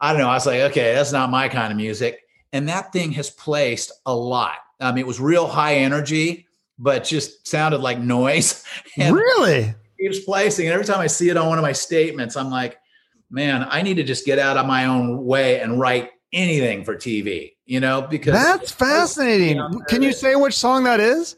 I 0.00 0.12
don't 0.12 0.20
know. 0.20 0.28
I 0.28 0.34
was 0.34 0.46
like, 0.46 0.60
okay, 0.60 0.94
that's 0.94 1.12
not 1.12 1.30
my 1.30 1.48
kind 1.48 1.70
of 1.72 1.76
music. 1.76 2.20
And 2.52 2.68
that 2.68 2.92
thing 2.92 3.12
has 3.12 3.30
placed 3.30 3.92
a 4.06 4.14
lot. 4.14 4.56
I 4.80 4.90
mean, 4.92 4.98
it 4.98 5.06
was 5.06 5.20
real 5.20 5.46
high 5.46 5.76
energy, 5.76 6.46
but 6.78 7.04
just 7.04 7.46
sounded 7.46 7.80
like 7.80 7.98
noise. 7.98 8.64
And 8.98 9.14
really? 9.14 9.74
Keeps 10.00 10.20
placing. 10.20 10.66
And 10.66 10.74
every 10.74 10.86
time 10.86 11.00
I 11.00 11.06
see 11.06 11.28
it 11.28 11.36
on 11.36 11.48
one 11.48 11.58
of 11.58 11.62
my 11.62 11.72
statements, 11.72 12.36
I'm 12.36 12.50
like, 12.50 12.78
man, 13.30 13.66
I 13.68 13.82
need 13.82 13.94
to 13.94 14.02
just 14.02 14.24
get 14.24 14.38
out 14.38 14.56
of 14.56 14.66
my 14.66 14.86
own 14.86 15.24
way 15.24 15.60
and 15.60 15.78
write 15.78 16.10
anything 16.32 16.84
for 16.84 16.94
TV, 16.94 17.54
you 17.64 17.80
know, 17.80 18.02
because 18.02 18.32
that's 18.32 18.70
fascinating. 18.70 19.60
Can 19.88 20.02
you 20.02 20.12
say 20.12 20.36
which 20.36 20.54
song 20.54 20.84
that 20.84 21.00
is? 21.00 21.36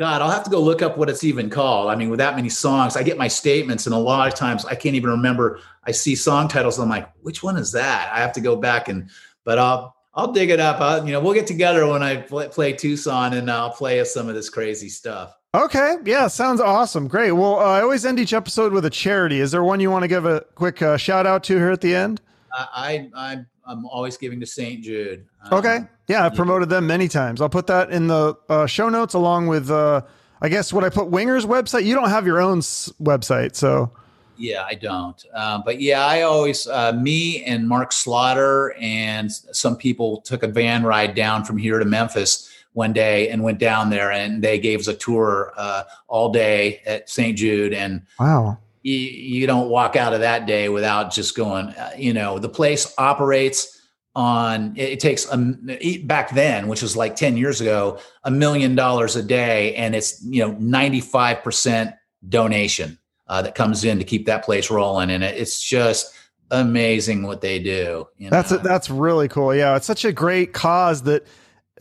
God, 0.00 0.22
I'll 0.22 0.30
have 0.30 0.44
to 0.44 0.50
go 0.50 0.62
look 0.62 0.80
up 0.80 0.96
what 0.96 1.10
it's 1.10 1.24
even 1.24 1.50
called. 1.50 1.90
I 1.90 1.94
mean, 1.94 2.08
with 2.08 2.20
that 2.20 2.34
many 2.34 2.48
songs, 2.48 2.96
I 2.96 3.02
get 3.02 3.18
my 3.18 3.28
statements, 3.28 3.84
and 3.84 3.94
a 3.94 3.98
lot 3.98 4.26
of 4.26 4.34
times 4.34 4.64
I 4.64 4.74
can't 4.74 4.94
even 4.94 5.10
remember. 5.10 5.60
I 5.84 5.90
see 5.90 6.16
song 6.16 6.48
titles, 6.48 6.78
and 6.78 6.84
I'm 6.84 6.88
like, 6.88 7.12
which 7.20 7.42
one 7.42 7.58
is 7.58 7.70
that? 7.72 8.10
I 8.10 8.20
have 8.20 8.32
to 8.32 8.40
go 8.40 8.56
back 8.56 8.88
and, 8.88 9.10
but 9.44 9.58
I'll 9.58 9.94
I'll 10.14 10.32
dig 10.32 10.48
it 10.48 10.58
up. 10.58 10.80
I'll, 10.80 11.04
you 11.04 11.12
know, 11.12 11.20
we'll 11.20 11.34
get 11.34 11.46
together 11.46 11.86
when 11.86 12.02
I 12.02 12.16
play, 12.16 12.48
play 12.48 12.72
Tucson, 12.72 13.34
and 13.34 13.50
I'll 13.50 13.72
play 13.72 14.00
us 14.00 14.14
some 14.14 14.26
of 14.26 14.34
this 14.34 14.48
crazy 14.48 14.88
stuff. 14.88 15.36
Okay. 15.54 15.96
Yeah. 16.06 16.28
Sounds 16.28 16.62
awesome. 16.62 17.06
Great. 17.06 17.32
Well, 17.32 17.56
uh, 17.56 17.64
I 17.64 17.82
always 17.82 18.06
end 18.06 18.18
each 18.18 18.32
episode 18.32 18.72
with 18.72 18.86
a 18.86 18.90
charity. 18.90 19.40
Is 19.40 19.50
there 19.50 19.62
one 19.62 19.80
you 19.80 19.90
want 19.90 20.04
to 20.04 20.08
give 20.08 20.24
a 20.24 20.40
quick 20.54 20.80
uh, 20.80 20.96
shout 20.96 21.26
out 21.26 21.44
to 21.44 21.56
here 21.56 21.70
at 21.70 21.82
the 21.82 21.94
end? 21.94 22.22
I, 22.52 23.08
I, 23.14 23.44
I'm 23.66 23.86
always 23.86 24.16
giving 24.16 24.40
to 24.40 24.46
St. 24.46 24.82
Jude. 24.82 25.26
Um, 25.44 25.58
okay. 25.58 25.78
Yeah. 26.08 26.24
I've 26.24 26.34
promoted 26.34 26.68
them 26.68 26.86
many 26.86 27.08
times. 27.08 27.40
I'll 27.40 27.48
put 27.48 27.66
that 27.68 27.90
in 27.90 28.06
the 28.08 28.36
uh, 28.48 28.66
show 28.66 28.88
notes 28.88 29.14
along 29.14 29.46
with, 29.46 29.70
uh, 29.70 30.02
I 30.40 30.48
guess, 30.48 30.72
what 30.72 30.84
I 30.84 30.88
put 30.88 31.08
Winger's 31.08 31.46
website. 31.46 31.84
You 31.84 31.94
don't 31.94 32.08
have 32.10 32.26
your 32.26 32.40
own 32.40 32.58
s- 32.58 32.92
website. 33.00 33.54
So, 33.54 33.90
yeah, 34.36 34.64
I 34.66 34.74
don't. 34.74 35.22
Um, 35.34 35.62
but 35.64 35.80
yeah, 35.80 36.04
I 36.04 36.22
always, 36.22 36.66
uh, 36.66 36.92
me 36.94 37.44
and 37.44 37.68
Mark 37.68 37.92
Slaughter 37.92 38.74
and 38.80 39.30
some 39.30 39.76
people 39.76 40.22
took 40.22 40.42
a 40.42 40.48
van 40.48 40.82
ride 40.82 41.14
down 41.14 41.44
from 41.44 41.58
here 41.58 41.78
to 41.78 41.84
Memphis 41.84 42.48
one 42.72 42.92
day 42.92 43.28
and 43.28 43.42
went 43.42 43.58
down 43.58 43.90
there 43.90 44.12
and 44.12 44.42
they 44.42 44.58
gave 44.58 44.80
us 44.80 44.86
a 44.88 44.94
tour 44.94 45.52
uh, 45.56 45.82
all 46.08 46.30
day 46.32 46.80
at 46.86 47.10
St. 47.10 47.36
Jude. 47.36 47.74
And 47.74 48.02
wow, 48.18 48.58
you, 48.82 48.96
you, 48.96 49.46
don't 49.46 49.68
walk 49.68 49.96
out 49.96 50.14
of 50.14 50.20
that 50.20 50.46
day 50.46 50.68
without 50.68 51.12
just 51.12 51.36
going, 51.36 51.68
uh, 51.68 51.90
you 51.96 52.12
know, 52.12 52.38
the 52.38 52.48
place 52.48 52.92
operates 52.98 53.80
on 54.16 54.74
it, 54.76 54.98
takes 54.98 55.32
a 55.32 55.98
back 55.98 56.30
then 56.34 56.66
which 56.66 56.82
was 56.82 56.96
like 56.96 57.14
10 57.14 57.36
years 57.36 57.60
ago 57.60 57.96
a 58.24 58.30
million 58.30 58.74
dollars 58.74 59.14
a 59.14 59.22
day 59.22 59.72
and 59.76 59.94
it's 59.94 60.20
you 60.24 60.44
know 60.44 60.52
95% 60.56 61.96
donation 62.28 62.98
uh, 63.28 63.40
that 63.40 63.54
comes 63.54 63.84
in 63.84 63.98
to 63.98 64.04
keep 64.04 64.26
that 64.26 64.44
place 64.44 64.68
rolling 64.68 65.10
and 65.10 65.22
it, 65.22 65.36
it's 65.36 65.62
just 65.62 66.12
amazing 66.50 67.22
what 67.22 67.40
they 67.40 67.60
do 67.60 68.04
you 68.18 68.28
know? 68.28 68.30
that's 68.30 68.50
a, 68.50 68.58
that's 68.58 68.90
really 68.90 69.28
cool 69.28 69.54
yeah 69.54 69.76
it's 69.76 69.86
such 69.86 70.04
a 70.04 70.12
great 70.12 70.52
cause 70.52 71.04
that 71.04 71.24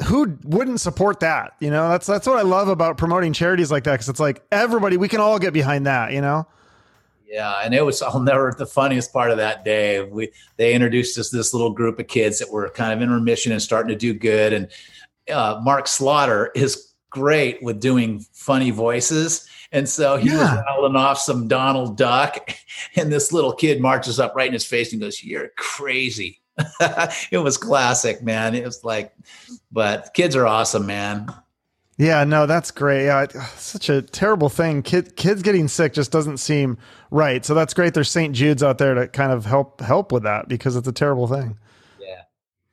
who 0.05 0.37
wouldn't 0.45 0.79
support 0.79 1.19
that? 1.19 1.55
You 1.59 1.69
know, 1.69 1.89
that's 1.89 2.07
that's 2.07 2.25
what 2.25 2.37
I 2.37 2.43
love 2.43 2.69
about 2.69 2.97
promoting 2.97 3.33
charities 3.33 3.69
like 3.69 3.83
that 3.83 3.93
because 3.93 4.07
it's 4.07 4.19
like 4.19 4.41
everybody 4.49 4.95
we 4.95 5.09
can 5.09 5.19
all 5.19 5.39
get 5.39 5.51
behind 5.51 5.87
that. 5.87 6.13
You 6.13 6.21
know. 6.21 6.47
Yeah, 7.29 7.61
and 7.63 7.73
it 7.73 7.85
was 7.85 8.01
I'll 8.01 8.19
never 8.19 8.53
the 8.57 8.65
funniest 8.65 9.13
part 9.13 9.31
of 9.31 9.37
that 9.37 9.63
day. 9.63 10.03
We 10.03 10.31
they 10.57 10.73
introduced 10.73 11.17
us 11.17 11.29
this 11.29 11.53
little 11.53 11.71
group 11.71 11.99
of 11.99 12.07
kids 12.07 12.39
that 12.39 12.51
were 12.51 12.69
kind 12.69 12.91
of 12.91 13.01
in 13.01 13.11
remission 13.11 13.51
and 13.51 13.61
starting 13.61 13.89
to 13.89 13.95
do 13.95 14.13
good. 14.13 14.53
And 14.53 14.67
uh, 15.31 15.61
Mark 15.63 15.87
Slaughter 15.87 16.51
is 16.55 16.93
great 17.11 17.61
with 17.61 17.79
doing 17.79 18.25
funny 18.33 18.71
voices. 18.71 19.47
And 19.71 19.87
so 19.87 20.17
he 20.17 20.29
yeah. 20.29 20.55
was 20.55 20.63
rattling 20.67 20.95
off 20.95 21.19
some 21.19 21.47
Donald 21.47 21.95
Duck, 21.95 22.49
and 22.95 23.11
this 23.11 23.31
little 23.31 23.53
kid 23.53 23.79
marches 23.79 24.19
up 24.19 24.33
right 24.35 24.47
in 24.47 24.53
his 24.53 24.65
face 24.65 24.91
and 24.91 25.01
goes, 25.01 25.23
"You're 25.23 25.49
crazy." 25.57 26.41
it 27.31 27.37
was 27.37 27.57
classic, 27.57 28.21
man. 28.21 28.55
It 28.55 28.65
was 28.65 28.83
like, 28.83 29.13
but 29.71 30.13
kids 30.13 30.35
are 30.35 30.47
awesome, 30.47 30.85
man. 30.85 31.27
Yeah, 31.99 32.23
no, 32.23 32.45
that's 32.45 32.71
great. 32.71 33.07
Yeah, 33.07 33.27
such 33.57 33.89
a 33.89 34.01
terrible 34.01 34.47
thing. 34.47 34.83
Kid, 34.83 35.17
kids 35.17 35.41
getting 35.41 35.67
sick 35.67 35.91
just 35.91 36.13
doesn't 36.13 36.37
seem 36.37 36.77
right. 37.11 37.43
So 37.43 37.53
that's 37.53 37.73
great. 37.73 37.93
There's 37.93 38.09
St. 38.09 38.33
Jude's 38.33 38.63
out 38.63 38.77
there 38.77 38.93
to 38.93 39.09
kind 39.09 39.33
of 39.33 39.45
help 39.45 39.81
help 39.81 40.13
with 40.13 40.23
that 40.23 40.47
because 40.47 40.77
it's 40.77 40.87
a 40.87 40.93
terrible 40.93 41.27
thing. 41.27 41.57
Yeah. 41.99 42.21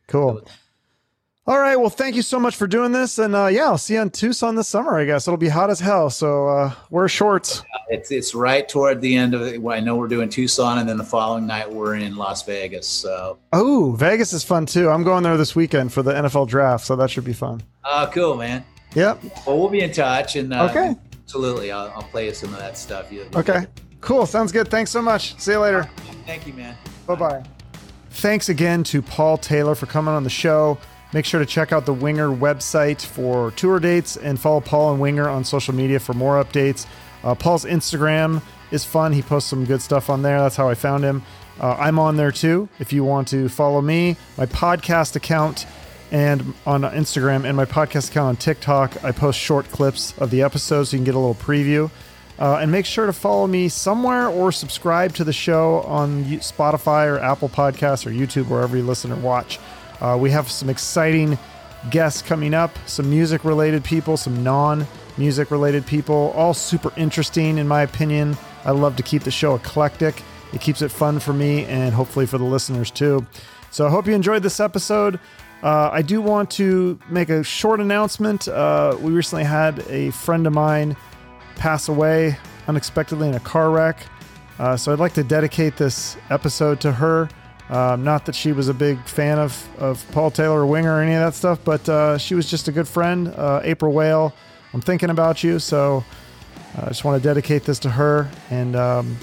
Cool. 0.06 0.46
All 1.44 1.58
right. 1.58 1.74
Well, 1.74 1.90
thank 1.90 2.14
you 2.14 2.22
so 2.22 2.38
much 2.38 2.54
for 2.54 2.68
doing 2.68 2.92
this, 2.92 3.18
and 3.18 3.34
uh, 3.34 3.46
yeah, 3.46 3.64
I'll 3.64 3.78
see 3.78 3.94
you 3.94 4.00
on 4.00 4.10
Tucson 4.10 4.54
this 4.54 4.68
summer. 4.68 4.96
I 4.96 5.04
guess 5.04 5.26
it'll 5.26 5.38
be 5.38 5.48
hot 5.48 5.70
as 5.70 5.80
hell, 5.80 6.08
so 6.08 6.46
uh, 6.46 6.72
wear 6.90 7.08
shorts. 7.08 7.64
It's 7.88 8.12
it's 8.12 8.32
right 8.32 8.68
toward 8.68 9.00
the 9.00 9.16
end 9.16 9.34
of 9.34 9.42
it. 9.42 9.60
I 9.66 9.80
know 9.80 9.96
we're 9.96 10.06
doing 10.06 10.28
Tucson, 10.28 10.78
and 10.78 10.88
then 10.88 10.98
the 10.98 11.04
following 11.04 11.48
night 11.48 11.68
we're 11.68 11.96
in 11.96 12.14
Las 12.14 12.44
Vegas. 12.44 12.86
So 12.86 13.38
oh, 13.52 13.96
Vegas 13.98 14.32
is 14.32 14.44
fun 14.44 14.66
too. 14.66 14.88
I'm 14.88 15.02
going 15.02 15.24
there 15.24 15.36
this 15.36 15.56
weekend 15.56 15.92
for 15.92 16.04
the 16.04 16.12
NFL 16.12 16.46
draft, 16.46 16.84
so 16.84 16.94
that 16.94 17.10
should 17.10 17.24
be 17.24 17.32
fun. 17.32 17.64
Oh, 17.84 18.08
cool, 18.12 18.36
man. 18.36 18.64
Yep. 18.96 19.22
Well, 19.46 19.58
we'll 19.58 19.68
be 19.68 19.80
in 19.80 19.92
touch, 19.92 20.36
and 20.36 20.52
uh, 20.52 20.68
okay, 20.70 20.96
absolutely, 21.22 21.70
I'll, 21.70 21.92
I'll 21.94 22.02
play 22.02 22.26
you 22.26 22.34
some 22.34 22.52
of 22.54 22.58
that 22.60 22.78
stuff. 22.78 23.12
okay, 23.36 23.66
cool. 24.00 24.24
Sounds 24.24 24.52
good. 24.52 24.68
Thanks 24.68 24.90
so 24.90 25.02
much. 25.02 25.38
See 25.38 25.52
you 25.52 25.58
later. 25.60 25.88
Thank 26.24 26.46
you, 26.46 26.54
man. 26.54 26.74
Bye 27.06 27.14
bye. 27.14 27.44
Thanks 28.10 28.48
again 28.48 28.82
to 28.84 29.02
Paul 29.02 29.36
Taylor 29.36 29.74
for 29.74 29.84
coming 29.84 30.14
on 30.14 30.24
the 30.24 30.30
show. 30.30 30.78
Make 31.12 31.26
sure 31.26 31.38
to 31.38 31.46
check 31.46 31.72
out 31.72 31.84
the 31.84 31.92
Winger 31.92 32.28
website 32.30 33.04
for 33.04 33.50
tour 33.52 33.78
dates 33.78 34.16
and 34.16 34.40
follow 34.40 34.60
Paul 34.60 34.92
and 34.92 35.00
Winger 35.00 35.28
on 35.28 35.44
social 35.44 35.74
media 35.74 36.00
for 36.00 36.14
more 36.14 36.42
updates. 36.42 36.86
Uh, 37.22 37.34
Paul's 37.34 37.66
Instagram 37.66 38.40
is 38.70 38.84
fun. 38.84 39.12
He 39.12 39.20
posts 39.22 39.50
some 39.50 39.66
good 39.66 39.82
stuff 39.82 40.08
on 40.08 40.22
there. 40.22 40.40
That's 40.40 40.56
how 40.56 40.68
I 40.68 40.74
found 40.74 41.04
him. 41.04 41.22
Uh, 41.60 41.76
I'm 41.78 41.98
on 41.98 42.16
there 42.16 42.32
too. 42.32 42.68
If 42.78 42.92
you 42.92 43.04
want 43.04 43.28
to 43.28 43.48
follow 43.48 43.80
me, 43.82 44.16
my 44.36 44.46
podcast 44.46 45.16
account 45.16 45.66
and 46.10 46.54
on 46.66 46.82
Instagram 46.82 47.44
and 47.44 47.56
my 47.56 47.64
podcast 47.64 48.10
account 48.10 48.28
on 48.28 48.36
TikTok, 48.36 49.04
I 49.04 49.12
post 49.12 49.38
short 49.38 49.70
clips 49.70 50.16
of 50.18 50.30
the 50.30 50.42
episodes 50.42 50.90
so 50.90 50.96
you 50.96 50.98
can 50.98 51.04
get 51.04 51.14
a 51.14 51.18
little 51.18 51.34
preview. 51.34 51.90
Uh, 52.38 52.58
and 52.60 52.70
make 52.70 52.84
sure 52.84 53.06
to 53.06 53.12
follow 53.14 53.46
me 53.46 53.68
somewhere 53.68 54.28
or 54.28 54.52
subscribe 54.52 55.14
to 55.14 55.24
the 55.24 55.32
show 55.32 55.80
on 55.82 56.24
Spotify 56.24 57.06
or 57.06 57.18
Apple 57.18 57.48
Podcasts 57.48 58.06
or 58.06 58.10
YouTube, 58.10 58.48
wherever 58.48 58.76
you 58.76 58.82
listen 58.82 59.10
or 59.10 59.16
watch. 59.16 59.58
Uh, 60.00 60.18
we 60.20 60.30
have 60.30 60.50
some 60.50 60.68
exciting 60.68 61.38
guests 61.90 62.20
coming 62.20 62.52
up, 62.52 62.76
some 62.86 63.08
music 63.08 63.44
related 63.44 63.84
people, 63.84 64.16
some 64.16 64.44
non 64.44 64.86
music 65.16 65.50
related 65.50 65.86
people, 65.86 66.32
all 66.36 66.52
super 66.52 66.92
interesting 66.96 67.56
in 67.56 67.66
my 67.66 67.82
opinion. 67.82 68.36
I 68.64 68.72
love 68.72 68.96
to 68.96 69.02
keep 69.02 69.22
the 69.22 69.30
show 69.30 69.54
eclectic. 69.54 70.22
It 70.52 70.60
keeps 70.60 70.82
it 70.82 70.90
fun 70.90 71.20
for 71.20 71.32
me 71.32 71.64
and 71.64 71.94
hopefully 71.94 72.26
for 72.26 72.36
the 72.36 72.44
listeners 72.44 72.90
too. 72.90 73.26
So 73.70 73.86
I 73.86 73.90
hope 73.90 74.06
you 74.06 74.14
enjoyed 74.14 74.42
this 74.42 74.60
episode. 74.60 75.18
Uh, 75.66 75.90
I 75.92 76.02
do 76.02 76.22
want 76.22 76.48
to 76.52 76.96
make 77.10 77.28
a 77.28 77.42
short 77.42 77.80
announcement. 77.80 78.46
Uh, 78.46 78.96
we 79.00 79.10
recently 79.10 79.42
had 79.42 79.80
a 79.88 80.12
friend 80.12 80.46
of 80.46 80.52
mine 80.52 80.96
pass 81.56 81.88
away 81.88 82.38
unexpectedly 82.68 83.26
in 83.28 83.34
a 83.34 83.40
car 83.40 83.70
wreck. 83.70 83.98
Uh, 84.60 84.76
so 84.76 84.92
I'd 84.92 85.00
like 85.00 85.14
to 85.14 85.24
dedicate 85.24 85.76
this 85.76 86.16
episode 86.30 86.80
to 86.82 86.92
her. 86.92 87.28
Um, 87.68 88.04
not 88.04 88.26
that 88.26 88.36
she 88.36 88.52
was 88.52 88.68
a 88.68 88.74
big 88.74 89.04
fan 89.08 89.40
of, 89.40 89.68
of 89.80 90.06
Paul 90.12 90.30
Taylor 90.30 90.60
or 90.60 90.66
Winger 90.66 90.98
or 90.98 91.00
any 91.00 91.14
of 91.14 91.20
that 91.20 91.34
stuff, 91.34 91.58
but 91.64 91.88
uh, 91.88 92.16
she 92.16 92.36
was 92.36 92.48
just 92.48 92.68
a 92.68 92.72
good 92.72 92.86
friend. 92.86 93.26
Uh, 93.26 93.60
April 93.64 93.92
Whale, 93.92 94.32
I'm 94.72 94.80
thinking 94.80 95.10
about 95.10 95.42
you. 95.42 95.58
So 95.58 96.04
I 96.76 96.86
just 96.86 97.04
want 97.04 97.20
to 97.20 97.28
dedicate 97.28 97.64
this 97.64 97.80
to 97.80 97.90
her. 97.90 98.30
And 98.50 98.76
um, 98.76 99.16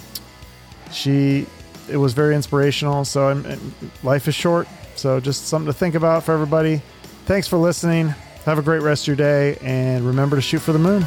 she, 0.92 1.46
it 1.90 1.96
was 1.96 2.12
very 2.12 2.36
inspirational. 2.36 3.06
So 3.06 3.30
I'm, 3.30 3.74
life 4.04 4.28
is 4.28 4.36
short. 4.36 4.68
So 4.96 5.20
just 5.20 5.48
something 5.48 5.68
to 5.68 5.74
think 5.74 5.96
about 5.96 6.24
for 6.24 6.34
everybody. 6.34 6.82
Thanks 7.26 7.48
for 7.48 7.58
listening. 7.58 8.10
Have 8.46 8.60
a 8.60 8.62
great 8.62 8.82
rest 8.82 9.04
of 9.04 9.08
your 9.08 9.16
day. 9.16 9.58
And 9.62 10.06
remember 10.06 10.36
to 10.36 10.42
shoot 10.42 10.60
for 10.60 10.74
the 10.74 10.80
moon. 10.80 11.06